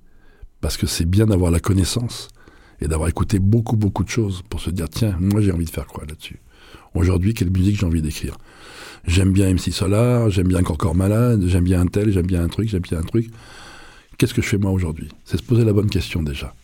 parce 0.61 0.77
que 0.77 0.85
c'est 0.85 1.05
bien 1.05 1.25
d'avoir 1.25 1.49
la 1.49 1.59
connaissance 1.59 2.27
et 2.79 2.87
d'avoir 2.87 3.09
écouté 3.09 3.39
beaucoup, 3.39 3.75
beaucoup 3.75 4.03
de 4.03 4.09
choses 4.09 4.43
pour 4.47 4.59
se 4.59 4.69
dire 4.69 4.87
tiens, 4.89 5.17
moi 5.19 5.41
j'ai 5.41 5.51
envie 5.51 5.65
de 5.65 5.71
faire 5.71 5.87
quoi 5.87 6.03
là-dessus? 6.07 6.39
Aujourd'hui, 6.93 7.33
quelle 7.33 7.49
musique 7.49 7.79
j'ai 7.79 7.85
envie 7.87 8.03
d'écrire? 8.03 8.37
J'aime 9.07 9.31
bien 9.31 9.53
MC 9.53 9.71
Solar, 9.71 10.29
j'aime 10.29 10.47
bien 10.47 10.59
Encore 10.65 10.95
Malade, 10.95 11.43
j'aime 11.47 11.63
bien 11.63 11.81
un 11.81 11.87
tel, 11.87 12.11
j'aime 12.11 12.25
bien 12.25 12.43
un 12.43 12.47
truc, 12.47 12.69
j'aime 12.69 12.81
bien 12.81 12.99
un 12.99 13.03
truc. 13.03 13.29
Qu'est-ce 14.17 14.33
que 14.33 14.41
je 14.41 14.47
fais 14.47 14.57
moi 14.57 14.71
aujourd'hui? 14.71 15.09
C'est 15.25 15.37
se 15.37 15.43
poser 15.43 15.63
la 15.63 15.73
bonne 15.73 15.89
question 15.89 16.23
déjà. 16.23 16.55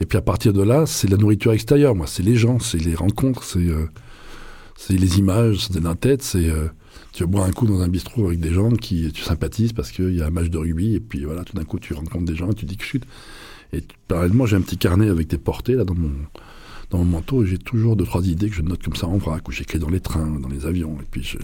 Et 0.00 0.06
puis 0.06 0.18
à 0.18 0.22
partir 0.22 0.52
de 0.52 0.62
là, 0.62 0.86
c'est 0.86 1.08
la 1.08 1.16
nourriture 1.16 1.52
extérieure, 1.52 1.94
moi. 1.94 2.06
C'est 2.06 2.22
les 2.22 2.36
gens, 2.36 2.58
c'est 2.58 2.78
les 2.78 2.94
rencontres, 2.94 3.44
c'est 3.44 3.58
euh, 3.58 3.86
les 4.88 5.18
images, 5.18 5.68
c'est 5.70 5.80
la 5.80 5.94
tête, 5.94 6.22
c'est... 6.22 6.48
euh, 6.48 6.68
tu 7.12 7.26
bois 7.26 7.44
un 7.44 7.50
coup 7.50 7.66
dans 7.66 7.80
un 7.80 7.88
bistrot 7.88 8.28
avec 8.28 8.40
des 8.40 8.52
gens 8.52 8.70
qui 8.70 9.10
tu 9.12 9.22
sympathises 9.22 9.72
parce 9.72 9.90
qu'il 9.90 10.14
y 10.14 10.22
a 10.22 10.26
un 10.26 10.30
match 10.30 10.48
de 10.48 10.58
rugby, 10.58 10.94
et 10.94 11.00
puis 11.00 11.24
voilà, 11.24 11.44
tout 11.44 11.56
d'un 11.56 11.64
coup, 11.64 11.78
tu 11.78 11.92
rencontres 11.92 12.24
des 12.24 12.36
gens, 12.36 12.50
et 12.50 12.54
tu 12.54 12.64
dis 12.66 12.76
que 12.76 12.84
chute. 12.84 13.04
Et 13.72 13.82
parallèlement, 14.08 14.46
j'ai 14.46 14.56
un 14.56 14.60
petit 14.60 14.78
carnet 14.78 15.08
avec 15.08 15.28
des 15.28 15.38
portées, 15.38 15.74
là, 15.74 15.84
dans 15.84 15.94
mon, 15.94 16.12
dans 16.90 16.98
mon 16.98 17.04
manteau, 17.04 17.44
et 17.44 17.46
j'ai 17.46 17.58
toujours 17.58 17.96
deux, 17.96 18.04
trois 18.04 18.26
idées 18.26 18.48
que 18.48 18.54
je 18.54 18.62
note 18.62 18.82
comme 18.82 18.96
ça 18.96 19.06
en 19.06 19.18
vrac, 19.18 19.46
ou 19.48 19.52
j'écris 19.52 19.78
dans 19.78 19.90
les 19.90 20.00
trains, 20.00 20.38
dans 20.40 20.48
les 20.48 20.66
avions, 20.66 20.98
et 21.00 21.06
puis 21.10 21.22
je... 21.22 21.38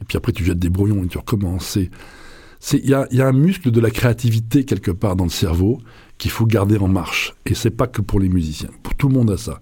Et 0.00 0.04
puis 0.04 0.16
après, 0.16 0.32
tu 0.32 0.44
jettes 0.44 0.58
des 0.58 0.70
brouillons 0.70 1.04
et 1.04 1.08
tu 1.08 1.18
recommences. 1.18 1.76
Il 1.76 2.88
y 2.88 2.94
a, 2.94 3.06
il 3.10 3.18
y 3.18 3.22
a 3.22 3.26
un 3.28 3.32
muscle 3.32 3.70
de 3.70 3.80
la 3.80 3.90
créativité 3.90 4.64
quelque 4.64 4.90
part 4.90 5.16
dans 5.16 5.24
le 5.24 5.30
cerveau 5.30 5.80
qu'il 6.18 6.30
faut 6.30 6.46
garder 6.46 6.76
en 6.78 6.88
marche. 6.88 7.34
Et 7.46 7.54
c'est 7.54 7.70
pas 7.70 7.86
que 7.86 8.02
pour 8.02 8.20
les 8.20 8.28
musiciens. 8.28 8.68
Pour 8.82 8.94
tout 8.94 9.08
le 9.08 9.14
monde 9.14 9.30
a 9.30 9.36
ça. 9.38 9.60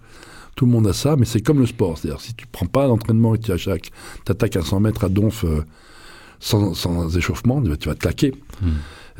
Tout 0.57 0.66
le 0.66 0.72
monde 0.72 0.88
a 0.88 0.92
ça, 0.92 1.14
mais 1.16 1.24
c'est 1.24 1.40
comme 1.40 1.61
le 1.61 1.66
sport. 1.66 1.96
C'est-à-dire, 1.98 2.20
si 2.20 2.35
tu 2.35 2.46
prends 2.51 2.66
pas 2.66 2.88
d'entraînement 2.88 3.35
et 3.35 3.38
que 3.38 3.44
tu 3.44 3.53
attaques, 3.53 3.92
t'attaques 4.24 4.57
à 4.57 4.62
100 4.62 4.81
mètres 4.81 5.05
à 5.05 5.09
donf 5.09 5.44
euh, 5.44 5.62
sans, 6.40 6.74
sans 6.74 7.16
échauffement, 7.16 7.62
tu 7.62 7.68
vas- 7.88 7.94
te 7.94 8.01
claquer. 8.01 8.35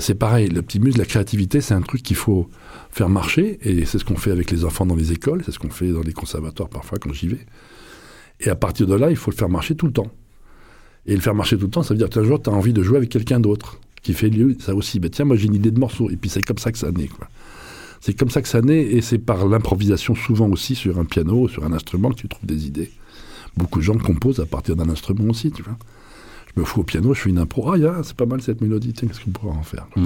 C'est 0.01 0.15
pareil, 0.17 0.49
le 0.49 0.63
petit 0.63 0.79
muscle, 0.81 0.99
la 1.01 1.05
créativité, 1.07 1.61
c'est 1.61 1.75
un 1.75 1.83
truc 1.83 2.03
qu'il 2.03 2.17
faut 2.17 2.49
faire 2.91 3.09
marcher. 3.09 3.59
Et 3.63 3.85
c'est 3.85 3.99
ce 3.99 4.05
qu'on 4.05 4.17
fait 4.17 4.31
avec 4.33 4.51
les 4.51 4.65
enfants 4.65 4.87
dans 4.87 4.95
les 4.97 5.13
écoles, 5.13 5.43
c'est 5.45 5.53
ce 5.53 5.59
qu'on 5.61 5.71
fait 5.71 5.89
dans 5.93 6.03
les 6.03 6.13
conservatoires 6.13 6.69
parfois 6.69 6.99
quand 7.01 7.13
j'y 7.13 7.29
vais. 7.29 7.47
Et 8.41 8.49
à 8.49 8.55
partir 8.57 8.87
de 8.89 8.95
là, 8.95 9.11
il 9.11 9.17
faut 9.17 9.31
le 9.31 9.37
faire 9.37 9.49
marcher 9.49 9.75
tout 9.77 9.87
le 9.87 9.93
temps. 9.93 10.11
Et 11.09 11.15
le 11.15 11.21
faire 11.21 11.35
marcher 11.35 11.57
tout 11.57 11.65
le 11.65 11.71
temps, 11.71 11.83
ça 11.83 11.95
veut 11.95 11.99
dire 11.99 12.11
qu'un 12.11 12.23
jour, 12.23 12.41
tu 12.41 12.51
as 12.51 12.53
envie 12.53 12.73
de 12.73 12.83
jouer 12.83 12.99
avec 12.99 13.09
quelqu'un 13.09 13.41
d'autre 13.41 13.81
qui 14.03 14.13
fait 14.13 14.29
lui, 14.29 14.57
ça 14.61 14.75
aussi. 14.75 15.01
Ben, 15.01 15.11
tiens, 15.11 15.25
moi 15.25 15.37
j'ai 15.37 15.47
une 15.47 15.55
idée 15.55 15.71
de 15.71 15.81
morceau. 15.81 16.11
Et 16.11 16.17
puis 16.17 16.31
c'est 16.31 16.43
comme 16.43 16.59
ça 16.59 16.71
que 16.71 16.79
ça 16.79 16.93
naît. 16.93 17.09
Quoi. 17.09 17.29
C'est 18.01 18.13
comme 18.13 18.31
ça 18.31 18.43
que 18.43 18.49
ça 18.49 18.61
naît 18.61 18.83
et 18.83 19.01
c'est 19.01 19.19
par 19.19 19.49
l'improvisation 19.49 20.15
souvent 20.15 20.49
aussi 20.51 20.75
sur 20.75 20.99
un 20.99 21.05
piano, 21.05 21.49
sur 21.49 21.65
un 21.65 21.73
instrument 21.73 22.11
que 22.11 22.17
tu 22.17 22.29
trouves 22.29 22.47
des 22.47 22.67
idées. 22.67 22.91
Beaucoup 23.57 23.81
de 23.81 23.85
gens 23.85 23.99
composent 23.99 24.39
à 24.39 24.47
partir 24.47 24.77
d'un 24.77 24.89
instrument 24.89 25.31
aussi, 25.31 25.51
tu 25.51 25.63
vois. 25.63 25.77
Je 26.55 26.61
me 26.61 26.65
fous 26.65 26.81
au 26.81 26.85
piano, 26.85 27.13
je 27.15 27.23
fais 27.23 27.31
une 27.31 27.39
impro. 27.39 27.73
Ah, 27.73 27.79
ya, 27.79 28.01
c'est 28.05 28.17
pas 28.17 28.27
mal 28.27 28.41
cette 28.41 28.61
mélodie, 28.61 28.93
tiens, 28.93 29.09
qu'est-ce 29.09 29.21
qu'on 29.21 29.31
pourra 29.31 29.55
en 29.55 29.63
faire 29.63 29.89
quoi. 29.93 30.03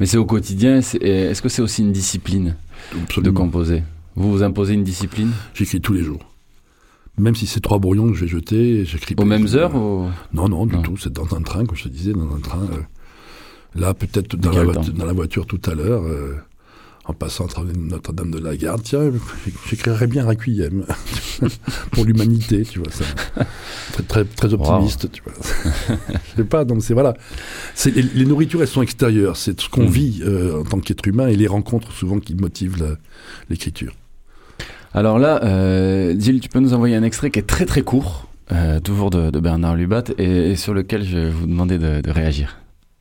Mais 0.00 0.06
c'est 0.06 0.16
au 0.16 0.24
quotidien, 0.24 0.78
est-ce 0.78 1.42
que 1.42 1.48
c'est 1.48 1.62
aussi 1.62 1.82
une 1.82 1.92
discipline 1.92 2.56
de 3.16 3.30
composer? 3.30 3.82
Vous 4.16 4.32
vous 4.32 4.42
imposez 4.42 4.74
une 4.74 4.84
discipline? 4.84 5.30
J'écris 5.54 5.80
tous 5.80 5.92
les 5.92 6.02
jours. 6.02 6.31
Même 7.18 7.34
si 7.34 7.46
c'est 7.46 7.60
trois 7.60 7.78
brouillons 7.78 8.08
que 8.08 8.14
je 8.14 8.22
vais 8.24 8.28
jeter, 8.30 8.84
j'écris 8.84 9.14
Aux 9.18 9.24
mêmes 9.24 9.46
heures 9.54 9.74
ou... 9.76 10.08
Non, 10.32 10.48
non, 10.48 10.64
du 10.66 10.76
Non. 10.76 10.82
tout. 10.82 10.96
C'est 10.96 11.12
dans 11.12 11.34
un 11.34 11.42
train, 11.42 11.64
comme 11.66 11.76
je 11.76 11.84
te 11.84 11.88
disais, 11.88 12.12
dans 12.12 12.34
un 12.34 12.40
train. 12.40 12.62
euh, 12.72 12.80
là, 13.78 13.92
peut-être 13.94 14.34
dans, 14.36 14.50
la 14.50 14.64
voiture- 14.64 14.92
temps 14.92 14.98
dans 14.98 15.04
la 15.06 15.12
voiture 15.12 15.46
tout 15.46 15.60
à 15.70 15.74
l'heure, 15.74 16.02
euh, 16.04 16.36
en 17.04 17.12
passant 17.12 17.44
à 17.44 17.48
travers 17.48 17.74
Notre-Dame 17.76 18.30
de 18.30 18.38
la 18.38 18.56
Garde. 18.56 18.80
Tiens, 18.82 19.10
j'écrirais 19.68 20.06
bien 20.06 20.24
Requiem 20.24 20.86
pour 21.90 22.04
l'humanité, 22.06 22.62
tu 22.62 22.78
vois. 22.78 22.90
Ça. 22.90 23.04
Très, 23.92 24.02
très, 24.04 24.24
très 24.24 24.54
optimiste, 24.54 25.10
tu 25.12 25.22
vois. 25.22 25.32
je 26.08 26.36
sais 26.36 26.44
pas, 26.44 26.64
donc 26.64 26.82
c'est 26.82 26.94
voilà. 26.94 27.14
Les, 27.84 28.02
les 28.02 28.24
nourritures, 28.24 28.62
elles 28.62 28.68
sont 28.68 28.82
extérieures. 28.82 29.36
C'est 29.36 29.60
ce 29.60 29.68
qu'on 29.68 29.84
Mm. 29.84 29.90
vit 29.90 30.22
euh, 30.24 30.60
en 30.60 30.64
tant 30.64 30.80
qu'être 30.80 31.06
humain 31.06 31.26
et 31.28 31.36
les 31.36 31.46
rencontres 31.48 31.92
souvent 31.92 32.20
qui 32.20 32.34
motivent 32.36 32.96
l'écriture. 33.50 33.92
Alors 34.94 35.18
là, 35.18 35.42
euh, 35.44 36.14
Gilles, 36.18 36.40
tu 36.40 36.48
peux 36.48 36.60
nous 36.60 36.74
envoyer 36.74 36.96
un 36.96 37.02
extrait 37.02 37.30
qui 37.30 37.38
est 37.38 37.46
très 37.46 37.64
très 37.64 37.82
court, 37.82 38.28
euh, 38.52 38.78
toujours 38.80 39.10
de, 39.10 39.30
de 39.30 39.40
Bernard 39.40 39.74
Lubat, 39.76 40.04
et, 40.18 40.52
et 40.52 40.56
sur 40.56 40.74
lequel 40.74 41.02
je 41.04 41.16
vais 41.16 41.30
vous 41.30 41.46
demander 41.46 41.78
de, 41.78 42.00
de 42.00 42.10
réagir. 42.10 42.58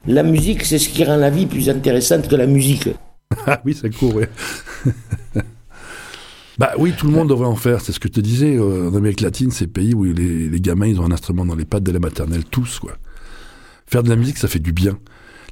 La 0.07 0.23
musique, 0.23 0.63
c'est 0.63 0.79
ce 0.79 0.89
qui 0.89 1.03
rend 1.03 1.17
la 1.17 1.29
vie 1.29 1.45
plus 1.45 1.69
intéressante 1.69 2.27
que 2.27 2.35
la 2.35 2.47
musique. 2.47 2.89
Ah 3.47 3.61
oui, 3.63 3.73
c'est 3.79 3.89
court, 3.95 4.13
ouais. 4.15 4.27
bah 6.57 6.73
oui, 6.77 6.91
tout 6.97 7.07
le 7.07 7.13
monde 7.13 7.29
devrait 7.29 7.47
en 7.47 7.55
faire. 7.55 7.79
C'est 7.79 7.93
ce 7.93 7.99
que 8.01 8.09
je 8.09 8.13
te 8.13 8.19
disais. 8.19 8.57
euh, 8.57 8.89
en 8.89 8.95
Amérique 8.95 9.21
latine, 9.21 9.51
c'est 9.51 9.67
pays 9.67 9.93
où 9.93 10.03
les, 10.03 10.49
les 10.49 10.59
gamins, 10.59 10.87
ils 10.87 10.99
ont 10.99 11.05
un 11.05 11.13
instrument 11.13 11.45
dans 11.45 11.55
les 11.55 11.63
pattes 11.63 11.83
dès 11.83 11.93
la 11.93 11.99
maternelle, 11.99 12.43
tous, 12.43 12.79
quoi. 12.79 12.91
Faire 13.87 14.03
de 14.03 14.09
la 14.09 14.17
musique, 14.17 14.37
ça 14.37 14.49
fait 14.49 14.59
du 14.59 14.73
bien. 14.73 14.97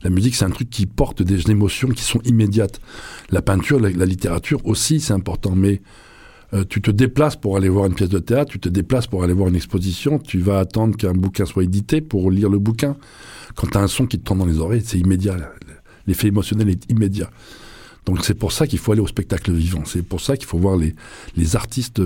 La 0.03 0.09
musique, 0.09 0.35
c'est 0.35 0.43
un 0.43 0.49
truc 0.49 0.69
qui 0.69 0.87
porte 0.87 1.23
des 1.23 1.49
émotions 1.49 1.87
qui 1.87 2.03
sont 2.03 2.19
immédiates. 2.25 2.81
La 3.31 3.41
peinture, 3.41 3.79
la, 3.79 3.91
la 3.91 4.05
littérature 4.05 4.59
aussi, 4.65 4.99
c'est 4.99 5.13
important. 5.13 5.53
Mais 5.55 5.81
euh, 6.53 6.63
tu 6.67 6.81
te 6.81 6.89
déplaces 6.89 7.35
pour 7.35 7.57
aller 7.57 7.69
voir 7.69 7.85
une 7.85 7.93
pièce 7.93 8.09
de 8.09 8.19
théâtre, 8.19 8.51
tu 8.51 8.59
te 8.59 8.69
déplaces 8.69 9.07
pour 9.07 9.23
aller 9.23 9.33
voir 9.33 9.49
une 9.49 9.55
exposition, 9.55 10.17
tu 10.17 10.39
vas 10.39 10.59
attendre 10.59 10.97
qu'un 10.97 11.13
bouquin 11.13 11.45
soit 11.45 11.63
édité 11.63 12.01
pour 12.01 12.31
lire 12.31 12.49
le 12.49 12.59
bouquin. 12.59 12.97
Quand 13.55 13.67
tu 13.67 13.77
as 13.77 13.81
un 13.81 13.87
son 13.87 14.07
qui 14.07 14.19
te 14.19 14.23
tombe 14.23 14.39
dans 14.39 14.45
les 14.45 14.59
oreilles, 14.59 14.81
c'est 14.83 14.97
immédiat. 14.97 15.37
L'effet 16.07 16.27
émotionnel 16.27 16.69
est 16.69 16.89
immédiat. 16.89 17.29
Donc 18.05 18.25
c'est 18.25 18.33
pour 18.33 18.51
ça 18.51 18.65
qu'il 18.65 18.79
faut 18.79 18.91
aller 18.91 19.01
au 19.01 19.07
spectacle 19.07 19.51
vivant. 19.51 19.83
C'est 19.85 20.01
pour 20.01 20.21
ça 20.21 20.37
qu'il 20.37 20.47
faut 20.47 20.57
voir 20.57 20.75
les, 20.75 20.95
les 21.35 21.55
artistes 21.55 22.01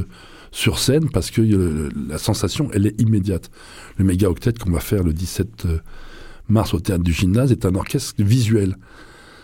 sur 0.51 0.77
scène 0.77 1.09
parce 1.09 1.31
que 1.31 1.41
euh, 1.41 1.89
la 2.09 2.17
sensation, 2.17 2.69
elle 2.73 2.85
est 2.85 2.99
immédiate. 2.99 3.49
Le 3.97 4.03
méga 4.03 4.29
octet 4.29 4.53
qu'on 4.53 4.71
va 4.71 4.81
faire 4.81 5.03
le 5.03 5.13
17 5.13 5.67
mars 6.49 6.73
au 6.73 6.79
théâtre 6.79 7.03
du 7.03 7.13
gymnase 7.13 7.51
est 7.51 7.65
un 7.65 7.75
orchestre 7.75 8.21
visuel. 8.21 8.75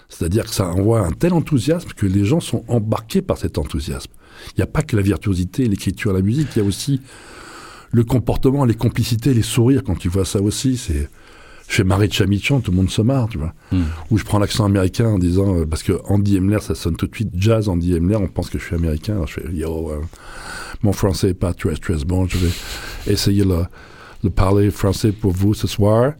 C'est-à-dire 0.09 0.45
que 0.45 0.53
ça 0.53 0.67
envoie 0.67 1.01
un 1.05 1.11
tel 1.11 1.33
enthousiasme 1.33 1.89
que 1.95 2.05
les 2.05 2.25
gens 2.25 2.39
sont 2.39 2.65
embarqués 2.67 3.21
par 3.21 3.37
cet 3.37 3.57
enthousiasme. 3.57 4.11
Il 4.49 4.59
n'y 4.59 4.63
a 4.63 4.67
pas 4.67 4.81
que 4.81 4.95
la 4.95 5.01
virtuosité, 5.01 5.67
l'écriture, 5.67 6.13
la 6.13 6.21
musique, 6.21 6.49
il 6.55 6.59
y 6.59 6.61
a 6.61 6.65
aussi 6.65 7.01
le 7.91 8.03
comportement, 8.03 8.65
les 8.65 8.75
complicités, 8.75 9.33
les 9.33 9.41
sourires. 9.41 9.83
Quand 9.83 9.95
tu 9.95 10.09
vois 10.09 10.25
ça 10.25 10.41
aussi, 10.41 10.77
c'est 10.77 11.09
je 11.69 11.75
fais 11.75 11.83
marrer 11.83 12.07
de 12.07 12.13
Chamichan, 12.13 12.61
tout 12.61 12.71
le 12.71 12.77
monde 12.77 12.89
se 12.89 13.03
marre, 13.03 13.29
tu 13.29 13.37
vois. 13.37 13.53
Mm. 13.71 13.83
Ou 14.09 14.17
je 14.17 14.23
prends 14.23 14.39
l'accent 14.39 14.65
américain 14.65 15.07
en 15.07 15.19
disant, 15.19 15.55
euh, 15.55 15.65
parce 15.67 15.83
que 15.83 15.93
Andy 16.05 16.37
Emler, 16.37 16.59
ça 16.61 16.73
sonne 16.73 16.95
tout 16.95 17.05
de 17.05 17.15
suite 17.15 17.29
jazz, 17.35 17.69
Andy 17.69 17.95
Emler, 17.95 18.15
on 18.15 18.27
pense 18.27 18.49
que 18.49 18.57
je 18.57 18.65
suis 18.65 18.75
américain, 18.75 19.13
alors 19.13 19.27
je 19.27 19.33
fais, 19.35 19.53
yo, 19.53 19.91
euh, 19.91 20.01
mon 20.81 20.93
français 20.93 21.29
est 21.29 21.33
pas 21.35 21.53
très 21.53 21.75
très 21.75 22.03
bon, 22.05 22.27
je 22.27 22.37
vais 22.39 22.51
essayer 23.13 23.45
le, 23.45 23.65
le 24.23 24.29
parler 24.31 24.71
français 24.71 25.11
pour 25.11 25.31
vous 25.31 25.53
ce 25.53 25.67
soir. 25.67 26.13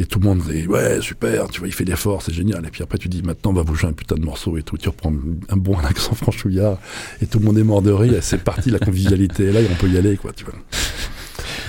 Et 0.00 0.06
tout 0.06 0.20
le 0.20 0.26
monde 0.26 0.42
dit, 0.48 0.68
ouais, 0.68 1.00
super, 1.00 1.48
tu 1.48 1.58
vois, 1.58 1.66
il 1.66 1.74
fait 1.74 1.84
l'effort, 1.84 2.22
c'est 2.22 2.32
génial. 2.32 2.64
Et 2.64 2.70
puis 2.70 2.84
après, 2.84 2.98
tu 2.98 3.08
dis, 3.08 3.20
maintenant, 3.22 3.50
on 3.50 3.54
va 3.54 3.62
vous 3.62 3.74
jouer 3.74 3.90
un 3.90 3.92
putain 3.92 4.14
de 4.14 4.24
morceau 4.24 4.56
et 4.56 4.62
tout. 4.62 4.78
Tu 4.78 4.88
reprends 4.88 5.12
un 5.48 5.56
bon 5.56 5.76
accent 5.78 6.14
franchouillard 6.14 6.78
et 7.20 7.26
tout 7.26 7.40
le 7.40 7.44
monde 7.44 7.58
est 7.58 7.64
mort 7.64 7.82
de 7.82 7.90
rire. 7.90 8.14
C'est 8.22 8.44
parti, 8.44 8.70
la 8.70 8.78
convivialité 8.78 9.46
est 9.46 9.52
là 9.52 9.60
et 9.60 9.66
on 9.70 9.74
peut 9.74 9.88
y 9.88 9.98
aller, 9.98 10.16
quoi, 10.16 10.32
tu 10.32 10.44
vois. 10.44 10.54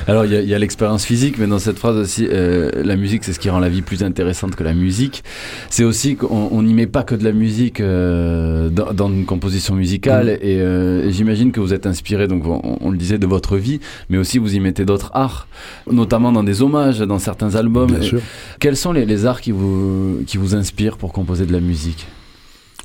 Alors 0.07 0.25
il 0.25 0.31
y 0.31 0.53
a, 0.53 0.59
l'expérience 0.59 1.05
physique, 1.05 1.37
mais 1.37 1.47
dans 1.47 1.59
cette 1.59 1.77
phrase 1.77 1.97
aussi, 1.97 2.27
euh, 2.29 2.71
la 2.83 2.95
musique 2.95 3.23
c'est 3.23 3.33
ce 3.33 3.39
qui 3.39 3.49
rend 3.49 3.59
la 3.59 3.69
vie 3.69 3.81
plus 3.81 4.03
intéressante 4.03 4.55
que 4.55 4.63
la 4.63 4.73
musique. 4.73 5.23
C'est 5.69 5.83
aussi 5.83 6.15
qu'on 6.15 6.49
on 6.51 6.61
n'y 6.63 6.73
met 6.73 6.87
pas 6.87 7.03
que 7.03 7.15
de 7.15 7.23
la 7.23 7.31
musique 7.31 7.79
euh, 7.79 8.69
dans, 8.69 8.93
dans 8.93 9.09
une 9.09 9.25
composition 9.25 9.75
musicale, 9.75 10.29
et, 10.29 10.59
euh, 10.61 11.07
et 11.07 11.11
j'imagine 11.11 11.51
que 11.51 11.59
vous 11.59 11.73
êtes 11.73 11.85
inspiré, 11.85 12.27
donc 12.27 12.45
on, 12.45 12.77
on 12.81 12.89
le 12.91 12.97
disait, 12.97 13.17
de 13.17 13.27
votre 13.27 13.57
vie, 13.57 13.79
mais 14.09 14.17
aussi 14.17 14.37
vous 14.37 14.55
y 14.55 14.59
mettez 14.59 14.85
d'autres 14.85 15.11
arts, 15.13 15.47
notamment 15.91 16.31
dans 16.31 16.43
des 16.43 16.61
hommages, 16.61 16.99
dans 16.99 17.19
certains 17.19 17.55
albums. 17.55 17.91
Bien 17.91 18.01
sûr. 18.01 18.21
Quels 18.59 18.77
sont 18.77 18.91
les, 18.91 19.05
les 19.05 19.25
arts 19.25 19.41
qui 19.41 19.51
vous, 19.51 20.21
qui 20.25 20.37
vous 20.37 20.55
inspirent 20.55 20.97
pour 20.97 21.13
composer 21.13 21.45
de 21.45 21.53
la 21.53 21.59
musique? 21.59 22.07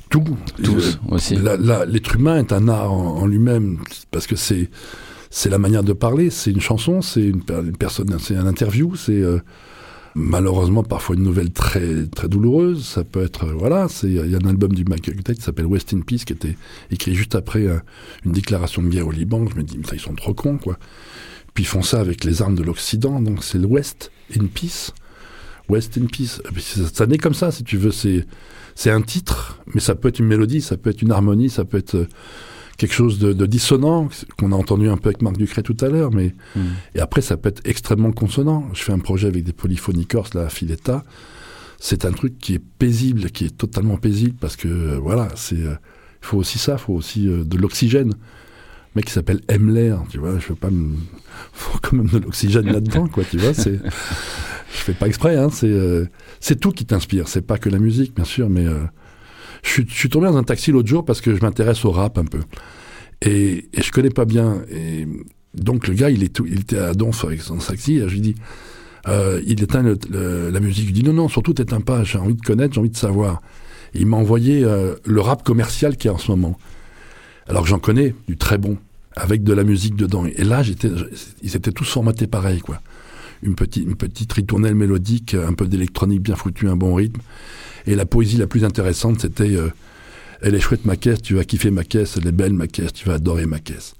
Tout. 0.09 0.23
Tous 0.63 0.99
aussi. 1.09 1.35
L'être 1.35 2.15
humain 2.15 2.37
est 2.37 2.53
un 2.53 2.67
art 2.67 2.93
en, 2.93 3.17
en 3.17 3.25
lui-même, 3.25 3.79
parce 4.11 4.27
que 4.27 4.35
c'est 4.35 4.69
c'est 5.29 5.49
la 5.49 5.57
manière 5.57 5.83
de 5.83 5.93
parler, 5.93 6.29
c'est 6.29 6.51
une 6.51 6.61
chanson, 6.61 7.01
c'est 7.01 7.23
une, 7.25 7.43
per- 7.43 7.61
une 7.65 7.77
personne, 7.77 8.15
c'est 8.19 8.35
un 8.35 8.47
interview, 8.47 8.95
c'est 8.95 9.21
euh, 9.21 9.39
malheureusement 10.15 10.83
parfois 10.83 11.15
une 11.15 11.23
nouvelle 11.23 11.51
très 11.51 12.05
très 12.07 12.27
douloureuse. 12.29 12.85
Ça 12.85 13.03
peut 13.03 13.23
être 13.23 13.45
euh, 13.45 13.53
voilà, 13.53 13.87
c'est 13.89 14.07
il 14.07 14.31
y 14.31 14.35
a 14.35 14.39
un 14.41 14.47
album 14.47 14.73
du 14.73 14.85
Tate 14.85 15.37
qui 15.37 15.41
s'appelle 15.41 15.65
West 15.65 15.93
in 15.93 16.01
Peace 16.01 16.23
qui 16.25 16.33
était 16.33 16.57
écrit 16.91 17.15
juste 17.15 17.35
après 17.35 17.67
euh, 17.67 17.77
une 18.25 18.31
déclaration 18.31 18.81
de 18.81 18.87
guerre 18.87 19.07
au 19.07 19.11
Liban. 19.11 19.45
Je 19.47 19.55
me 19.55 19.63
dis 19.63 19.77
ils 19.91 19.99
sont 19.99 20.15
trop 20.15 20.33
cons 20.33 20.57
quoi. 20.57 20.77
Puis 21.53 21.63
ils 21.63 21.67
font 21.67 21.83
ça 21.83 21.99
avec 22.01 22.23
les 22.23 22.41
armes 22.41 22.55
de 22.55 22.63
l'Occident, 22.63 23.21
donc 23.21 23.43
c'est 23.43 23.57
le 23.57 23.67
West 23.67 24.11
in 24.37 24.45
Peace. 24.47 24.91
West 25.69 25.97
in 25.97 26.05
Peace. 26.05 26.41
Puis 26.53 26.61
ça, 26.61 26.81
ça 26.93 27.07
naît 27.07 27.17
comme 27.17 27.33
ça, 27.33 27.49
si 27.51 27.63
tu 27.63 27.77
veux. 27.77 27.91
C'est 27.91 28.25
c'est 28.75 28.91
un 28.91 29.01
titre, 29.01 29.59
mais 29.73 29.79
ça 29.79 29.95
peut 29.95 30.09
être 30.09 30.19
une 30.19 30.27
mélodie, 30.27 30.59
ça 30.61 30.75
peut 30.75 30.89
être 30.89 31.01
une 31.01 31.11
harmonie, 31.11 31.49
ça 31.49 31.63
peut 31.63 31.77
être 31.77 31.95
euh, 31.95 32.07
quelque 32.77 32.93
chose 32.93 33.19
de, 33.19 33.33
de 33.33 33.45
dissonant 33.45 34.09
qu'on 34.37 34.51
a 34.51 34.55
entendu 34.55 34.89
un 34.89 34.97
peu 34.97 35.09
avec 35.09 35.21
Marc 35.21 35.37
Ducret 35.37 35.61
tout 35.61 35.77
à 35.81 35.87
l'heure, 35.89 36.11
mais 36.11 36.33
Mm. 36.55 36.59
et 36.95 36.99
après 36.99 37.21
ça 37.21 37.37
peut 37.37 37.49
être 37.49 37.61
extrêmement 37.65 38.11
consonant. 38.11 38.67
Je 38.73 38.81
fais 38.83 38.91
un 38.93 38.99
projet 38.99 39.27
avec 39.27 39.43
des 39.43 39.53
polyphonies 39.53 40.05
corses, 40.05 40.33
là, 40.33 40.43
à 40.43 40.49
Filetta. 40.49 41.03
C'est 41.79 42.05
un 42.05 42.11
truc 42.11 42.37
qui 42.39 42.53
est 42.55 42.59
paisible, 42.79 43.29
qui 43.31 43.45
est 43.45 43.57
totalement 43.57 43.97
paisible 43.97 44.35
parce 44.39 44.55
que 44.55 44.67
euh, 44.67 44.97
voilà, 45.01 45.27
c'est 45.35 45.55
il 46.25 46.27
faut 46.27 46.37
aussi 46.37 46.57
ça, 46.57 46.73
il 46.73 46.79
faut 46.79 46.93
aussi 46.93 47.27
euh, 47.27 47.43
de 47.43 47.57
l'oxygène. 47.57 48.09
Le 48.09 48.99
mec 48.99 49.05
qui 49.05 49.11
s'appelle 49.11 49.41
Emler, 49.51 49.95
tu 50.09 50.17
vois, 50.17 50.39
je 50.39 50.47
veux 50.47 50.55
pas 50.55 50.69
me... 50.71 50.95
faut 51.53 51.77
quand 51.81 51.93
même 51.97 52.07
de 52.07 52.17
l'oxygène 52.17 52.65
là-dedans, 52.71 53.07
quoi, 53.07 53.23
tu 53.29 53.37
vois, 53.37 53.53
c'est 53.53 53.75
je 54.73 54.77
fais 54.77 54.93
pas 54.93 55.07
exprès, 55.07 55.37
hein, 55.37 55.49
c'est 55.51 55.67
euh, 55.69 56.05
c'est 56.39 56.59
tout 56.59 56.71
qui 56.71 56.85
t'inspire, 56.85 57.27
c'est 57.27 57.41
pas 57.41 57.57
que 57.57 57.69
la 57.69 57.77
musique, 57.79 58.15
bien 58.15 58.25
sûr, 58.25 58.49
mais 58.49 58.65
euh, 58.65 58.79
je, 59.65 59.81
je 59.87 59.93
suis 59.93 60.09
tombé 60.09 60.27
dans 60.27 60.37
un 60.37 60.43
taxi 60.43 60.71
l'autre 60.71 60.87
jour 60.87 61.03
parce 61.03 61.21
que 61.21 61.35
je 61.35 61.41
m'intéresse 61.41 61.83
au 61.85 61.91
rap 61.91 62.17
un 62.17 62.25
peu. 62.25 62.39
Et, 63.21 63.67
et 63.73 63.81
je 63.81 63.91
connais 63.91 64.09
pas 64.09 64.25
bien. 64.25 64.61
Et 64.71 65.07
donc 65.53 65.87
le 65.87 65.93
gars, 65.93 66.09
il, 66.09 66.23
est 66.23 66.29
tout, 66.33 66.45
il 66.45 66.59
était 66.61 66.77
à 66.77 66.93
Donf 66.93 67.23
avec 67.25 67.41
son 67.41 67.57
taxi, 67.57 67.99
je 67.99 68.13
lui 68.13 68.21
dis, 68.21 68.35
euh, 69.07 69.41
il 69.45 69.61
éteint 69.63 69.83
le- 69.83 69.97
le- 70.09 70.49
la 70.49 70.59
musique. 70.59 70.85
Lui 70.87 70.93
dis, 70.93 71.03
non, 71.03 71.13
non, 71.13 71.27
surtout 71.29 71.53
t'éteins 71.53 71.81
pas, 71.81 72.03
j'ai 72.03 72.17
envie 72.17 72.35
de 72.35 72.41
connaître, 72.41 72.73
j'ai 72.73 72.79
envie 72.79 72.89
de 72.89 72.97
savoir. 72.97 73.41
Il 73.93 74.07
m'a 74.07 74.17
envoyé 74.17 74.63
euh, 74.63 74.95
le 75.05 75.21
rap 75.21 75.43
commercial 75.43 75.95
qu'il 75.95 76.09
y 76.09 76.11
a 76.11 76.13
en 76.15 76.17
ce 76.17 76.29
moment. 76.31 76.57
Alors 77.47 77.63
que 77.63 77.69
j'en 77.69 77.79
connais, 77.79 78.13
du 78.27 78.35
très 78.37 78.57
bon, 78.57 78.77
avec 79.15 79.43
de 79.43 79.53
la 79.53 79.63
musique 79.63 79.95
dedans. 79.95 80.25
Et 80.25 80.43
là, 80.43 80.63
j'étais, 80.63 80.89
ils 81.43 81.55
étaient 81.55 81.71
tous 81.71 81.85
formatés 81.85 82.27
pareil, 82.27 82.59
quoi. 82.59 82.81
Une 83.43 83.55
petite, 83.55 83.83
une 83.85 83.95
petite 83.95 84.33
ritournelle 84.33 84.75
mélodique, 84.75 85.35
un 85.35 85.53
peu 85.53 85.67
d'électronique 85.67 86.21
bien 86.21 86.35
foutu, 86.35 86.67
un 86.67 86.75
bon 86.75 86.95
rythme. 86.95 87.21
Et 87.87 87.95
la 87.95 88.05
poésie 88.05 88.37
la 88.37 88.47
plus 88.47 88.63
intéressante, 88.63 89.21
c'était 89.21 89.55
euh, 89.55 89.69
Elle 90.41 90.55
est 90.55 90.59
chouette 90.59 90.85
ma 90.85 90.95
caisse, 90.95 91.21
tu 91.21 91.35
vas 91.35 91.43
kiffer 91.43 91.71
ma 91.71 91.83
caisse, 91.83 92.17
elle 92.19 92.27
est 92.27 92.31
belle 92.31 92.53
ma 92.53 92.67
caisse, 92.67 92.93
tu 92.93 93.07
vas 93.07 93.15
adorer 93.15 93.45
ma 93.45 93.59
caisse. 93.59 93.95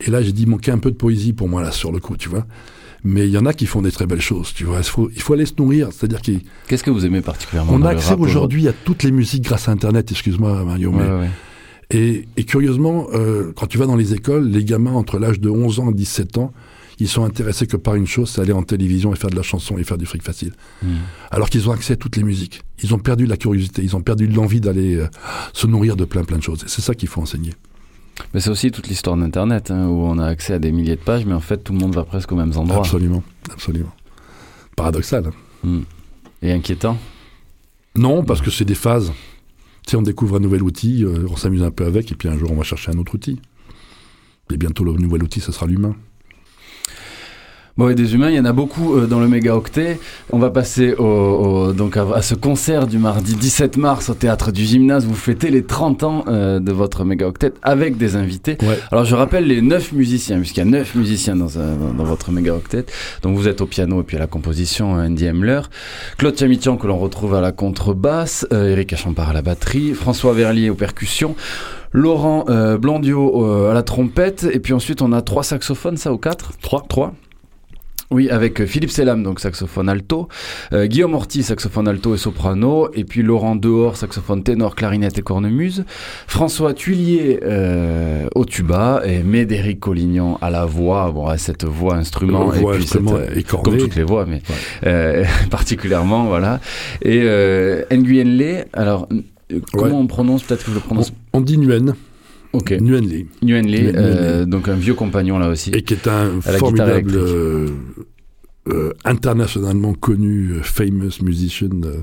Et 0.00 0.10
là, 0.10 0.22
j'ai 0.22 0.32
dit, 0.32 0.44
manquait 0.46 0.72
un 0.72 0.78
peu 0.78 0.90
de 0.90 0.96
poésie 0.96 1.32
pour 1.32 1.48
moi, 1.48 1.62
là, 1.62 1.70
sur 1.72 1.90
le 1.92 2.00
coup, 2.00 2.16
tu 2.16 2.28
vois. 2.28 2.46
Mais 3.04 3.26
il 3.28 3.30
y 3.30 3.38
en 3.38 3.46
a 3.46 3.52
qui 3.54 3.66
font 3.66 3.82
des 3.82 3.92
très 3.92 4.06
belles 4.06 4.20
choses, 4.20 4.52
tu 4.52 4.64
vois. 4.64 4.78
Il 4.78 4.84
faut, 4.84 5.08
il 5.14 5.22
faut 5.22 5.32
aller 5.32 5.46
se 5.46 5.52
nourrir, 5.58 5.88
c'est-à-dire 5.92 6.20
qu'on 6.20 6.38
Qu'est-ce 6.66 6.82
que 6.84 6.90
vous 6.90 7.06
aimez 7.06 7.20
particulièrement 7.20 7.76
a 7.76 7.78
dans 7.78 7.90
le 7.90 7.96
accès 7.96 8.14
aujourd'hui 8.14 8.66
à 8.68 8.72
toutes 8.72 9.04
les 9.04 9.12
musiques 9.12 9.44
grâce 9.44 9.68
à 9.68 9.72
Internet, 9.72 10.10
excuse-moi, 10.10 10.64
Mario, 10.64 10.90
Ouais, 10.90 10.98
ouais, 10.98 11.20
ouais. 11.20 11.30
et, 11.90 12.28
et 12.36 12.44
curieusement, 12.44 13.06
euh, 13.14 13.52
quand 13.54 13.66
tu 13.66 13.78
vas 13.78 13.86
dans 13.86 13.96
les 13.96 14.12
écoles, 14.12 14.48
les 14.48 14.64
gamins 14.64 14.92
entre 14.92 15.18
l'âge 15.18 15.40
de 15.40 15.48
11 15.48 15.78
ans 15.80 15.90
et 15.90 15.94
17 15.94 16.38
ans, 16.38 16.52
ils 16.98 17.08
sont 17.08 17.24
intéressés 17.24 17.66
que 17.66 17.76
par 17.76 17.94
une 17.94 18.06
chose, 18.06 18.30
c'est 18.30 18.40
aller 18.40 18.52
en 18.52 18.62
télévision 18.62 19.12
et 19.12 19.16
faire 19.16 19.30
de 19.30 19.36
la 19.36 19.42
chanson 19.42 19.76
et 19.76 19.84
faire 19.84 19.98
du 19.98 20.06
fric 20.06 20.22
facile. 20.22 20.52
Mm. 20.82 20.88
Alors 21.30 21.50
qu'ils 21.50 21.68
ont 21.68 21.72
accès 21.72 21.94
à 21.94 21.96
toutes 21.96 22.16
les 22.16 22.22
musiques. 22.22 22.62
Ils 22.82 22.94
ont 22.94 22.98
perdu 22.98 23.26
la 23.26 23.36
curiosité, 23.36 23.82
ils 23.82 23.94
ont 23.96 24.00
perdu 24.00 24.26
l'envie 24.26 24.60
d'aller 24.60 24.96
euh, 24.96 25.08
se 25.52 25.66
nourrir 25.66 25.96
de 25.96 26.04
plein 26.04 26.24
plein 26.24 26.38
de 26.38 26.42
choses. 26.42 26.64
Et 26.64 26.68
c'est 26.68 26.82
ça 26.82 26.94
qu'il 26.94 27.08
faut 27.08 27.20
enseigner. 27.20 27.52
Mais 28.32 28.40
c'est 28.40 28.48
aussi 28.48 28.70
toute 28.70 28.88
l'histoire 28.88 29.16
d'Internet, 29.16 29.70
hein, 29.70 29.88
où 29.88 30.00
on 30.00 30.18
a 30.18 30.26
accès 30.26 30.54
à 30.54 30.58
des 30.58 30.72
milliers 30.72 30.96
de 30.96 31.00
pages, 31.02 31.26
mais 31.26 31.34
en 31.34 31.40
fait 31.40 31.58
tout 31.58 31.74
le 31.74 31.78
monde 31.78 31.94
va 31.94 32.04
presque 32.04 32.32
aux 32.32 32.36
mêmes 32.36 32.56
endroits. 32.56 32.78
Absolument, 32.78 33.22
absolument. 33.52 33.92
Paradoxal. 34.74 35.26
hein. 35.26 35.32
Mm. 35.62 35.80
Et 36.42 36.52
inquiétant? 36.52 36.98
Non, 37.94 38.24
parce 38.24 38.40
que 38.40 38.50
c'est 38.50 38.64
des 38.64 38.74
phases. 38.74 39.12
Tu 39.86 39.92
sais, 39.92 39.96
on 39.96 40.02
découvre 40.02 40.36
un 40.36 40.40
nouvel 40.40 40.62
outil, 40.62 41.04
euh, 41.04 41.26
on 41.30 41.36
s'amuse 41.36 41.62
un 41.62 41.70
peu 41.70 41.84
avec, 41.84 42.10
et 42.10 42.14
puis 42.14 42.28
un 42.28 42.36
jour 42.36 42.50
on 42.50 42.56
va 42.56 42.62
chercher 42.62 42.90
un 42.90 42.98
autre 42.98 43.14
outil. 43.14 43.40
Et 44.52 44.56
bientôt 44.56 44.84
le 44.84 44.92
nouvel 44.92 45.22
outil, 45.22 45.40
ce 45.40 45.52
sera 45.52 45.66
l'humain. 45.66 45.94
Bon, 47.78 47.90
et 47.90 47.94
des 47.94 48.14
humains, 48.14 48.30
il 48.30 48.36
y 48.36 48.40
en 48.40 48.46
a 48.46 48.54
beaucoup 48.54 48.96
euh, 48.96 49.06
dans 49.06 49.20
le 49.20 49.28
mégaoctet. 49.28 49.98
On 50.32 50.38
va 50.38 50.48
passer 50.48 50.94
au, 50.94 51.04
au- 51.04 51.72
donc 51.74 51.98
à, 51.98 52.06
à 52.14 52.22
ce 52.22 52.34
concert 52.34 52.86
du 52.86 52.96
mardi 52.96 53.34
17 53.34 53.76
mars 53.76 54.08
au 54.08 54.14
théâtre 54.14 54.50
du 54.50 54.64
Gymnase. 54.64 55.04
Vous 55.04 55.14
fêtez 55.14 55.50
les 55.50 55.62
30 55.62 56.02
ans 56.02 56.24
euh, 56.26 56.58
de 56.58 56.72
votre 56.72 57.04
mégaoctet 57.04 57.52
avec 57.62 57.98
des 57.98 58.16
invités. 58.16 58.56
Ouais. 58.62 58.78
Alors 58.90 59.04
je 59.04 59.14
rappelle 59.14 59.46
les 59.46 59.60
neuf 59.60 59.92
musiciens, 59.92 60.38
puisqu'il 60.38 60.60
y 60.60 60.62
a 60.62 60.64
neuf 60.64 60.94
musiciens 60.94 61.36
dans, 61.36 61.58
un- 61.58 61.76
dans, 61.76 61.92
dans 61.92 62.04
votre 62.04 62.32
mégaoctet. 62.32 62.86
Donc 63.20 63.36
vous 63.36 63.46
êtes 63.46 63.60
au 63.60 63.66
piano 63.66 64.00
et 64.00 64.04
puis 64.04 64.16
à 64.16 64.20
la 64.20 64.26
composition, 64.26 64.96
euh, 64.98 65.06
Andy 65.08 65.26
Hemler. 65.26 65.60
Claude 66.16 66.38
Chamitian 66.38 66.78
que 66.78 66.86
l'on 66.86 66.96
retrouve 66.96 67.34
à 67.34 67.42
la 67.42 67.52
contrebasse, 67.52 68.46
euh, 68.54 68.70
Eric 68.70 68.94
Achampard 68.94 69.28
à 69.28 69.32
la 69.34 69.42
batterie, 69.42 69.92
François 69.92 70.32
Verlier 70.32 70.70
aux 70.70 70.74
percussions. 70.76 71.36
Laurent 71.92 72.46
euh, 72.48 72.78
Blandio 72.78 73.44
euh, 73.44 73.70
à 73.70 73.74
la 73.74 73.82
trompette, 73.82 74.46
et 74.50 74.60
puis 74.60 74.72
ensuite 74.72 75.02
on 75.02 75.12
a 75.12 75.20
trois 75.20 75.42
saxophones, 75.42 75.98
ça 75.98 76.10
ou 76.10 76.16
quatre? 76.16 76.52
Trois. 76.62 76.82
Trois. 76.88 77.12
Oui, 78.12 78.30
avec 78.30 78.60
euh, 78.60 78.66
Philippe 78.66 78.90
Selam, 78.90 79.22
donc 79.24 79.40
saxophone 79.40 79.88
alto, 79.88 80.28
euh, 80.72 80.86
Guillaume 80.86 81.14
Ortiz, 81.14 81.44
saxophone 81.46 81.88
alto 81.88 82.14
et 82.14 82.18
soprano, 82.18 82.88
et 82.94 83.02
puis 83.04 83.22
Laurent 83.22 83.56
Dehors, 83.56 83.96
saxophone 83.96 84.44
ténor, 84.44 84.76
clarinette 84.76 85.18
et 85.18 85.22
cornemuse, 85.22 85.84
François 86.28 86.72
Tuilier 86.72 87.40
euh, 87.42 88.28
au 88.36 88.44
tuba, 88.44 89.02
et 89.04 89.24
Médéric 89.24 89.80
Collignon 89.80 90.38
à 90.40 90.50
la 90.50 90.66
voix, 90.66 91.10
bon, 91.10 91.26
à 91.26 91.36
cette 91.36 91.64
voix 91.64 91.96
instrument, 91.96 92.44
voix, 92.50 92.74
et 92.74 92.76
puis 92.76 92.84
instrument 92.84 93.16
cette, 93.34 93.46
comme 93.48 93.76
toutes 93.76 93.96
les 93.96 94.04
voix, 94.04 94.24
mais 94.24 94.40
euh, 94.86 95.24
particulièrement, 95.50 96.26
voilà. 96.26 96.60
Et 97.02 97.20
Nguyen 97.90 98.36
Le, 98.38 98.64
alors, 98.72 99.08
comment 99.72 99.84
Ouais. 99.86 99.92
on 99.92 100.06
prononce, 100.06 100.42
peut-être 100.44 100.64
que 100.64 100.70
je 100.70 100.76
le 100.76 100.80
On, 100.82 100.86
prononce, 100.86 101.12
on 101.32 101.40
dit 101.40 101.58
Nguyen, 101.58 101.94
ok, 102.52 102.72
Nguyen 102.80 103.06
Lee. 103.06 103.26
Nguyen 103.42 103.62
Le, 103.66 103.78
Nguyen 103.78 103.92
euh, 103.96 104.44
donc 104.44 104.68
un 104.68 104.74
vieux 104.74 104.94
compagnon 104.94 105.38
là 105.38 105.48
aussi. 105.48 105.70
et 105.74 105.82
qui 105.82 105.94
est 105.94 106.06
un 106.08 106.40
formidable, 106.40 107.12
euh, 107.16 107.68
euh, 108.68 108.92
internationalement 109.04 109.94
connu, 109.94 110.54
famous 110.62 111.22
musician. 111.22 111.70
euh, 111.84 112.02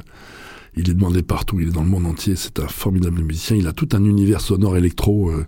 il 0.75 0.89
est 0.89 0.93
demandé 0.95 1.21
partout, 1.21 1.59
il 1.59 1.67
est 1.67 1.71
dans 1.71 1.83
le 1.83 1.89
monde 1.89 2.07
entier. 2.07 2.35
C'est 2.35 2.59
un 2.59 2.67
formidable 2.67 3.21
musicien. 3.21 3.55
Il 3.55 3.67
a 3.67 3.73
tout 3.73 3.89
un 3.93 4.03
univers 4.03 4.41
sonore 4.41 4.75
électro 4.75 5.29
euh, 5.29 5.45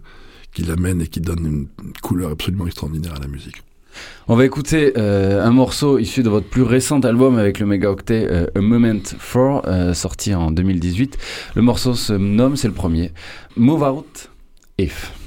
qui 0.54 0.62
l'amène 0.64 1.02
et 1.02 1.08
qui 1.08 1.20
donne 1.20 1.40
une, 1.40 1.68
une 1.84 1.94
couleur 2.04 2.32
absolument 2.32 2.68
extraordinaire 2.68 3.14
à 3.16 3.20
la 3.20 3.28
musique. 3.28 3.56
On 4.28 4.36
va 4.36 4.46
écouter 4.46 4.94
euh, 4.98 5.44
un 5.44 5.52
morceau 5.52 5.98
issu 6.00 6.22
de 6.22 6.30
votre 6.30 6.48
plus 6.48 6.62
récent 6.64 7.00
album 7.00 7.38
avec 7.40 7.60
le 7.60 7.66
méga 7.66 7.90
octet 7.90 8.28
euh, 8.30 8.46
A 8.54 8.62
Moment 8.62 9.00
For, 9.18 9.64
euh, 9.68 9.94
sorti 9.94 10.36
en 10.36 10.52
2018. 10.52 11.18
Le 11.56 11.62
morceau 11.62 11.94
se 11.96 12.14
nomme, 12.14 12.56
c'est 12.58 12.68
le 12.68 12.74
premier, 12.74 13.12
Move 13.56 13.82
Out 13.84 14.30
If. 14.78 15.25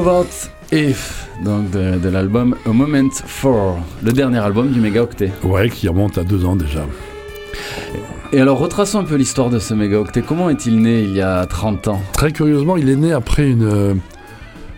Move 0.00 0.20
Out 0.20 0.50
If, 0.72 1.28
donc 1.44 1.70
de, 1.72 1.98
de 1.98 2.08
l'album 2.08 2.56
A 2.64 2.70
Moment 2.70 3.10
For, 3.10 3.78
le 4.02 4.12
dernier 4.12 4.38
album 4.38 4.72
du 4.72 4.80
Méga 4.80 5.02
Octet. 5.02 5.30
Ouais, 5.42 5.68
qui 5.68 5.88
remonte 5.88 6.16
à 6.16 6.24
deux 6.24 6.46
ans 6.46 6.56
déjà. 6.56 6.86
Et 8.32 8.40
alors, 8.40 8.58
retraçons 8.58 9.00
un 9.00 9.04
peu 9.04 9.16
l'histoire 9.16 9.50
de 9.50 9.58
ce 9.58 9.74
Méga 9.74 10.00
Octet. 10.00 10.22
Comment 10.22 10.48
est-il 10.48 10.80
né 10.80 11.02
il 11.02 11.12
y 11.12 11.20
a 11.20 11.44
30 11.44 11.88
ans? 11.88 12.00
Très 12.14 12.32
curieusement, 12.32 12.78
il 12.78 12.88
est 12.88 12.96
né 12.96 13.12
après 13.12 13.50
une, 13.50 14.00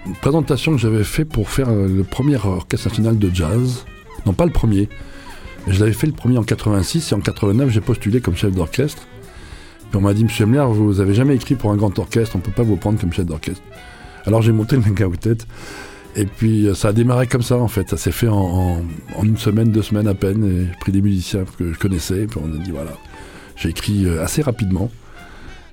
une 0.06 0.14
présentation 0.20 0.72
que 0.72 0.78
j'avais 0.78 1.04
fait 1.04 1.24
pour 1.24 1.50
faire 1.50 1.70
le 1.70 2.02
premier 2.02 2.34
orchestre 2.44 2.88
national 2.88 3.16
de 3.16 3.30
jazz. 3.32 3.84
Non, 4.26 4.32
pas 4.32 4.46
le 4.46 4.50
premier. 4.50 4.88
Je 5.68 5.78
l'avais 5.78 5.92
fait 5.92 6.08
le 6.08 6.14
premier 6.14 6.38
en 6.38 6.42
86 6.42 7.12
et 7.12 7.14
en 7.14 7.20
89, 7.20 7.70
j'ai 7.70 7.80
postulé 7.80 8.20
comme 8.20 8.34
chef 8.34 8.50
d'orchestre. 8.50 9.06
Puis 9.88 9.98
on 9.98 10.00
m'a 10.00 10.14
dit, 10.14 10.24
Monsieur 10.24 10.46
Emler, 10.46 10.66
vous 10.68 11.00
avez 11.00 11.14
jamais 11.14 11.36
écrit 11.36 11.54
pour 11.54 11.70
un 11.70 11.76
grand 11.76 11.96
orchestre, 12.00 12.34
on 12.34 12.40
peut 12.40 12.50
pas 12.50 12.64
vous 12.64 12.74
prendre 12.74 12.98
comme 12.98 13.12
chef 13.12 13.26
d'orchestre. 13.26 13.62
Alors 14.26 14.42
j'ai 14.42 14.52
monté 14.52 14.76
le 14.76 14.82
Mega 14.82 15.06
Octet. 15.06 15.38
Et 16.14 16.26
puis 16.26 16.66
euh, 16.68 16.74
ça 16.74 16.88
a 16.88 16.92
démarré 16.92 17.26
comme 17.26 17.42
ça 17.42 17.56
en 17.56 17.68
fait. 17.68 17.88
Ça 17.90 17.96
s'est 17.96 18.12
fait 18.12 18.28
en, 18.28 18.82
une 19.22 19.36
semaine, 19.38 19.70
deux 19.70 19.82
semaines 19.82 20.08
à 20.08 20.14
peine. 20.14 20.44
Et 20.44 20.66
j'ai 20.66 20.78
pris 20.80 20.92
des 20.92 21.02
musiciens 21.02 21.44
que 21.58 21.72
je 21.72 21.78
connaissais. 21.78 22.22
Et 22.22 22.26
puis 22.26 22.38
on 22.42 22.52
a 22.54 22.58
dit 22.62 22.70
voilà. 22.70 22.92
J'ai 23.56 23.70
écrit 23.70 24.06
euh, 24.06 24.22
assez 24.22 24.42
rapidement. 24.42 24.90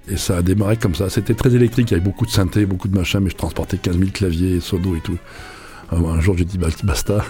Et 0.08 0.18
ça 0.18 0.38
a 0.38 0.42
démarré 0.42 0.78
comme 0.78 0.96
ça. 0.96 1.10
C'était 1.10 1.36
très 1.36 1.54
électrique. 1.54 1.92
Il 1.92 1.94
y 1.94 1.98
avait 1.98 2.04
beaucoup 2.04 2.26
de 2.26 2.32
synthé, 2.32 2.66
beaucoup 2.66 2.88
de 2.88 2.98
machins. 2.98 3.20
Mais 3.20 3.30
je 3.30 3.36
transportais 3.36 3.78
15 3.78 3.98
000 4.00 4.12
claviers, 4.12 4.60
sonos 4.60 4.96
et 4.96 5.02
tout. 5.02 5.18
Un 5.92 6.20
jour 6.22 6.38
j'ai 6.38 6.46
dit 6.46 6.58
bah, 6.58 6.68
basta. 6.84 7.24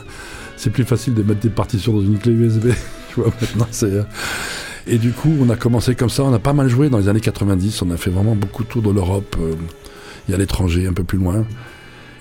C'est 0.57 0.70
plus 0.70 0.84
facile 0.84 1.13
de 1.13 1.24
mettre 1.24 1.39
des 1.39 1.49
partitions 1.49 1.93
dans 1.93 2.01
une 2.01 2.17
clé 2.20 2.34
USB. 2.34 2.67
tu 3.13 3.22
vois 3.22 3.32
maintenant 3.41 3.67
c'est. 3.72 3.86
euh, 3.86 4.03
Et 4.86 4.97
du 4.97 5.11
coup 5.11 5.34
on 5.41 5.49
a 5.49 5.55
commencé 5.55 5.95
comme 5.95 6.09
ça. 6.09 6.24
On 6.24 6.34
a 6.34 6.39
pas 6.39 6.53
mal 6.53 6.67
joué 6.70 6.89
dans 6.89 6.99
les 6.99 7.07
années 7.09 7.22
90. 7.22 7.82
On 7.82 7.91
a 7.91 7.97
fait 7.97 8.09
vraiment 8.11 8.36
beaucoup 8.36 8.63
de 8.63 8.70
tours 8.70 8.82
de 8.84 8.91
l'Europe. 8.91 9.36
Et 10.30 10.34
à 10.34 10.38
l'étranger, 10.38 10.88
un 10.88 10.93
peu 10.93 11.03
plus 11.03 11.17
loin. 11.17 11.45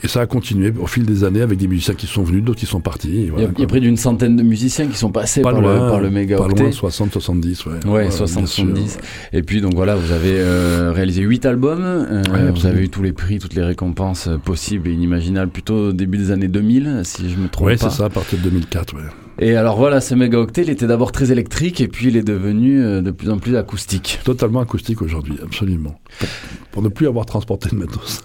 Et 0.05 0.07
ça 0.07 0.21
a 0.21 0.27
continué 0.27 0.73
au 0.81 0.87
fil 0.87 1.05
des 1.05 1.25
années 1.25 1.41
avec 1.41 1.59
des 1.59 1.67
musiciens 1.67 1.95
qui 1.95 2.07
sont 2.07 2.23
venus, 2.23 2.45
d'autres 2.45 2.61
qui 2.61 2.67
sont 2.67 2.81
partis. 2.81 3.09
Il 3.13 3.25
y 3.25 3.29
voilà, 3.31 3.47
a, 3.47 3.49
il 3.49 3.51
y 3.51 3.55
quoi. 3.57 3.65
a 3.65 3.67
près 3.67 3.81
d'une 3.81 3.97
centaine 3.97 4.37
de 4.37 4.45
musiciens 4.45 4.87
qui 4.87 4.97
sont 4.97 5.11
passés 5.11 5.41
pas 5.43 5.51
par, 5.51 5.61
loin, 5.61 5.75
le, 5.75 5.79
par 5.91 6.01
le 6.01 6.09
Méga 6.09 6.37
pas 6.37 6.47
loin, 6.47 6.71
60, 6.71 7.11
70, 7.13 7.67
ouais. 7.67 7.73
Ouais, 7.85 8.03
bien 8.03 8.11
60, 8.13 8.47
sûr, 8.47 8.65
70. 8.67 8.95
ouais. 8.95 9.39
Et 9.39 9.43
puis 9.43 9.61
donc 9.61 9.75
voilà, 9.75 9.97
vous 9.97 10.13
avez 10.13 10.35
euh, 10.39 10.93
réalisé 10.95 11.23
8 11.23 11.47
albums, 11.47 11.83
euh, 11.83 12.23
Ouais, 12.33 12.49
vous 12.53 12.67
avez 12.67 12.85
eu 12.85 12.89
tous 12.91 13.03
les 13.03 13.11
prix, 13.13 13.41
toutes 13.41 13.55
les 13.55 13.65
récompenses 13.65 14.29
possibles 14.45 14.87
et 14.89 14.93
inimaginables, 14.93 15.51
plutôt 15.51 15.89
au 15.89 15.93
début 15.93 16.19
des 16.19 16.31
années 16.31 16.47
2000, 16.47 17.01
si 17.03 17.29
je 17.29 17.37
me 17.37 17.49
trompe 17.49 17.67
Ouais, 17.67 17.77
pas. 17.77 17.91
c'est 17.91 17.97
ça, 17.97 18.05
à 18.05 18.09
partir 18.09 18.39
de 18.39 18.45
2004, 18.45 18.95
ouais. 18.95 19.03
Et 19.41 19.55
alors 19.55 19.77
voilà, 19.77 20.01
ce 20.01 20.15
méga 20.15 20.39
octet, 20.39 20.63
il 20.63 20.71
était 20.71 20.87
d'abord 20.87 21.13
très 21.13 21.31
électrique 21.31 21.81
et 21.81 21.89
puis 21.89 22.09
il 22.09 22.17
est 22.17 22.23
devenu 22.23 22.83
euh, 22.83 23.01
de 23.01 23.11
plus 23.13 23.31
en 23.31 23.39
plus 23.39 23.57
acoustique. 23.57 24.19
Totalement 24.25 24.61
acoustique 24.61 25.01
aujourd'hui, 25.01 25.37
absolument. 25.43 26.01
Pour, 26.19 26.29
pour 26.73 26.83
ne 26.83 26.89
plus 26.89 27.07
avoir 27.07 27.25
transporté 27.25 27.69
de 27.71 27.77
matos. 27.77 28.23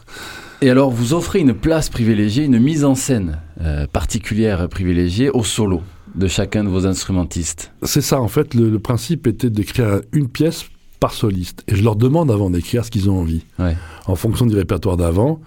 Et 0.62 0.70
alors 0.70 0.90
vous 0.90 1.14
offrez 1.14 1.40
une 1.40 1.54
place 1.54 1.90
privilégiée, 1.90 2.46
une 2.46 2.60
mise 2.60 2.84
en 2.84 2.96
scène 2.96 3.40
euh, 3.62 3.86
particulière 3.86 4.68
privilégiée 4.70 5.30
au 5.30 5.44
solo 5.44 5.82
de 6.16 6.28
chacun 6.28 6.64
de 6.64 6.70
vos 6.70 6.86
instrumentistes. 6.88 7.72
C'est 7.84 8.02
ça, 8.02 8.20
en 8.20 8.28
fait, 8.28 8.54
le, 8.54 8.70
le 8.70 8.80
principe 8.80 9.28
était 9.28 9.50
d'écrire 9.50 10.02
une 10.14 10.30
pièce 10.30 10.66
par 11.00 11.14
soliste. 11.14 11.64
Et 11.68 11.76
je 11.76 11.84
leur 11.84 11.96
demande 11.96 12.32
avant 12.32 12.50
d'écrire 12.50 12.86
ce 12.86 12.92
qu'ils 12.92 13.10
ont 13.10 13.20
envie. 13.20 13.44
Ouais. 13.60 13.76
En 14.08 14.16
fonction 14.16 14.46
du 14.46 14.56
répertoire 14.56 14.96
d'avant, 14.96 15.42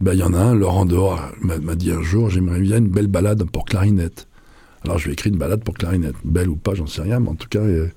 ben, 0.00 0.12
il 0.12 0.20
y 0.20 0.22
en 0.22 0.34
a 0.34 0.38
un, 0.38 0.54
Laurent 0.54 0.86
Dehors 0.86 1.20
m'a 1.40 1.74
dit 1.74 1.90
un 1.90 2.02
jour, 2.02 2.30
j'aimerais 2.30 2.60
bien 2.60 2.78
une 2.78 2.88
belle 2.88 3.06
balade 3.06 3.44
pour 3.44 3.64
clarinette. 3.64 4.28
Alors 4.84 4.98
je 4.98 5.04
lui 5.04 5.10
ai 5.10 5.14
écrit 5.14 5.30
une 5.30 5.38
balade 5.38 5.62
pour 5.64 5.74
clarinette. 5.74 6.14
Belle 6.24 6.48
ou 6.48 6.56
pas, 6.56 6.74
j'en 6.74 6.86
sais 6.86 7.02
rien, 7.02 7.20
mais 7.20 7.28
en 7.30 7.34
tout 7.34 7.48
cas, 7.48 7.60
euh, 7.60 7.88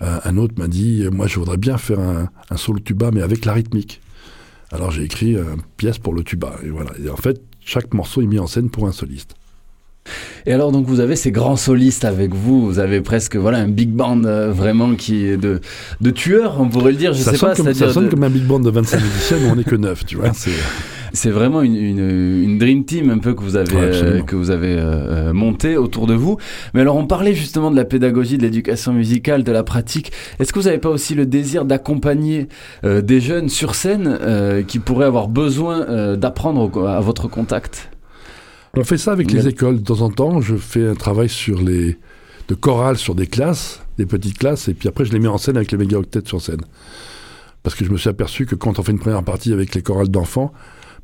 un 0.00 0.20
un 0.24 0.36
autre 0.36 0.54
m'a 0.58 0.68
dit, 0.68 1.02
euh, 1.04 1.10
moi 1.10 1.26
je 1.26 1.38
voudrais 1.38 1.56
bien 1.56 1.78
faire 1.78 2.00
un, 2.00 2.28
un 2.50 2.56
solo 2.56 2.78
tuba, 2.80 3.10
mais 3.12 3.22
avec 3.22 3.44
la 3.44 3.52
rythmique. 3.52 4.00
Alors 4.72 4.90
j'ai 4.90 5.02
écrit 5.04 5.32
une 5.34 5.62
pièce 5.76 5.98
pour 5.98 6.12
le 6.14 6.22
tuba. 6.22 6.56
Et 6.64 6.68
voilà. 6.70 6.90
Et 7.04 7.08
en 7.10 7.16
fait, 7.16 7.40
chaque 7.64 7.92
morceau 7.94 8.20
est 8.22 8.26
mis 8.26 8.38
en 8.38 8.46
scène 8.46 8.68
pour 8.70 8.86
un 8.86 8.92
soliste. 8.92 9.34
Et 10.44 10.52
alors 10.52 10.70
donc 10.70 10.86
vous 10.86 11.00
avez 11.00 11.16
ces 11.16 11.32
grands 11.32 11.56
solistes 11.56 12.04
avec 12.04 12.32
vous, 12.32 12.64
vous 12.64 12.78
avez 12.78 13.00
presque 13.00 13.34
voilà 13.34 13.58
un 13.58 13.66
big 13.66 13.88
band 13.90 14.22
euh, 14.24 14.52
vraiment 14.52 14.94
qui 14.94 15.24
est 15.24 15.36
de, 15.36 15.60
de 16.00 16.10
tueurs, 16.12 16.60
on 16.60 16.68
pourrait 16.68 16.92
le 16.92 16.96
dire, 16.98 17.12
je 17.12 17.22
ça 17.24 17.32
sais 17.32 17.38
pas, 17.38 17.56
comme, 17.56 17.74
ça 17.74 17.92
sonne 17.92 18.04
de- 18.04 18.10
comme 18.10 18.22
un 18.22 18.30
big 18.30 18.44
band 18.44 18.60
de 18.60 18.70
25 18.70 19.00
musiciens, 19.02 19.38
mais 19.42 19.50
on 19.50 19.56
n'est 19.56 19.64
que 19.64 19.74
9, 19.74 20.04
tu 20.06 20.14
vois. 20.16 20.30
C'est- 21.16 21.30
vraiment 21.30 21.62
une, 21.62 21.76
une, 21.76 22.42
une 22.44 22.58
dream 22.58 22.84
team 22.84 23.10
un 23.10 23.18
peu 23.18 23.34
que 23.34 23.42
vous 23.42 23.56
avez 23.56 23.74
Ouais, 23.74 23.90
euh, 23.94 24.22
que 24.22 24.36
vous 24.36 24.50
avez 24.50 24.74
euh, 24.74 25.30
euh, 25.30 25.32
monté 25.32 25.76
autour 25.76 26.06
de 26.06 26.14
vous. 26.14 26.36
Mais 26.74 26.80
alors 26.82 26.96
on 26.96 27.06
parlait 27.06 27.34
justement 27.34 27.70
de 27.70 27.76
la 27.76 27.84
pédagogie, 27.84 28.36
de 28.38 28.42
l'éducation 28.42 28.92
musicale, 28.92 29.42
de 29.42 29.52
la 29.52 29.62
pratique. 29.64 30.12
Est-ce 30.38 30.52
que 30.52 30.58
vous 30.58 30.66
n'avez 30.66 30.78
pas 30.78 30.90
aussi 30.90 31.14
le 31.14 31.26
désir 31.26 31.64
d'accompagner 31.64 32.48
euh, 32.84 33.02
des 33.02 33.20
jeunes 33.20 33.48
sur 33.48 33.74
scène 33.74 34.18
qui 34.68 34.78
pourraient 34.78 35.06
avoir 35.06 35.28
besoin 35.28 36.16
d'apprendre 36.16 36.86
à 36.88 37.00
votre 37.00 37.28
contact? 37.28 37.90
On 38.74 38.84
fait 38.84 38.98
ça 38.98 39.12
avec 39.12 39.30
les 39.32 39.48
écoles. 39.48 39.78
De 39.78 39.84
temps 39.84 40.02
en 40.02 40.10
temps, 40.10 40.40
je 40.40 40.54
fais 40.56 40.86
un 40.86 40.94
travail 40.94 41.28
sur 41.28 41.60
les 41.62 41.96
de 42.48 42.54
chorale 42.54 42.96
sur 42.96 43.14
des 43.16 43.26
classes, 43.26 43.82
des 43.98 44.06
petites 44.06 44.38
classes, 44.38 44.68
et 44.68 44.74
puis 44.74 44.88
après 44.88 45.04
je 45.04 45.12
les 45.12 45.18
mets 45.18 45.26
en 45.28 45.38
scène 45.38 45.56
avec 45.56 45.72
les 45.72 45.78
méga 45.78 45.98
octets 45.98 46.20
sur 46.26 46.40
scène. 46.40 46.60
Parce 47.64 47.74
que 47.74 47.84
je 47.84 47.90
me 47.90 47.96
suis 47.96 48.08
aperçu 48.08 48.46
que 48.46 48.54
quand 48.54 48.78
on 48.78 48.82
fait 48.84 48.92
une 48.92 49.00
première 49.00 49.24
partie 49.24 49.52
avec 49.52 49.74
les 49.74 49.82
chorales 49.82 50.08
d'enfants, 50.08 50.52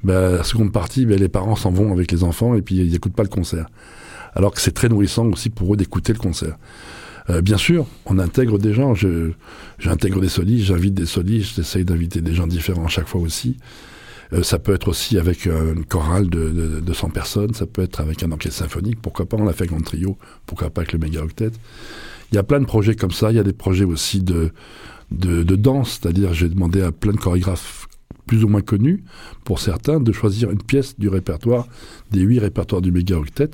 ben, 0.05 0.37
la 0.37 0.45
seconde 0.45 0.73
partie, 0.73 1.07
ben, 1.07 1.19
les 1.19 1.29
parents 1.29 1.57
s'en 1.57 1.71
vont 1.71 1.93
avec 1.93 2.11
les 2.13 2.25
enfants 2.25 2.55
et 2.55 2.63
puis 2.63 2.77
ils 2.77 2.93
n'écoutent 2.93 3.15
pas 3.15 3.23
le 3.23 3.29
concert. 3.29 3.67
Alors 4.35 4.53
que 4.53 4.61
c'est 4.61 4.73
très 4.73 4.89
nourrissant 4.89 5.27
aussi 5.27 5.51
pour 5.51 5.75
eux 5.75 5.77
d'écouter 5.77 6.13
le 6.13 6.19
concert. 6.19 6.57
Euh, 7.31 7.41
bien 7.41 7.59
sûr, 7.59 7.87
on 8.07 8.19
intègre 8.19 8.59
des 8.59 8.73
gens. 8.73 8.95
J'intègre 9.79 10.21
des 10.21 10.29
solistes, 10.29 10.67
j'invite 10.67 10.95
des 10.95 11.07
solistes, 11.07 11.57
j'essaye 11.57 11.85
d'inviter 11.85 12.21
des 12.21 12.35
gens 12.35 12.47
différents 12.47 12.89
chaque 12.89 13.09
fois 13.09 13.21
aussi. 13.21 13.57
Euh, 14.33 14.43
ça 14.43 14.59
peut 14.59 14.75
être 14.75 14.89
aussi 14.89 15.19
avec 15.19 15.47
une 15.47 15.85
chorale 15.85 16.31
de, 16.31 16.49
de, 16.49 16.81
de 16.81 16.93
100 16.93 17.11
personnes, 17.11 17.55
ça 17.55 17.67
peut 17.67 17.83
être 17.83 18.01
avec 18.01 18.23
un 18.23 18.33
orchestre 18.33 18.61
symphonique, 18.61 18.99
pourquoi 19.01 19.27
pas, 19.27 19.37
on 19.37 19.45
l'a 19.45 19.53
fait 19.53 19.65
avec 19.65 19.79
un 19.79 19.83
trio, 19.83 20.17
pourquoi 20.47 20.71
pas 20.71 20.81
avec 20.81 20.93
le 20.93 20.99
méga 20.99 21.23
octet. 21.23 21.51
Il 22.33 22.37
y 22.37 22.39
a 22.39 22.43
plein 22.43 22.61
de 22.61 22.65
projets 22.65 22.95
comme 22.95 23.11
ça, 23.11 23.31
il 23.31 23.37
y 23.37 23.39
a 23.39 23.43
des 23.43 23.53
projets 23.53 23.85
aussi 23.85 24.23
de, 24.23 24.51
de, 25.11 25.43
de 25.43 25.57
danse, 25.57 26.01
c'est-à-dire 26.01 26.33
j'ai 26.33 26.49
demandé 26.49 26.81
à 26.81 26.93
plein 26.93 27.13
de 27.13 27.19
chorégraphes 27.19 27.89
plus 28.27 28.45
ou 28.45 28.49
moins 28.49 28.61
connus, 28.61 29.05
pour 29.45 29.59
certains, 29.59 30.01
de 30.01 30.13
choisir 30.13 30.51
une 30.51 30.63
pièce 30.63 30.99
du 30.99 31.09
répertoire, 31.09 31.67
des 32.11 32.21
huit 32.21 32.39
répertoires 32.39 32.81
du 32.81 32.93
méga 32.93 33.17
octet, 33.17 33.51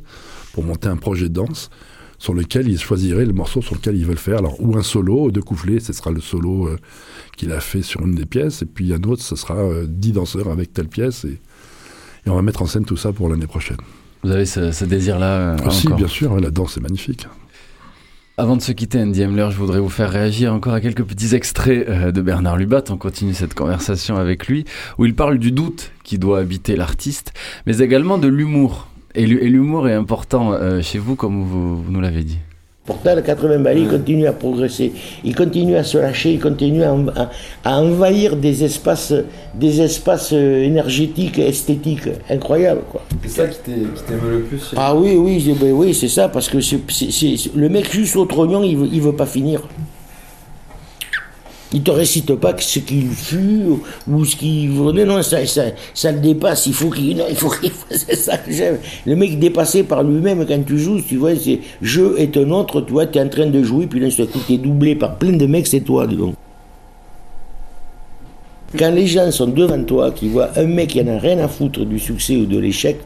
pour 0.53 0.65
monter 0.65 0.89
un 0.89 0.97
projet 0.97 1.29
de 1.29 1.35
danse 1.35 1.71
sur 2.19 2.35
lequel 2.35 2.69
ils 2.69 2.79
choisiraient 2.79 3.27
le 3.27 3.33
morceau 3.33 3.63
sur 3.63 3.77
lequel 3.77 3.97
ils 3.97 4.05
veulent 4.05 4.17
faire. 4.17 4.39
Alors, 4.39 4.61
ou 4.61 4.77
un 4.77 4.83
solo, 4.83 5.31
deux 5.31 5.43
couplets, 5.43 5.81
ce 5.81 5.93
sera 5.93 6.11
le 6.11 6.21
solo 6.21 6.67
euh, 6.67 6.77
qu'il 7.37 7.53
a 7.53 7.61
fait 7.61 7.83
sur 7.83 8.01
une 8.03 8.15
des 8.15 8.27
pièces, 8.27 8.63
et 8.63 8.67
puis 8.67 8.93
un 8.93 9.03
autre, 9.05 9.23
ce 9.23 9.37
sera 9.37 9.57
euh, 9.57 9.87
dix 9.89 10.13
danseurs 10.13 10.49
avec 10.49 10.73
telle 10.73 10.89
pièce, 10.89 11.25
et, 11.25 11.41
et 12.27 12.31
on 12.31 12.35
va 12.35 12.43
mettre 12.43 12.63
en 12.63 12.67
scène 12.67 12.85
tout 12.85 12.97
ça 12.97 13.13
pour 13.13 13.29
l'année 13.29 13.47
prochaine. 13.47 13.79
Vous 14.25 14.33
avez 14.33 14.47
ce, 14.47 14.73
ce 14.73 14.85
désir-là 14.85 15.55
euh, 15.55 15.67
Aussi, 15.67 15.87
encore 15.87 15.99
bien 15.99 16.09
sûr, 16.09 16.41
la 16.41 16.51
danse 16.51 16.77
est 16.77 16.81
magnifique. 16.81 17.29
Avant 18.41 18.55
de 18.57 18.63
se 18.63 18.71
quitter, 18.71 19.01
Andy 19.03 19.23
Hemler, 19.23 19.49
je 19.51 19.57
voudrais 19.57 19.81
vous 19.81 19.89
faire 19.89 20.11
réagir 20.11 20.55
encore 20.55 20.73
à 20.73 20.81
quelques 20.81 21.03
petits 21.03 21.35
extraits 21.35 21.89
euh, 21.89 22.13
de 22.13 22.23
Bernard 22.23 22.57
Lubat. 22.57 22.85
On 22.89 22.97
continue 22.97 23.35
cette 23.35 23.53
conversation 23.55 24.17
avec 24.17 24.47
lui, 24.47 24.65
où 24.97 25.05
il 25.07 25.15
parle 25.17 25.39
du 25.39 25.51
doute 25.51 25.91
qui 26.05 26.19
doit 26.19 26.39
habiter 26.39 26.77
l'artiste, 26.77 27.33
mais 27.67 27.79
également 27.79 28.17
de 28.17 28.29
l'humour. 28.29 28.87
Et 29.17 29.27
l'hu- 29.27 29.41
et 29.43 29.49
l'humour 29.49 29.89
est 29.89 29.95
important 29.95 30.53
euh, 30.53 30.83
chez 30.83 31.01
vous, 31.01 31.17
comme 31.17 31.43
vous 31.43 31.85
nous 31.91 32.01
l'avez 32.01 32.23
dit. 32.23 32.39
Pourtant, 32.89 33.15
le 33.15 33.21
80 33.21 33.59
balais, 33.59 33.83
il 33.83 33.89
continue 33.89 34.27
à 34.27 34.33
progresser. 34.33 34.93
Il 35.23 35.35
continue 35.37 35.77
à 35.77 35.85
se 35.85 35.99
lâcher, 35.99 36.33
il 36.33 36.41
continue 36.41 36.83
à, 36.83 36.95
en- 36.95 37.07
à- 37.09 37.31
à 37.63 37.81
envahir 37.83 38.35
des 38.35 38.65
espaces, 38.65 39.13
des 39.55 39.83
espaces 39.83 40.31
euh, 40.33 40.65
énergétiques, 40.65 41.39
esthétiques. 41.39 42.09
Incroyable, 42.31 42.81
quoi. 42.91 43.03
C'est 43.23 43.29
ça 43.29 43.47
qui 43.47 43.59
t'aime 43.59 43.91
le 44.31 44.41
plus 44.41 44.73
Ah 44.75 44.95
oui, 44.97 45.17
oui, 45.17 45.39
c'est- 45.45 45.53
ben 45.63 45.73
oui, 45.73 45.93
c'est 45.93 46.09
ça, 46.09 46.29
parce 46.31 46.49
que 46.49 46.57
le 47.55 47.69
mec 47.69 47.93
juste 47.93 48.17
au 48.17 48.25
trognon, 48.25 48.63
il 48.63 48.77
veut, 48.79 48.89
il 48.91 49.03
veut 49.03 49.13
pas 49.15 49.27
finir. 49.27 49.61
Il 51.73 51.83
te 51.83 51.91
récite 51.91 52.35
pas 52.37 52.55
ce 52.59 52.79
qu'il 52.79 53.09
fut 53.11 53.65
ou, 54.09 54.25
ce 54.25 54.37
qu'il 54.37 54.71
venait, 54.71 55.05
non, 55.05 55.23
ça, 55.23 55.45
ça, 55.47 55.65
ça 55.93 56.13
le 56.13 56.21
dépasse. 56.21 56.67
Il 56.67 56.73
faut 56.73 56.89
qu'il, 56.89 57.23
il 57.29 57.37
faut 57.37 57.51
qu'il, 57.51 57.71
ça 58.17 58.39
que 58.39 58.51
j'aime. 58.51 58.79
Le 59.05 59.15
mec 59.17 59.39
dépassé 59.39 59.83
par 59.83 60.03
lui-même 60.03 60.47
quand 60.47 60.65
tu 60.67 60.79
joues, 60.79 61.01
tu 61.01 61.17
vois, 61.17 61.37
c'est 61.37 61.61
je 61.83 62.17
est 62.17 62.37
un 62.39 62.51
autre, 62.51 62.81
tu 62.81 62.93
vois, 62.93 63.07
t'es 63.07 63.21
en 63.21 63.29
train 63.29 63.47
de 63.47 63.63
jouer, 63.63 63.87
puis 63.87 64.01
tout 64.01 64.23
à 64.23 64.27
coup, 64.27 64.39
t'es 64.47 64.57
doublé 64.57 64.95
par 64.95 65.17
plein 65.17 65.33
de 65.33 65.47
mecs, 65.47 65.67
c'est 65.67 65.81
toi, 65.81 66.07
donc. 66.07 66.35
Quand 68.79 68.91
les 68.91 69.07
gens 69.07 69.31
sont 69.31 69.47
devant 69.47 69.83
toi, 69.83 70.11
qui 70.11 70.29
voient 70.29 70.51
un 70.57 70.67
mec 70.67 70.91
qui 70.91 71.01
en 71.01 71.07
a 71.07 71.19
rien 71.19 71.39
à 71.39 71.49
foutre 71.49 71.87
du 71.87 71.99
succès 71.99 72.37
ou 72.37 72.47
de 72.47 72.59
l'échec, 72.59 72.99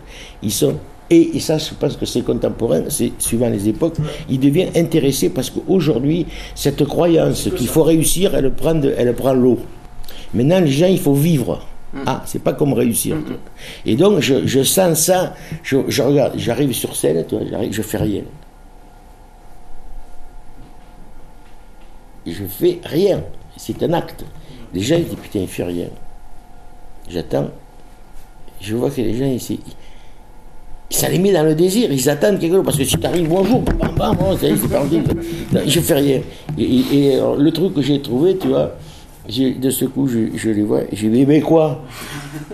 ils 0.42 0.50
sont. 0.50 0.76
Et, 1.12 1.36
et 1.36 1.40
ça, 1.40 1.58
je 1.58 1.74
pense 1.78 1.96
que 1.98 2.06
c'est 2.06 2.22
contemporain, 2.22 2.84
c'est 2.88 3.12
suivant 3.18 3.50
les 3.50 3.68
époques, 3.68 3.96
il 4.30 4.40
devient 4.40 4.68
intéressé 4.74 5.28
parce 5.28 5.50
qu'aujourd'hui, 5.50 6.26
cette 6.54 6.84
croyance 6.86 7.48
qu'il 7.56 7.68
faut 7.68 7.82
réussir, 7.82 8.34
elle 8.34 8.50
prend, 8.52 8.74
de- 8.74 8.94
elle 8.96 9.12
prend 9.14 9.34
l'eau. 9.34 9.58
Maintenant, 10.32 10.60
les 10.60 10.70
gens, 10.70 10.86
il 10.86 10.98
faut 10.98 11.12
vivre. 11.14 11.60
Ah, 12.06 12.22
c'est 12.24 12.42
pas 12.42 12.54
comme 12.54 12.72
réussir. 12.72 13.16
Et 13.84 13.96
donc, 13.96 14.20
je, 14.20 14.46
je 14.46 14.62
sens 14.62 14.98
ça, 14.98 15.34
je, 15.62 15.76
je 15.88 16.00
regarde, 16.02 16.32
j'arrive 16.38 16.72
sur 16.72 16.96
scène, 16.96 17.22
tu 17.28 17.36
vois, 17.36 17.44
j'arrive, 17.50 17.72
je 17.74 17.82
fais 17.82 17.98
rien. 17.98 18.22
Je 22.26 22.44
fais 22.44 22.80
rien. 22.84 23.22
C'est 23.56 23.82
un 23.82 23.92
acte. 23.92 24.24
Les 24.72 24.80
gens 24.80 24.96
ils 24.96 25.04
disent 25.04 25.16
putain, 25.20 25.40
il 25.40 25.48
fait 25.48 25.64
rien. 25.64 25.88
J'attends. 27.08 27.50
je 28.60 28.74
vois 28.76 28.90
que 28.90 29.00
les 29.02 29.14
gens, 29.18 29.26
ils, 29.26 29.58
ça 30.92 31.08
les 31.08 31.18
met 31.18 31.32
dans 31.32 31.42
le 31.44 31.54
désir, 31.54 31.90
ils 31.90 32.10
attendent 32.10 32.38
quelque 32.38 32.54
chose, 32.54 32.64
parce 32.64 32.76
que 32.76 32.84
si 32.84 32.96
tu 32.96 33.06
arrives, 33.06 33.28
bonjour, 33.28 33.62
bam, 33.62 34.16
est, 34.32 34.36
c'est 34.40 34.50
je 35.66 35.80
fais 35.80 35.94
rien. 35.94 36.20
Et, 36.58 37.18
le 37.38 37.50
truc 37.50 37.74
que 37.74 37.82
j'ai 37.82 38.00
trouvé, 38.00 38.36
tu 38.36 38.48
vois, 38.48 38.72
j'ai- 39.28 39.54
de 39.54 39.70
ce 39.70 39.84
coup, 39.86 40.06
je, 40.06 40.36
je 40.36 40.50
les 40.50 40.62
vois, 40.62 40.80
je 40.92 41.06
dis, 41.08 41.24
mais 41.26 41.40
quoi? 41.40 41.82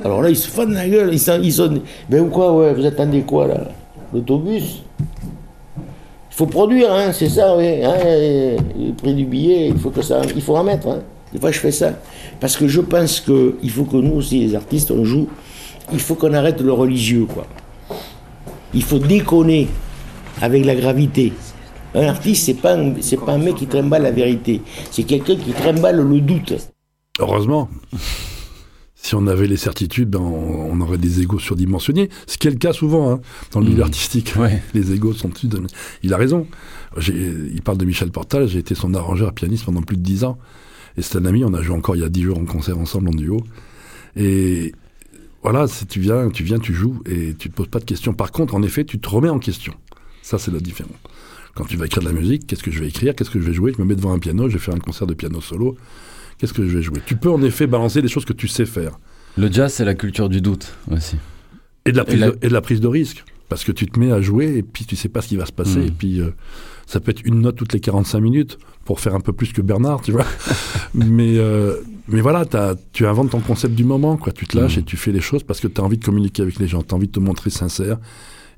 Alors 0.05 0.23
là, 0.23 0.31
ils 0.31 0.37
se 0.37 0.49
fendent 0.49 0.73
la 0.73 0.89
gueule, 0.89 1.11
ils 1.13 1.19
sont, 1.19 1.41
ils 1.43 1.53
sont 1.53 1.81
quoi, 2.31 2.57
ouais, 2.57 2.75
vous 2.75 2.87
attendez 2.87 3.23
quoi, 3.23 3.47
là? 3.49 3.69
L'autobus? 4.13 4.83
Il 6.31 6.35
faut 6.35 6.47
produire, 6.47 6.93
hein, 6.93 7.11
c'est 7.13 7.29
ça, 7.29 7.57
oui. 7.57 7.85
Hein, 7.85 7.97
le 8.79 8.93
prix 8.93 9.15
du 9.15 9.25
billet, 9.25 9.69
il 9.69 9.79
faut 9.79 9.91
que 9.91 10.03
ça, 10.03 10.23
il 10.35 10.41
faut 10.41 10.57
en 10.57 10.63
mettre. 10.63 10.87
Hein. 10.87 11.01
Des 11.33 11.41
fois, 11.41 11.51
je 11.51 11.59
fais 11.59 11.73
ça. 11.73 11.95
Parce 12.39 12.57
que 12.57 12.69
je 12.69 12.81
pense 12.81 13.21
qu'il 13.21 13.71
faut 13.71 13.85
que 13.85 13.97
nous 13.97 14.15
aussi, 14.15 14.41
les 14.47 14.55
artistes, 14.55 14.93
on 14.93 15.05
joue. 15.05 15.27
Il 15.93 15.99
faut 15.99 16.15
qu'on 16.15 16.33
arrête 16.35 16.61
le 16.61 16.73
religieux, 16.73 17.27
quoi. 17.27 17.47
Il 18.75 18.83
faut 18.83 18.99
déconner 18.99 19.69
avec 20.41 20.65
la 20.65 20.75
gravité. 20.77 21.33
Un 21.95 22.07
artiste, 22.07 22.45
c'est 22.47 22.55
pas, 22.55 22.75
un- 22.77 22.95
c'est 23.01 23.17
pas 23.17 23.33
un 23.33 23.39
mec 23.39 23.57
qui 23.57 23.67
trimballe 23.67 24.03
la 24.03 24.11
vérité. 24.11 24.61
C'est 24.91 25.05
quelqu'un 25.05 25.37
qui 25.37 25.53
trimballe 25.53 26.01
le 26.01 26.21
doute. 26.21 26.55
Heureusement. 27.19 27.69
Si 28.95 29.15
on 29.15 29.27
avait 29.27 29.47
les 29.47 29.57
certitudes, 29.57 30.11
ben, 30.11 30.21
on, 30.21 30.71
on 30.73 30.81
aurait 30.83 30.99
des 30.99 31.21
égos 31.23 31.39
surdimensionnés. 31.39 32.11
Ce 32.27 32.37
qui 32.37 32.49
est 32.49 32.51
le 32.51 32.57
cas 32.59 32.73
souvent 32.73 33.11
hein, 33.13 33.21
dans 33.53 33.61
le 33.61 33.67
milieu 33.67 33.79
Mmh. 33.81 33.83
artistique. 33.85 34.35
Ouais. 34.37 34.61
Les 34.75 34.93
égos 34.93 35.13
sont 35.15 35.29
dessus. 35.29 35.49
Il 36.03 36.13
a 36.13 36.17
raison. 36.17 36.47
Il 37.01 37.63
parle 37.63 37.79
de 37.79 37.85
Michel 37.87 38.11
Portal. 38.11 38.49
J'ai 38.49 38.59
été 38.59 38.75
son 38.75 38.93
arrangeur 38.95 39.33
pianiste 39.33 39.65
pendant 39.65 39.83
plus 39.83 39.97
de 39.97 40.03
dix 40.03 40.25
ans. 40.25 40.37
Et 40.97 41.03
c'est 41.03 41.17
un 41.17 41.25
ami. 41.25 41.45
On 41.45 41.55
a 41.55 41.63
joué 41.63 41.77
encore 41.77 41.97
il 41.97 42.03
y 42.03 42.05
a 42.05 42.09
dix 42.09 42.23
jours 42.23 42.39
en 42.39 42.45
concert 42.45 42.77
ensemble 42.79 43.09
en 43.09 43.13
duo. 43.13 43.41
Et 44.17 44.73
voilà, 45.43 45.67
si 45.69 45.87
tu 45.87 46.01
viens, 46.01 46.29
tu 46.31 46.43
viens, 46.43 46.59
tu 46.59 46.75
joues 46.75 47.01
et 47.07 47.35
tu 47.35 47.49
te 47.51 47.55
poses 47.55 47.69
pas 47.69 47.79
de 47.79 47.85
questions. 47.85 48.13
Par 48.13 48.33
contre, 48.33 48.55
en 48.55 48.63
effet, 48.63 48.85
tu 48.85 48.99
te 48.99 49.09
remets 49.09 49.29
en 49.29 49.39
question. 49.39 49.75
Ça, 50.23 50.39
c'est 50.39 50.51
la 50.51 50.61
différence. 50.61 50.93
Quand 51.55 51.65
tu 51.65 51.77
vas 51.77 51.87
écrire 51.87 52.03
de 52.03 52.09
la 52.09 52.15
musique, 52.15 52.47
qu'est-ce 52.47 52.63
que 52.63 52.71
je 52.71 52.81
vais 52.81 52.89
écrire? 52.89 53.15
Qu'est-ce 53.15 53.31
que 53.31 53.41
je 53.41 53.47
vais 53.47 53.53
jouer? 53.53 53.73
Je 53.77 53.81
me 53.83 53.87
mets 53.87 53.97
devant 53.97 54.13
un 54.13 54.19
piano, 54.19 54.49
je 54.49 54.55
vais 54.55 54.59
faire 54.59 54.75
un 54.75 54.79
concert 54.81 55.07
de 55.07 55.15
piano 55.15 55.41
solo. 55.41 55.77
Qu'est-ce 56.39 56.53
que 56.53 56.67
je 56.67 56.77
vais 56.77 56.83
jouer? 56.83 57.01
Tu 57.05 57.17
peux 57.17 57.31
en 57.31 57.43
effet 57.43 57.67
balancer 57.67 58.01
des 58.03 58.09
choses 58.09 58.25
que 58.25 58.33
tu 58.33 58.47
sais 58.47 58.67
faire. 58.67 58.99
Le 59.37 59.51
jazz, 59.51 59.73
c'est 59.73 59.85
la 59.85 59.95
culture 59.95 60.29
du 60.29 60.41
doute 60.41 60.73
aussi. 60.91 61.17
Et 61.85 61.93
de 61.93 61.97
la 61.97 62.05
prise, 62.05 62.17
Et 62.17 62.21
la- 62.21 62.31
de, 62.31 62.39
et 62.43 62.49
de, 62.49 62.53
la 62.53 62.61
prise 62.61 62.81
de 62.81 62.87
risque. 62.89 63.25
Parce 63.49 63.65
que 63.65 63.73
tu 63.73 63.87
te 63.87 63.99
mets 63.99 64.13
à 64.13 64.21
jouer 64.21 64.59
et 64.59 64.63
puis 64.63 64.85
tu 64.85 64.95
sais 64.95 65.09
pas 65.09 65.23
ce 65.23 65.29
qui 65.29 65.37
va 65.37 65.47
se 65.47 65.53
passer. 65.53 65.79
Mm. 65.79 65.87
Et 65.87 65.91
puis 65.91 66.21
euh, 66.21 66.31
ça 66.87 67.01
peut 67.01 67.11
être 67.11 67.23
une 67.25 67.41
note 67.41 67.57
toutes 67.57 67.73
les 67.73 67.81
45 67.81 68.21
minutes 68.21 68.59
pour 68.89 69.01
faire 69.01 69.15
un 69.15 69.21
peu 69.21 69.35
plus 69.35 69.53
que 69.53 69.61
Bernard, 69.61 70.01
tu 70.01 70.13
vois. 70.13 70.25
mais, 70.95 71.37
euh, 71.37 71.77
mais 72.09 72.23
voilà, 72.23 72.47
tu 72.95 73.05
inventes 73.07 73.29
ton 73.33 73.41
concept 73.41 73.75
du 73.75 73.85
moment. 73.85 74.17
quoi. 74.17 74.33
Tu 74.33 74.47
te 74.47 74.57
lâches 74.59 74.79
Mm. 74.79 74.81
et 74.81 74.83
tu 74.85 74.97
fais 74.97 75.13
les 75.13 75.21
choses 75.21 75.43
parce 75.43 75.61
que 75.61 75.69
tu 75.69 75.79
as 75.79 75.85
envie 75.85 75.99
de 75.99 76.05
communiquer 76.07 76.41
avec 76.41 76.59
les 76.59 76.67
gens. 76.67 76.81
Tu 76.81 76.95
as 76.95 76.97
envie 76.97 77.07
de 77.09 77.13
te 77.13 77.21
montrer 77.21 77.51
sincère. 77.51 77.99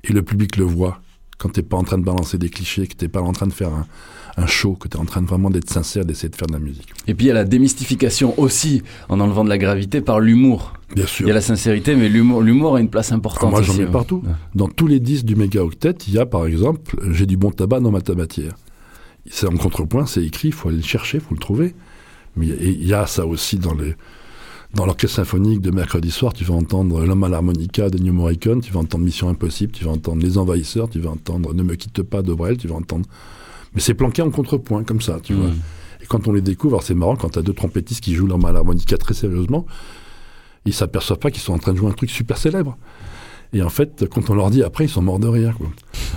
Et 0.05 0.13
le 0.13 0.21
public 0.21 0.55
le 0.55 0.63
voit. 0.63 1.01
Quand 1.37 1.49
t'es 1.49 1.63
pas 1.63 1.75
en 1.75 1.83
train 1.83 1.97
de 1.97 2.05
balancer 2.05 2.37
des 2.37 2.47
clichés, 2.47 2.87
que 2.87 2.93
t'es 2.95 3.09
pas 3.09 3.19
en 3.21 3.33
train 3.33 3.45
de 3.47 3.51
faire 3.51 3.73
un, 3.73 3.85
un 4.37 4.47
show, 4.47 4.75
que 4.75 4.87
tu 4.87 4.95
es 4.95 4.99
en 5.01 5.03
train 5.05 5.21
de 5.21 5.27
vraiment 5.27 5.49
d'être 5.49 5.69
sincère, 5.69 6.05
d'essayer 6.05 6.29
de 6.29 6.35
faire 6.37 6.47
de 6.47 6.53
la 6.53 6.59
musique. 6.59 6.87
Et 7.07 7.13
puis 7.13 7.25
il 7.25 7.27
y 7.27 7.31
a 7.31 7.33
la 7.33 7.43
démystification 7.43 8.39
aussi, 8.39 8.83
en 9.09 9.19
enlevant 9.19 9.43
de 9.43 9.49
la 9.49 9.57
gravité, 9.57 9.99
par 9.99 10.21
l'humour. 10.21 10.71
Bien 10.95 11.03
Il 11.03 11.09
sûr. 11.09 11.27
y 11.27 11.31
a 11.31 11.33
la 11.33 11.41
sincérité, 11.41 11.93
mais 11.97 12.07
l'humour, 12.07 12.75
a 12.77 12.79
une 12.79 12.89
place 12.89 13.11
importante. 13.11 13.49
Ah, 13.53 13.57
moi, 13.57 13.61
j'en 13.63 13.73
mets 13.73 13.83
ouais. 13.83 13.91
partout. 13.91 14.21
Ouais. 14.25 14.31
Dans 14.55 14.69
tous 14.69 14.87
les 14.87 15.01
disques 15.01 15.25
du 15.25 15.35
méga 15.35 15.61
octet, 15.61 15.95
il 16.07 16.13
y 16.13 16.19
a 16.19 16.25
par 16.25 16.45
exemple 16.45 16.95
J'ai 17.11 17.25
du 17.25 17.35
bon 17.35 17.51
tabac 17.51 17.81
dans 17.81 17.91
ma 17.91 17.99
tabatière. 18.01 18.53
C'est 19.29 19.47
en 19.47 19.55
contrepoint, 19.57 20.05
c'est 20.05 20.23
écrit, 20.23 20.49
il 20.49 20.53
faut 20.53 20.69
aller 20.69 20.77
le 20.77 20.83
chercher, 20.83 21.17
il 21.17 21.21
faut 21.23 21.35
le 21.35 21.39
trouver. 21.39 21.75
Mais 22.35 22.47
il 22.47 22.85
y 22.87 22.93
a- 22.93 23.05
ça 23.07 23.25
aussi 23.25 23.57
dans 23.57 23.73
les. 23.73 23.95
Dans 24.73 24.85
l'orchestre 24.85 25.17
symphonique 25.17 25.59
de 25.59 25.69
mercredi 25.69 26.11
soir, 26.11 26.31
tu 26.31 26.45
vas 26.45 26.53
entendre 26.53 27.03
L'homme 27.05 27.25
à 27.25 27.29
l'harmonica 27.29 27.89
de 27.89 27.97
New 27.97 28.13
Morricone, 28.13 28.61
tu 28.61 28.71
vas 28.71 28.79
entendre 28.79 29.03
Mission 29.03 29.27
Impossible, 29.27 29.73
tu 29.73 29.83
vas 29.83 29.91
entendre 29.91 30.23
Les 30.23 30.37
Envahisseurs, 30.37 30.89
tu 30.89 30.99
vas 31.01 31.09
entendre 31.09 31.53
Ne 31.53 31.61
me 31.61 31.75
quitte 31.75 32.01
pas 32.03 32.21
de 32.21 32.33
Brel, 32.33 32.55
tu 32.55 32.69
vas 32.69 32.75
entendre. 32.75 33.05
Mais 33.75 33.81
c'est 33.81 33.93
planqué 33.93 34.21
en 34.21 34.31
contrepoint, 34.31 34.85
comme 34.85 35.01
ça, 35.01 35.19
tu 35.21 35.33
vois. 35.33 35.47
Mm. 35.49 35.59
Et 36.03 36.05
quand 36.05 36.25
on 36.29 36.31
les 36.31 36.39
découvre, 36.41 36.81
c'est 36.81 36.95
marrant, 36.95 37.17
quand 37.17 37.31
tu 37.31 37.39
as 37.39 37.41
deux 37.41 37.53
trompettistes 37.53 38.01
qui 38.01 38.13
jouent 38.15 38.27
l'homme 38.27 38.45
à 38.45 38.53
l'harmonica 38.53 38.95
très 38.97 39.13
sérieusement, 39.13 39.65
ils 40.65 40.73
s'aperçoivent 40.73 41.19
pas 41.19 41.31
qu'ils 41.31 41.41
sont 41.41 41.53
en 41.53 41.59
train 41.59 41.73
de 41.73 41.77
jouer 41.77 41.89
un 41.89 41.93
truc 41.93 42.09
super 42.09 42.37
célèbre. 42.37 42.77
Et 43.53 43.61
en 43.61 43.69
fait, 43.69 44.05
quand 44.09 44.29
on 44.29 44.33
leur 44.35 44.49
dit 44.49 44.63
après, 44.63 44.85
ils 44.85 44.89
sont 44.89 45.01
morts 45.01 45.19
de 45.19 45.27
rire. 45.27 45.55
Quoi. 45.57 45.67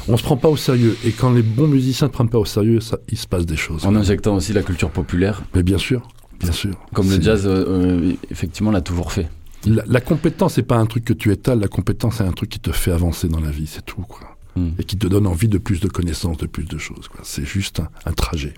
On 0.08 0.16
se 0.16 0.22
prend 0.22 0.36
pas 0.36 0.48
au 0.48 0.56
sérieux. 0.56 0.96
Et 1.04 1.10
quand 1.10 1.32
les 1.32 1.42
bons 1.42 1.66
musiciens 1.66 2.06
ne 2.06 2.12
prennent 2.12 2.28
pas 2.28 2.38
au 2.38 2.44
sérieux, 2.44 2.80
ça, 2.80 2.98
il 3.08 3.18
se 3.18 3.26
passe 3.26 3.46
des 3.46 3.56
choses. 3.56 3.84
En 3.86 3.96
injectant 3.96 4.36
aussi 4.36 4.52
la 4.52 4.62
culture 4.62 4.90
populaire, 4.90 5.42
Mais 5.54 5.62
bien 5.62 5.78
sûr, 5.78 6.06
bien 6.38 6.52
sûr. 6.52 6.74
comme 6.92 7.10
le 7.10 7.20
jazz, 7.20 7.46
euh, 7.46 7.64
euh, 7.66 8.12
effectivement, 8.30 8.70
l'a 8.70 8.80
toujours 8.82 9.10
fait. 9.12 9.28
La, 9.66 9.82
la 9.86 10.00
compétence, 10.00 10.54
c'est 10.54 10.62
pas 10.62 10.76
un 10.76 10.86
truc 10.86 11.04
que 11.04 11.12
tu 11.12 11.32
étales. 11.32 11.58
La 11.58 11.68
compétence, 11.68 12.16
c'est 12.16 12.24
un 12.24 12.32
truc 12.32 12.50
qui 12.50 12.60
te 12.60 12.70
fait 12.70 12.92
avancer 12.92 13.28
dans 13.28 13.40
la 13.40 13.50
vie, 13.50 13.66
c'est 13.66 13.84
tout. 13.84 14.02
Quoi. 14.02 14.36
Mm. 14.56 14.68
Et 14.78 14.84
qui 14.84 14.96
te 14.96 15.06
donne 15.08 15.26
envie 15.26 15.48
de 15.48 15.58
plus 15.58 15.80
de 15.80 15.88
connaissances, 15.88 16.36
de 16.36 16.46
plus 16.46 16.64
de 16.64 16.78
choses. 16.78 17.08
C'est 17.22 17.44
juste 17.46 17.80
un, 17.80 17.88
un 18.04 18.12
trajet. 18.12 18.54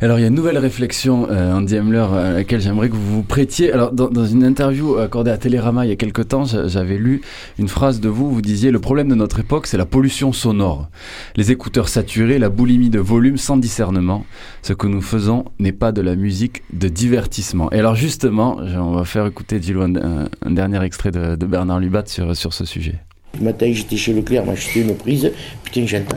Alors 0.00 0.18
il 0.18 0.22
y 0.22 0.24
a 0.24 0.28
une 0.28 0.34
nouvelle 0.34 0.58
réflexion, 0.58 1.28
euh, 1.30 1.52
Andy 1.54 1.76
Hemler, 1.76 2.06
à 2.12 2.32
laquelle 2.32 2.60
j'aimerais 2.60 2.88
que 2.90 2.94
vous 2.94 3.14
vous 3.16 3.22
prêtiez. 3.22 3.72
Alors 3.72 3.92
dans, 3.92 4.08
dans 4.10 4.26
une 4.26 4.44
interview 4.44 4.96
accordée 4.98 5.30
à 5.30 5.38
Télérama 5.38 5.86
il 5.86 5.88
y 5.88 5.92
a 5.92 5.96
quelque 5.96 6.20
temps, 6.20 6.44
j'a- 6.44 6.66
j'avais 6.68 6.98
lu 6.98 7.22
une 7.58 7.68
phrase 7.68 8.00
de 8.00 8.08
vous, 8.08 8.30
vous 8.30 8.42
disiez 8.42 8.70
le 8.70 8.80
problème 8.80 9.08
de 9.08 9.14
notre 9.14 9.38
époque 9.40 9.66
c'est 9.66 9.78
la 9.78 9.86
pollution 9.86 10.32
sonore. 10.32 10.88
Les 11.36 11.52
écouteurs 11.52 11.88
saturés, 11.88 12.38
la 12.38 12.50
boulimie 12.50 12.90
de 12.90 12.98
volume 12.98 13.36
sans 13.36 13.56
discernement. 13.56 14.26
Ce 14.62 14.72
que 14.72 14.86
nous 14.88 15.00
faisons 15.02 15.44
n'est 15.58 15.72
pas 15.72 15.92
de 15.92 16.02
la 16.02 16.16
musique 16.16 16.62
de 16.72 16.88
divertissement. 16.88 17.70
Et 17.72 17.78
alors 17.78 17.94
justement, 17.94 18.56
on 18.58 18.92
va 18.92 19.04
faire 19.04 19.26
écouter 19.26 19.62
Gilles 19.62 19.78
un- 19.78 20.28
un 20.44 20.50
dernier 20.50 20.82
extrait 20.84 21.12
de, 21.12 21.36
de 21.36 21.46
Bernard 21.46 21.78
Lubat 21.80 22.04
sur, 22.06 22.36
sur 22.36 22.52
ce 22.52 22.64
sujet. 22.64 22.96
Le 23.38 23.44
matin, 23.44 23.70
j'étais 23.72 23.96
chez 23.96 24.12
Leclerc, 24.12 24.44
m'acheter 24.46 24.80
une 24.80 24.94
prise. 24.94 25.30
Putain, 25.64 25.86
j'entends. 25.86 26.16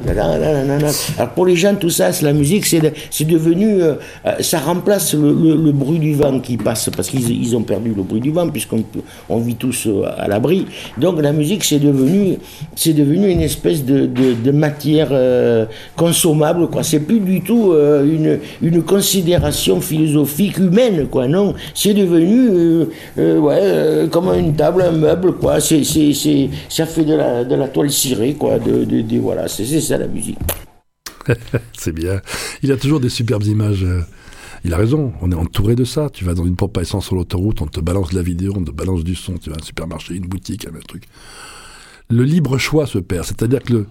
Alors 1.18 1.30
pour 1.34 1.46
les 1.48 1.56
gens, 1.56 1.74
tout 1.76 1.90
ça, 1.90 2.12
c'est 2.12 2.26
la 2.26 2.34
musique, 2.34 2.66
c'est 2.66 2.80
de- 2.80 2.92
c'est 3.10 3.26
devenu. 3.26 3.82
euh, 3.82 3.94
euh, 4.26 4.34
ça 4.42 4.60
remplace 4.60 5.14
le, 5.16 5.72
bruit 5.72 6.00
du 6.00 6.14
vent 6.14 6.40
qui 6.40 6.58
passe, 6.58 6.90
parce 6.96 7.10
qu'ils 7.10 7.30
ils 7.32 7.56
ont 7.56 7.64
perdu 7.64 7.92
le 7.96 8.04
bruit 8.04 8.20
du 8.22 8.32
vent, 8.32 8.48
puisqu'on 8.50 8.84
on 9.30 9.38
vit 9.40 9.56
tous 9.56 9.88
euh, 9.88 10.04
à 10.18 10.28
l'abri. 10.28 10.66
Donc 10.98 11.22
la 11.22 11.32
musique, 11.34 11.64
c'est 11.64 11.80
devenu, 11.80 12.38
devenu 12.86 13.30
une 13.30 13.42
espèce 13.42 13.84
de, 13.84 14.08
matière 14.52 15.10
consommable, 15.96 16.68
quoi. 16.68 16.84
C'est 16.84 17.00
plus 17.00 17.20
du 17.20 17.42
tout 17.42 17.74
une, 17.74 18.40
une 18.62 18.82
considération 18.84 19.82
philosophique 19.82 20.58
humaine, 20.58 21.08
quoi. 21.10 21.28
Non, 21.28 21.54
c'est 21.74 21.94
devenu, 21.94 22.86
ouais, 23.18 24.08
comme 24.12 24.30
une 24.38 24.54
table, 24.56 24.84
un 24.84 24.92
meuble, 24.92 25.34
quoi. 25.34 25.60
C'est, 25.60 25.84
ça 26.70 26.86
fait 26.86 27.07
de 27.08 27.56
la, 27.56 27.68
toile 27.68 27.92
cirée, 27.92 28.34
quoi. 28.36 28.60
De, 28.60 29.18
voilà, 29.20 29.48
c'est, 29.48 29.66
ça 29.82 29.98
la 29.98 30.08
musique. 30.08 30.38
C'est 31.78 31.92
bien. 31.92 32.22
Il 32.64 32.72
a 32.72 32.78
toujours 32.78 33.00
des 33.00 33.10
superbes 33.10 33.44
images. 33.44 33.84
euh, 33.84 34.02
Il 34.64 34.74
a 34.74 34.78
raison, 34.78 35.14
on 35.22 35.32
est 35.32 35.36
entouré 35.36 35.76
de 35.76 35.84
ça. 35.84 36.10
Tu 36.10 36.24
vas 36.24 36.34
dans 36.34 36.46
une 36.46 36.56
pompe 36.56 36.78
à 36.78 36.82
essence 36.82 37.06
sur 37.06 37.16
l'autoroute, 37.16 37.62
on 37.62 37.68
te 37.68 37.80
balance 37.80 38.12
de 38.12 38.16
la 38.16 38.22
vidéo, 38.22 38.54
on 38.56 38.64
te 38.64 38.72
balance 38.72 39.04
du 39.04 39.16
son. 39.16 39.38
Tu 39.38 39.50
vas 39.50 39.56
à 39.56 39.60
un 39.60 39.66
supermarché, 39.66 40.16
une 40.16 40.28
boutique, 40.28 40.68
un 40.68 40.80
truc. 40.88 41.06
Le 42.10 42.24
libre 42.24 42.58
choix 42.58 42.88
se 42.88 43.00
perd. 43.00 43.26
C'est-à-dire 43.26 43.62
que 43.64 43.86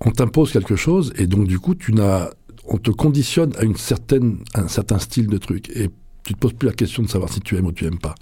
on 0.00 0.10
t'impose 0.10 0.52
quelque 0.52 0.76
chose 0.76 1.12
et 1.16 1.26
donc 1.26 1.48
du 1.48 1.58
coup, 1.58 1.74
tu 1.74 1.92
n'as, 1.92 2.30
on 2.66 2.78
te 2.78 2.90
conditionne 2.90 3.52
à 3.58 3.64
une 3.64 3.76
certaine, 3.76 4.38
un 4.54 4.68
certain 4.68 4.98
style 4.98 5.26
de 5.26 5.38
truc. 5.38 5.70
Et 5.74 5.90
tu 6.24 6.34
te 6.34 6.38
poses 6.38 6.52
plus 6.52 6.68
la 6.68 6.74
question 6.74 7.02
de 7.02 7.08
savoir 7.08 7.32
si 7.32 7.40
tu 7.40 7.56
aimes 7.56 7.66
ou 7.66 7.72
tu 7.72 7.84
aimes 7.86 7.98
pas. 7.98 8.14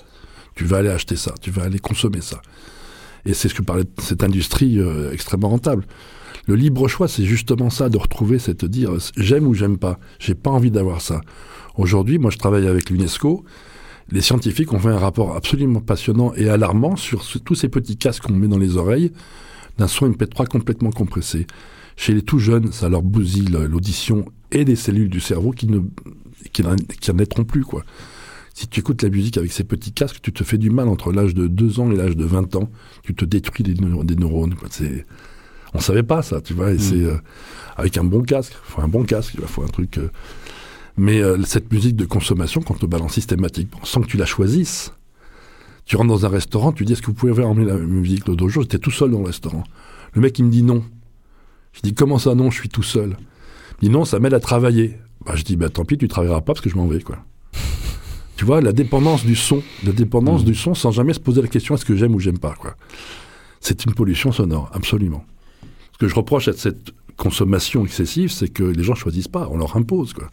Tu 0.55 0.65
vas 0.65 0.79
aller 0.79 0.89
acheter 0.89 1.17
ça, 1.17 1.35
tu 1.41 1.51
vas 1.51 1.65
aller 1.65 1.79
consommer 1.79 2.23
ça. 2.23 2.41
Et 3.27 3.35
c'est 3.35 3.49
ce 3.49 3.55
que 3.55 3.63
parlait 3.63 3.85
cette 3.99 4.23
industrie 4.23 4.79
euh, 4.81 5.13
extrêmement 5.13 5.49
rentable. 5.49 5.85
Le 6.47 6.55
libre 6.55 6.87
choix, 6.87 7.09
c'est 7.09 7.25
justement 7.25 7.71
ça, 7.71 7.89
de 7.89 7.99
retrouver, 7.99 8.39
c'est 8.39 8.55
te 8.55 8.67
dire, 8.67 8.93
j'aime 9.17 9.47
ou 9.49 9.55
j'aime 9.55 9.79
pas. 9.79 9.99
J'ai 10.21 10.35
pas 10.37 10.51
envie 10.51 10.71
d'avoir 10.71 11.01
ça. 11.01 11.21
Aujourd'hui, 11.77 12.19
moi, 12.19 12.31
je 12.31 12.39
travaille 12.39 12.69
avec 12.69 12.89
l'UNESCO. 12.89 13.45
Les 14.13 14.21
scientifiques 14.21 14.73
ont 14.73 14.79
fait 14.79 14.91
un 14.91 14.99
rapport 14.99 15.35
absolument 15.35 15.81
passionnant 15.81 16.33
et 16.35 16.49
alarmant 16.49 16.95
sur 16.95 17.25
tous 17.45 17.57
ces 17.57 17.69
petits 17.69 17.97
casques 17.97 18.23
qu'on 18.23 18.33
met 18.35 18.47
dans 18.47 18.59
les 18.59 18.77
oreilles 18.77 19.11
d'un 19.79 19.89
son 19.89 20.09
MP3 20.09 20.47
complètement 20.47 20.91
compressé. 20.91 21.47
Chez 21.97 22.15
les 22.15 22.23
tout 22.23 22.39
jeunes, 22.39 22.71
ça 22.71 22.89
leur 22.89 23.03
bousille 23.03 23.47
le- 23.49 23.67
l'audition 23.67 24.25
et 24.53 24.65
des 24.65 24.77
cellules 24.77 25.11
du 25.11 25.21
cerveau 25.21 25.51
qui 25.51 25.67
ne 25.67 25.81
qui 26.53 26.63
n'en 26.63 26.77
naîtront 27.15 27.45
plus, 27.45 27.65
quoi. 27.65 27.83
Si 28.59 28.67
tu 28.69 28.81
écoutes 28.81 29.03
la 29.03 29.11
musique 29.11 29.37
avec 29.37 29.53
ces 29.53 29.65
petits 29.65 29.93
casques, 29.93 30.17
tu 30.23 30.33
te 30.33 30.43
fais 30.43 30.57
du 30.57 30.71
mal 30.71 30.89
entre 30.89 31.13
l'âge 31.13 31.35
de 31.35 31.47
2 31.47 31.79
ans 31.79 31.91
et 31.91 31.95
l'âge 31.97 32.17
de 32.17 32.25
20 32.25 32.57
ans. 32.57 32.71
Tu 33.03 33.15
te 33.15 33.27
détruis 33.27 33.63
des, 33.63 33.75
neuro- 33.75 34.03
des 34.03 34.17
neurones. 34.17 34.55
C'est, 34.71 35.05
on 35.75 35.81
savait 35.81 36.03
pas 36.03 36.23
ça, 36.23 36.41
tu 36.41 36.55
vois. 36.55 36.73
Et 36.73 36.79
c'est 36.79 37.05
euh, 37.05 37.19
avec 37.77 37.99
un 37.99 38.05
bon 38.05 38.23
casque. 38.23 38.55
Il 38.55 38.73
faut 38.73 38.81
un 38.81 38.89
bon 38.89 39.05
casque. 39.05 39.35
Il 39.39 39.45
faut 39.47 39.63
un 39.63 39.67
truc. 39.69 39.99
euh. 39.99 40.09
Mais 40.97 41.21
euh, 41.21 41.37
cette 41.45 41.71
musique 41.71 41.97
de 41.97 42.07
consommation, 42.07 42.63
quand 42.63 42.77
on 42.77 42.79
te 42.79 42.87
balance 42.87 43.13
systématiquement, 43.13 43.81
sans 43.85 44.01
que 44.01 44.07
tu 44.07 44.17
la 44.17 44.25
choisisses, 44.25 44.95
tu 45.85 45.97
rentres 45.97 46.09
dans 46.09 46.25
un 46.25 46.31
restaurant, 46.31 46.73
tu 46.73 46.87
dis 46.87 46.95
est-ce 46.95 47.03
que 47.03 47.09
vous 47.09 47.13
pouvez 47.13 47.45
emmener 47.45 47.67
la 47.67 47.77
musique 47.77 48.27
l'autre 48.27 48.49
jour? 48.49 48.63
J'étais 48.63 48.79
tout 48.79 48.91
seul 48.91 49.11
dans 49.11 49.19
le 49.21 49.27
restaurant. 49.27 49.65
Le 50.15 50.23
mec 50.23 50.39
il 50.39 50.47
me 50.47 50.51
dit 50.51 50.63
non. 50.63 50.83
Je 51.75 51.83
dis 51.83 51.93
comment 51.93 52.19
ça 52.19 52.35
non? 52.35 52.51
Je 52.51 52.59
suis 52.59 52.71
tout 52.71 52.83
seul. 52.83 53.19
Il 53.83 53.89
me 53.89 53.89
dit 53.89 53.91
non, 53.91 54.07
ça 54.07 54.19
m'aide 54.19 54.33
à 54.33 54.41
travailler. 54.41 54.97
Bah, 55.27 55.35
je 55.37 55.43
dis 55.45 55.57
bah 55.57 55.69
tant 55.69 55.85
pis, 55.85 55.99
tu 55.99 56.09
travailleras 56.09 56.41
pas 56.41 56.55
parce 56.55 56.63
que 56.63 56.71
je 56.71 56.77
m'en 56.77 56.87
vais 56.87 57.03
quoi. 57.03 57.19
Tu 58.37 58.45
vois, 58.45 58.61
la 58.61 58.73
dépendance 58.73 59.25
du 59.25 59.35
son, 59.35 59.63
la 59.85 59.93
dépendance 59.93 60.45
du 60.45 60.55
son 60.55 60.75
sans 60.75 60.91
jamais 60.91 61.15
se 61.15 61.21
poser 61.21 61.41
la 61.41 61.49
question 61.49 61.75
est-ce 61.75 61.87
que 61.87 61.97
j'aime 61.97 62.15
ou 62.15 62.21
j'aime 62.21 62.39
pas, 62.39 62.55
quoi. 62.55 62.77
C'est 63.61 63.85
une 63.87 63.95
pollution 63.95 64.31
sonore, 64.31 64.71
absolument. 64.75 65.25
Ce 65.93 65.99
que 65.99 66.07
je 66.07 66.15
reproche 66.15 66.49
à 66.49 66.53
cette 66.53 66.93
consommation 67.17 67.85
excessive, 67.85 68.31
c'est 68.31 68.49
que 68.49 68.63
les 68.63 68.83
gens 68.83 68.95
choisissent 68.95 69.29
pas, 69.29 69.49
on 69.51 69.57
leur 69.57 69.75
impose, 69.77 70.13
quoi. 70.13 70.29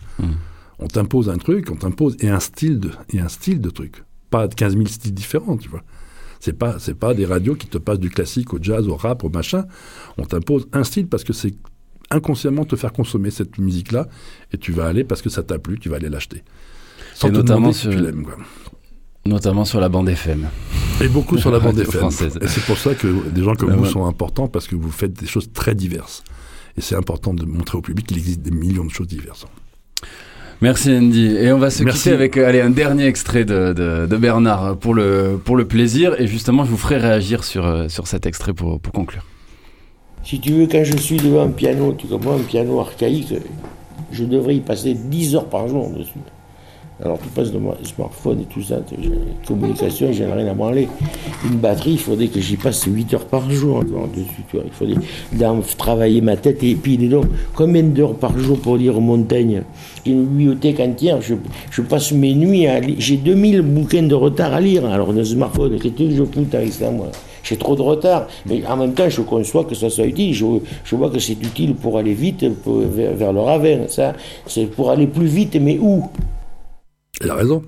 On 0.80 0.88
t'impose 0.88 1.30
un 1.30 1.38
truc, 1.38 1.72
on 1.72 1.78
t'impose, 1.78 2.18
et 2.20 2.30
un 2.30 2.42
style 2.42 2.80
de, 2.82 2.92
et 3.14 3.20
un 3.20 3.30
style 3.30 3.62
de 3.62 3.70
truc. 3.70 4.04
Pas 4.30 4.50
15 4.50 4.74
000 4.74 4.86
styles 4.88 5.14
différents, 5.14 5.56
tu 5.56 5.70
vois. 5.70 5.84
C'est 6.42 6.58
pas, 6.58 6.80
c'est 6.80 6.96
pas 6.96 7.14
des 7.14 7.26
radios 7.26 7.56
qui 7.56 7.68
te 7.68 7.78
passent 7.78 8.00
du 8.00 8.10
classique 8.10 8.54
au 8.54 8.60
jazz, 8.62 8.86
au 8.90 8.98
rap, 8.98 9.24
au 9.24 9.30
machin. 9.30 9.66
On 10.18 10.26
t'impose 10.26 10.68
un 10.74 10.84
style 10.84 11.08
parce 11.08 11.24
que 11.24 11.32
c'est 11.32 11.56
inconsciemment 12.12 12.66
te 12.66 12.76
faire 12.76 12.92
consommer 12.92 13.32
cette 13.32 13.58
musique-là, 13.60 14.10
et 14.52 14.58
tu 14.58 14.74
vas 14.74 14.88
aller 14.88 15.06
parce 15.06 15.22
que 15.22 15.30
ça 15.30 15.42
t'a 15.42 15.58
plu, 15.58 15.80
tu 15.80 15.88
vas 15.88 15.96
aller 15.96 16.10
l'acheter. 16.10 16.44
Sans 17.16 17.28
Et 17.28 17.32
te 17.32 17.38
notamment 17.38 17.60
demander 17.60 17.74
si 17.76 17.82
sur- 17.82 17.92
tu 17.92 17.98
l'aimes, 17.98 18.24
quoi. 18.24 18.36
Notamment 19.26 19.64
sur 19.66 19.80
la 19.80 19.88
bande 19.90 20.10
FM. 20.10 20.48
Et 21.02 21.08
beaucoup 21.08 21.38
sur 21.38 21.50
la 21.52 21.60
bande 21.60 21.80
FM. 21.80 22.00
française. 22.02 22.38
Et 22.42 22.48
c'est 22.48 22.64
pour 22.66 22.78
ça 22.78 22.94
que 22.94 23.08
des 23.30 23.42
gens 23.44 23.56
comme 23.56 23.70
Ben 23.70 23.78
vous 23.78 23.86
sont 23.86 24.06
importants 24.06 24.48
parce 24.48 24.68
que 24.68 24.76
vous 24.76 24.92
faites 24.92 25.14
des 25.14 25.28
choses 25.28 25.50
très 25.54 25.76
diverses. 25.76 26.24
Et 26.78 26.82
c'est 26.82 26.96
important 26.96 27.34
de 27.34 27.46
montrer 27.46 27.78
au 27.78 27.82
public 27.82 28.06
qu'il 28.08 28.18
existe 28.18 28.42
des 28.42 28.52
millions 28.52 28.84
de 28.84 28.90
choses 28.90 29.08
diverses. 29.08 29.46
Merci 30.62 30.92
Andy. 30.92 31.28
Et 31.38 31.52
on 31.52 31.60
va 31.60 31.70
se 31.70 31.84
Merci. 31.84 32.00
quitter 32.04 32.14
avec 32.16 32.38
euh, 32.38 32.48
allez, 32.48 32.62
un 32.62 32.70
dernier 32.70 33.06
extrait 33.06 33.46
de, 33.46 33.74
de- 33.74 34.08
de 34.08 34.18
Bernard 34.18 34.78
pour 34.78 34.94
le, 34.94 35.40
pour 35.44 35.56
le 35.56 35.66
plaisir. 35.66 36.20
Et 36.20 36.28
justement, 36.28 36.64
je 36.66 36.72
vous 36.72 36.78
ferai 36.78 36.98
réagir 36.98 37.44
sur, 37.44 37.66
euh, 37.66 37.88
sur 37.90 38.08
cet 38.08 38.26
extrait 38.26 38.54
pour, 38.54 38.80
pour 38.80 38.92
conclure. 38.94 39.26
Si 40.24 40.40
tu 40.40 40.52
veux, 40.52 40.68
quand 40.68 40.84
je 40.84 40.96
suis 40.98 41.18
devant 41.18 41.44
un 41.44 41.50
piano, 41.52 41.94
tu 41.98 42.08
comprends, 42.08 42.36
un 42.36 42.40
piano 42.44 42.80
archaïque, 42.80 43.34
je 44.12 44.24
devrais 44.24 44.56
y 44.56 44.62
passer 44.62 44.94
10 44.94 45.36
heures 45.36 45.50
par 45.50 45.68
jour 45.68 45.90
dessus. 45.92 46.20
Alors 47.04 47.20
tu 47.20 47.28
passes 47.30 47.52
de 47.52 47.60
smartphone 47.84 48.40
et 48.42 48.46
tout 48.46 48.62
ça, 48.62 48.78
communications, 49.46 50.14
j'en 50.14 50.24
ai 50.24 50.34
rien 50.34 50.48
à 50.48 50.54
branler. 50.54 50.88
Une 51.44 51.58
batterie, 51.58 51.92
il 51.92 52.00
faudrait 52.00 52.28
que 52.28 52.40
j'y 52.40 52.56
passe 52.56 52.86
8 52.86 53.14
heures 53.16 53.26
par 53.26 53.50
jour. 53.52 53.84
Il 54.16 54.72
faudrait 54.78 54.96
dans- 55.34 55.60
travailler 55.78 56.22
ma 56.22 56.38
tête 56.38 56.64
et 56.64 56.76
puis 56.76 56.98
dis 56.98 57.10
donc, 57.10 57.26
combien 57.56 57.84
d'heures 57.84 58.16
par 58.16 58.38
jour 58.40 58.58
pour 58.58 58.78
lire 58.78 59.02
Montaigne? 59.02 59.64
J'ai 60.06 60.14
une 60.14 60.26
bibliothèque 60.26 60.80
entière, 60.80 61.20
je, 61.22 61.82
passe 61.82 62.14
mes 62.14 62.34
nuits 62.34 62.68
à 62.68 62.80
lire. 62.80 62.96
J'ai 63.00 63.18
2000 63.18 63.62
bouquins 63.64 64.04
de 64.04 64.16
retard 64.16 64.54
à 64.54 64.62
lire, 64.62 64.86
alors 64.86 65.12
le 65.12 65.26
smartphone, 65.26 65.78
qu'est-ce 65.80 65.94
que 65.96 66.10
je 66.10 66.24
fous 66.24 66.48
avec 66.54 66.72
ça 66.72 66.90
moi? 66.90 67.08
J'ai 67.44 67.58
trop 67.58 67.76
de 67.76 67.82
retard, 67.82 68.28
mais 68.46 68.66
en 68.66 68.78
même 68.78 68.94
temps, 68.94 69.10
je 69.10 69.22
conçois 69.22 69.66
que 69.66 69.76
ça 69.76 69.90
soit 69.90 70.06
utile. 70.06 70.34
Je, 70.34 70.96
vois 70.96 71.10
que 71.10 71.20
c'est 71.20 71.34
utile 71.34 71.76
pour 71.76 71.98
aller 71.98 72.14
vite 72.14 72.46
vers, 72.66 73.14
vers 73.14 73.34
le 73.34 73.42
ravin. 73.42 73.80
Ça, 73.90 74.14
c'est 74.48 74.68
pour 74.68 74.90
aller 74.90 75.08
plus 75.08 75.26
vite, 75.26 75.58
mais 75.60 75.78
où? 75.78 76.04
Il 77.24 77.30
a 77.30 77.36
raison. 77.36 77.64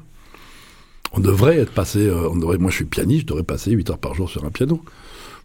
On 1.13 1.19
devrait 1.19 1.57
être 1.57 1.71
passé. 1.71 1.99
euh, 2.07 2.29
on 2.29 2.35
devrait, 2.35 2.57
moi, 2.57 2.71
je 2.71 2.75
suis 2.77 2.85
pianiste, 2.85 3.21
je 3.21 3.25
devrais 3.27 3.43
passer 3.43 3.71
8 3.71 3.89
heures 3.91 3.97
par 3.99 4.13
jour 4.13 4.29
sur 4.29 4.43
un 4.45 4.49
piano. 4.51 4.83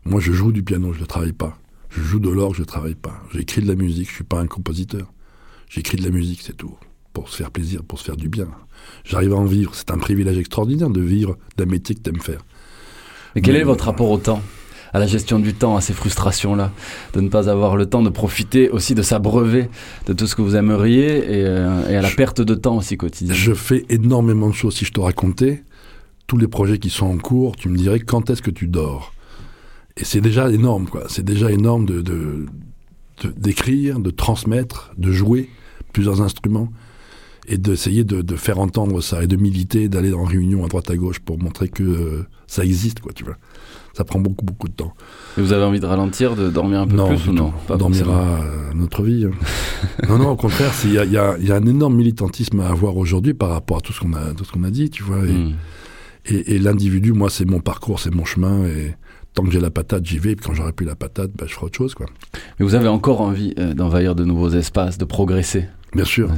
Moi, 0.04 0.20
je 0.20 0.32
joue 0.32 0.52
du 0.52 0.62
piano, 0.62 0.92
je 0.92 0.96
ne 0.98 1.02
le 1.02 1.06
travaille 1.06 1.32
pas. 1.32 1.56
Je 1.90 2.00
joue 2.02 2.18
de 2.20 2.28
l'orgue, 2.30 2.54
je 2.54 2.60
ne 2.60 2.66
travaille 2.66 2.94
pas. 2.94 3.22
J'écris 3.32 3.62
de 3.62 3.68
la 3.68 3.74
musique, 3.74 4.06
je 4.06 4.12
ne 4.12 4.14
suis 4.16 4.24
pas 4.24 4.40
un 4.40 4.46
compositeur. 4.46 5.12
J'écris 5.68 5.96
de 5.98 6.02
la 6.04 6.10
musique, 6.10 6.40
c'est 6.42 6.56
tout. 6.56 6.74
Pour 7.12 7.28
se 7.28 7.36
faire 7.36 7.50
plaisir, 7.50 7.82
pour 7.84 7.98
se 7.98 8.04
faire 8.04 8.16
du 8.16 8.28
bien. 8.28 8.48
J'arrive 9.04 9.32
à 9.32 9.36
en 9.36 9.44
vivre. 9.44 9.74
C'est 9.74 9.90
un 9.90 9.98
privilège 9.98 10.38
extraordinaire 10.38 10.90
de 10.90 11.00
vivre 11.00 11.36
d'un 11.56 11.66
métier 11.66 11.94
que 11.94 12.00
tu 12.00 12.10
aimes 12.10 12.20
faire. 12.20 12.40
Et 13.36 13.42
quel 13.42 13.54
Mais- 13.54 13.60
est 13.60 13.64
votre 13.64 13.84
rapport 13.84 14.10
au 14.10 14.18
temps? 14.18 14.42
À 14.92 14.98
la 14.98 15.06
gestion 15.06 15.38
du 15.38 15.54
temps, 15.54 15.76
à 15.76 15.80
ces 15.80 15.92
frustrations-là, 15.92 16.72
de 17.14 17.20
ne 17.20 17.28
pas 17.28 17.48
avoir 17.48 17.76
le 17.76 17.86
temps 17.86 18.02
de 18.02 18.10
profiter 18.10 18.70
aussi 18.70 18.94
de 18.94 19.02
s'abreuver 19.02 19.68
de 20.06 20.12
tout 20.12 20.26
ce 20.26 20.34
que 20.34 20.42
vous 20.42 20.56
aimeriez 20.56 21.18
et, 21.18 21.44
euh, 21.46 21.88
et 21.88 21.96
à 21.96 22.02
la 22.02 22.08
Je- 22.08 22.16
perte 22.16 22.40
de 22.40 22.54
temps 22.54 22.76
aussi 22.76 22.96
quotidienne. 22.96 23.36
Je 23.36 23.52
fais 23.54 23.84
énormément 23.88 24.48
de 24.48 24.54
choses. 24.54 24.74
Si 24.76 24.84
je 24.84 24.92
te 24.92 25.00
racontais 25.00 25.62
tous 26.26 26.36
les 26.38 26.48
projets 26.48 26.78
qui 26.78 26.90
sont 26.90 27.06
en 27.06 27.18
cours, 27.18 27.56
tu 27.56 27.68
me 27.68 27.76
dirais 27.76 28.00
quand 28.00 28.30
est-ce 28.30 28.42
que 28.42 28.50
tu 28.50 28.66
dors? 28.66 29.12
Et 29.96 30.04
c'est 30.04 30.20
déjà 30.20 30.50
énorme, 30.50 30.86
quoi. 30.86 31.04
C'est 31.08 31.24
déjà 31.24 31.50
énorme 31.50 31.84
de 31.86 32.00
de- 32.00 32.46
de- 33.22 33.32
d'écrire, 33.36 33.98
de, 34.00 34.10
transmettre, 34.10 34.92
de 34.96 35.12
jouer 35.12 35.50
plusieurs 35.92 36.22
instruments 36.22 36.68
et 37.48 37.58
d'essayer 37.58 38.04
de, 38.04 38.22
de 38.22 38.36
faire 38.36 38.58
entendre 38.60 39.00
ça 39.00 39.22
et 39.22 39.26
de 39.26 39.36
militer, 39.36 39.88
d'aller 39.88 40.12
en 40.14 40.24
réunion 40.24 40.64
à 40.64 40.68
droite 40.68 40.88
à 40.90 40.96
gauche 40.96 41.18
pour 41.18 41.38
montrer 41.38 41.68
que 41.68 41.82
euh, 41.82 42.26
ça 42.50 42.64
existe, 42.64 43.00
quoi. 43.00 43.12
Tu 43.14 43.24
vois. 43.24 43.36
Ça 43.92 44.04
prend 44.04 44.18
beaucoup 44.20 44.44
beaucoup 44.44 44.68
de 44.68 44.72
temps. 44.74 44.92
Et 45.36 45.40
vous 45.40 45.52
avez 45.52 45.64
envie 45.64 45.80
de 45.80 45.86
ralentir, 45.86 46.36
de 46.36 46.48
dormir 46.48 46.80
un 46.80 46.86
peu 46.86 46.96
non, 46.96 47.08
plus 47.08 47.28
ou 47.28 47.32
non? 47.32 47.52
Pas 47.66 47.74
on 47.74 47.78
dormira 47.78 48.20
euh, 48.40 48.72
notre 48.74 49.02
vie. 49.02 49.24
hein. 49.26 49.30
non, 50.08 50.18
non, 50.18 50.30
au 50.30 50.36
contraire, 50.36 50.72
il 50.84 50.92
y 50.92 50.98
a, 50.98 51.04
y 51.04 51.44
y 51.46 51.52
un 51.52 51.66
énorme 51.66 51.96
militantisme 51.96 52.60
à 52.60 52.68
avoir 52.68 52.96
aujourd'hui 52.96 53.34
par 53.34 53.48
rapport 53.50 53.78
à 53.78 53.80
tout 53.80 53.92
ce 53.92 54.00
qu'on 54.00 54.12
a, 54.14 54.32
tout 54.34 54.44
ce 54.44 54.52
qu'on 54.52 54.64
a 54.64 54.70
dit, 54.70 54.90
tu 54.90 55.02
vois. 55.02 55.24
Et, 55.26 55.32
Hmm. 55.32 55.52
et, 56.26 56.54
et 56.54 56.58
l'individu, 56.58 57.12
moi, 57.12 57.30
c'est 57.30 57.44
mon 57.46 57.60
parcours, 57.60 57.98
c'est 57.98 58.14
mon 58.14 58.24
chemin. 58.24 58.64
Et 58.66 58.94
tant 59.34 59.42
que 59.42 59.50
j'ai 59.50 59.60
la 59.60 59.70
patate, 59.70 60.04
j'y 60.06 60.18
vais. 60.18 60.32
Et 60.32 60.36
puis 60.36 60.46
quand 60.46 60.54
j'aurai 60.54 60.72
plus 60.72 60.86
la 60.86 60.94
patate, 60.96 61.30
bah, 61.36 61.46
je 61.48 61.54
ferai 61.54 61.66
autre 61.66 61.76
chose, 61.78 61.94
quoi. 61.94 62.06
Mais 62.58 62.64
vous 62.66 62.74
avez 62.74 62.88
encore 62.88 63.20
envie 63.22 63.54
euh, 63.58 63.74
d'envahir 63.74 64.14
de 64.14 64.24
nouveaux 64.24 64.50
espaces, 64.50 64.98
de 64.98 65.04
progresser? 65.04 65.64
Bien 65.94 66.04
sûr, 66.04 66.30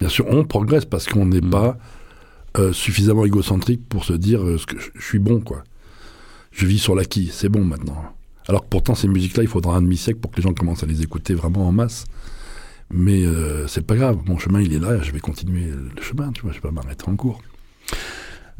bien 0.00 0.08
sûr, 0.10 0.26
on 0.28 0.44
progresse 0.44 0.84
parce 0.84 1.06
qu'on 1.06 1.26
n'est 1.26 1.40
Mm. 1.40 1.50
pas 1.50 1.78
euh, 2.56 2.72
suffisamment 2.72 3.24
égocentrique 3.24 3.86
pour 3.88 4.04
se 4.04 4.14
dire 4.14 4.42
euh, 4.42 4.58
que 4.66 4.78
je, 4.78 4.90
je 4.94 5.04
suis 5.04 5.18
bon, 5.18 5.40
quoi. 5.40 5.64
Je 6.50 6.66
vis 6.66 6.78
sur 6.78 6.94
l'acquis, 6.94 7.30
c'est 7.32 7.48
bon 7.48 7.64
maintenant. 7.64 8.02
Alors 8.48 8.62
que 8.62 8.68
pourtant, 8.68 8.94
ces 8.94 9.08
musiques-là, 9.08 9.42
il 9.42 9.48
faudra 9.48 9.76
un 9.76 9.82
demi-siècle 9.82 10.20
pour 10.20 10.30
que 10.30 10.36
les 10.36 10.42
gens 10.42 10.54
commencent 10.54 10.82
à 10.82 10.86
les 10.86 11.02
écouter 11.02 11.34
vraiment 11.34 11.68
en 11.68 11.72
masse. 11.72 12.06
Mais 12.90 13.24
euh, 13.26 13.66
c'est 13.66 13.86
pas 13.86 13.96
grave, 13.96 14.18
mon 14.26 14.38
chemin, 14.38 14.62
il 14.62 14.72
est 14.72 14.78
là, 14.78 15.02
je 15.02 15.12
vais 15.12 15.20
continuer 15.20 15.66
le 15.66 16.02
chemin, 16.02 16.32
tu 16.32 16.42
vois, 16.42 16.52
je 16.52 16.56
vais 16.56 16.62
pas 16.62 16.70
m'arrêter 16.70 17.04
en 17.06 17.16
cours. 17.16 17.42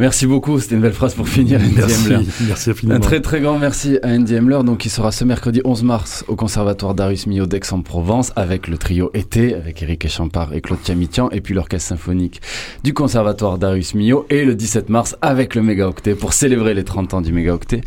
Merci 0.01 0.29
beaucoup, 0.29 0.61
c'était 0.61 0.77
une 0.77 0.81
belle 0.81 0.93
phrase 0.93 1.15
pour 1.15 1.29
finir. 1.29 1.61
Andy 1.61 1.75
Merci, 1.75 2.13
Hemler. 2.13 2.27
merci 2.47 2.71
Un 2.89 3.01
très 3.01 3.21
très 3.21 3.41
grand 3.41 3.59
merci 3.59 3.99
à 4.05 4.11
Andy 4.11 4.37
Hemler, 4.37 4.61
donc 4.65 4.79
qui 4.79 4.91
sera 4.91 5.11
ce 5.11 5.25
mercredi 5.25 5.61
11 5.65 5.83
mars 5.83 6.25
au 6.29 6.37
Conservatoire 6.37 6.95
Darius 6.95 7.27
Milhaud 7.27 7.47
d'Aix-en-Provence 7.47 8.33
avec 8.37 8.69
le 8.69 8.79
trio 8.79 9.11
Été, 9.13 9.57
avec 9.57 9.83
Eric 9.83 10.05
Echampard 10.05 10.55
et 10.55 10.61
Claude 10.61 10.79
Chamitian, 10.87 11.31
et 11.31 11.41
puis 11.41 11.53
l'orchestre 11.53 11.89
symphonique 11.89 12.41
du 12.85 12.95
Conservatoire 12.95 13.59
Darius 13.59 13.95
Milhaud, 13.95 14.25
et 14.31 14.45
le 14.45 14.55
17 14.55 14.89
mars 14.89 15.17
avec 15.21 15.57
le 15.57 15.63
Méga 15.63 15.89
Octet 15.89 16.15
pour 16.15 16.33
célébrer 16.33 16.75
les 16.75 16.85
30 16.85 17.15
ans 17.15 17.21
du 17.21 17.33
Méga 17.33 17.55
Octet 17.55 17.81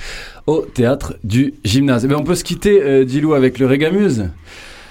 au 0.48 0.66
théâtre 0.66 1.16
du 1.24 1.54
Gymnase. 1.64 2.04
Eh 2.04 2.10
ben, 2.10 2.18
on 2.18 2.26
peut 2.26 2.36
se 2.36 2.44
quitter, 2.44 2.84
euh, 2.84 3.06
Dilou, 3.06 3.36
avec 3.36 3.58
le 3.58 3.68
Régamuse 3.68 4.32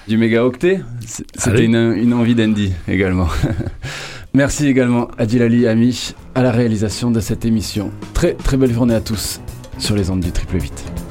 du 0.07 0.17
Méga 0.17 0.43
Octet. 0.43 0.81
C'était 1.05 1.65
une, 1.65 1.93
une 1.95 2.15
envie 2.15 2.33
d'Andy 2.33 2.73
également. 2.87 3.27
Merci 4.33 4.67
également 4.67 5.09
à 5.17 5.25
Dilali 5.25 5.67
Amish 5.67 6.13
à 6.35 6.41
la 6.41 6.51
réalisation 6.51 7.11
de 7.11 7.19
cette 7.19 7.43
émission. 7.43 7.91
Très 8.13 8.33
très 8.33 8.55
belle 8.55 8.73
journée 8.73 8.95
à 8.95 9.01
tous 9.01 9.41
sur 9.77 9.93
les 9.93 10.09
ondes 10.09 10.21
du 10.21 10.31
triple 10.31 10.55
8. 10.55 11.10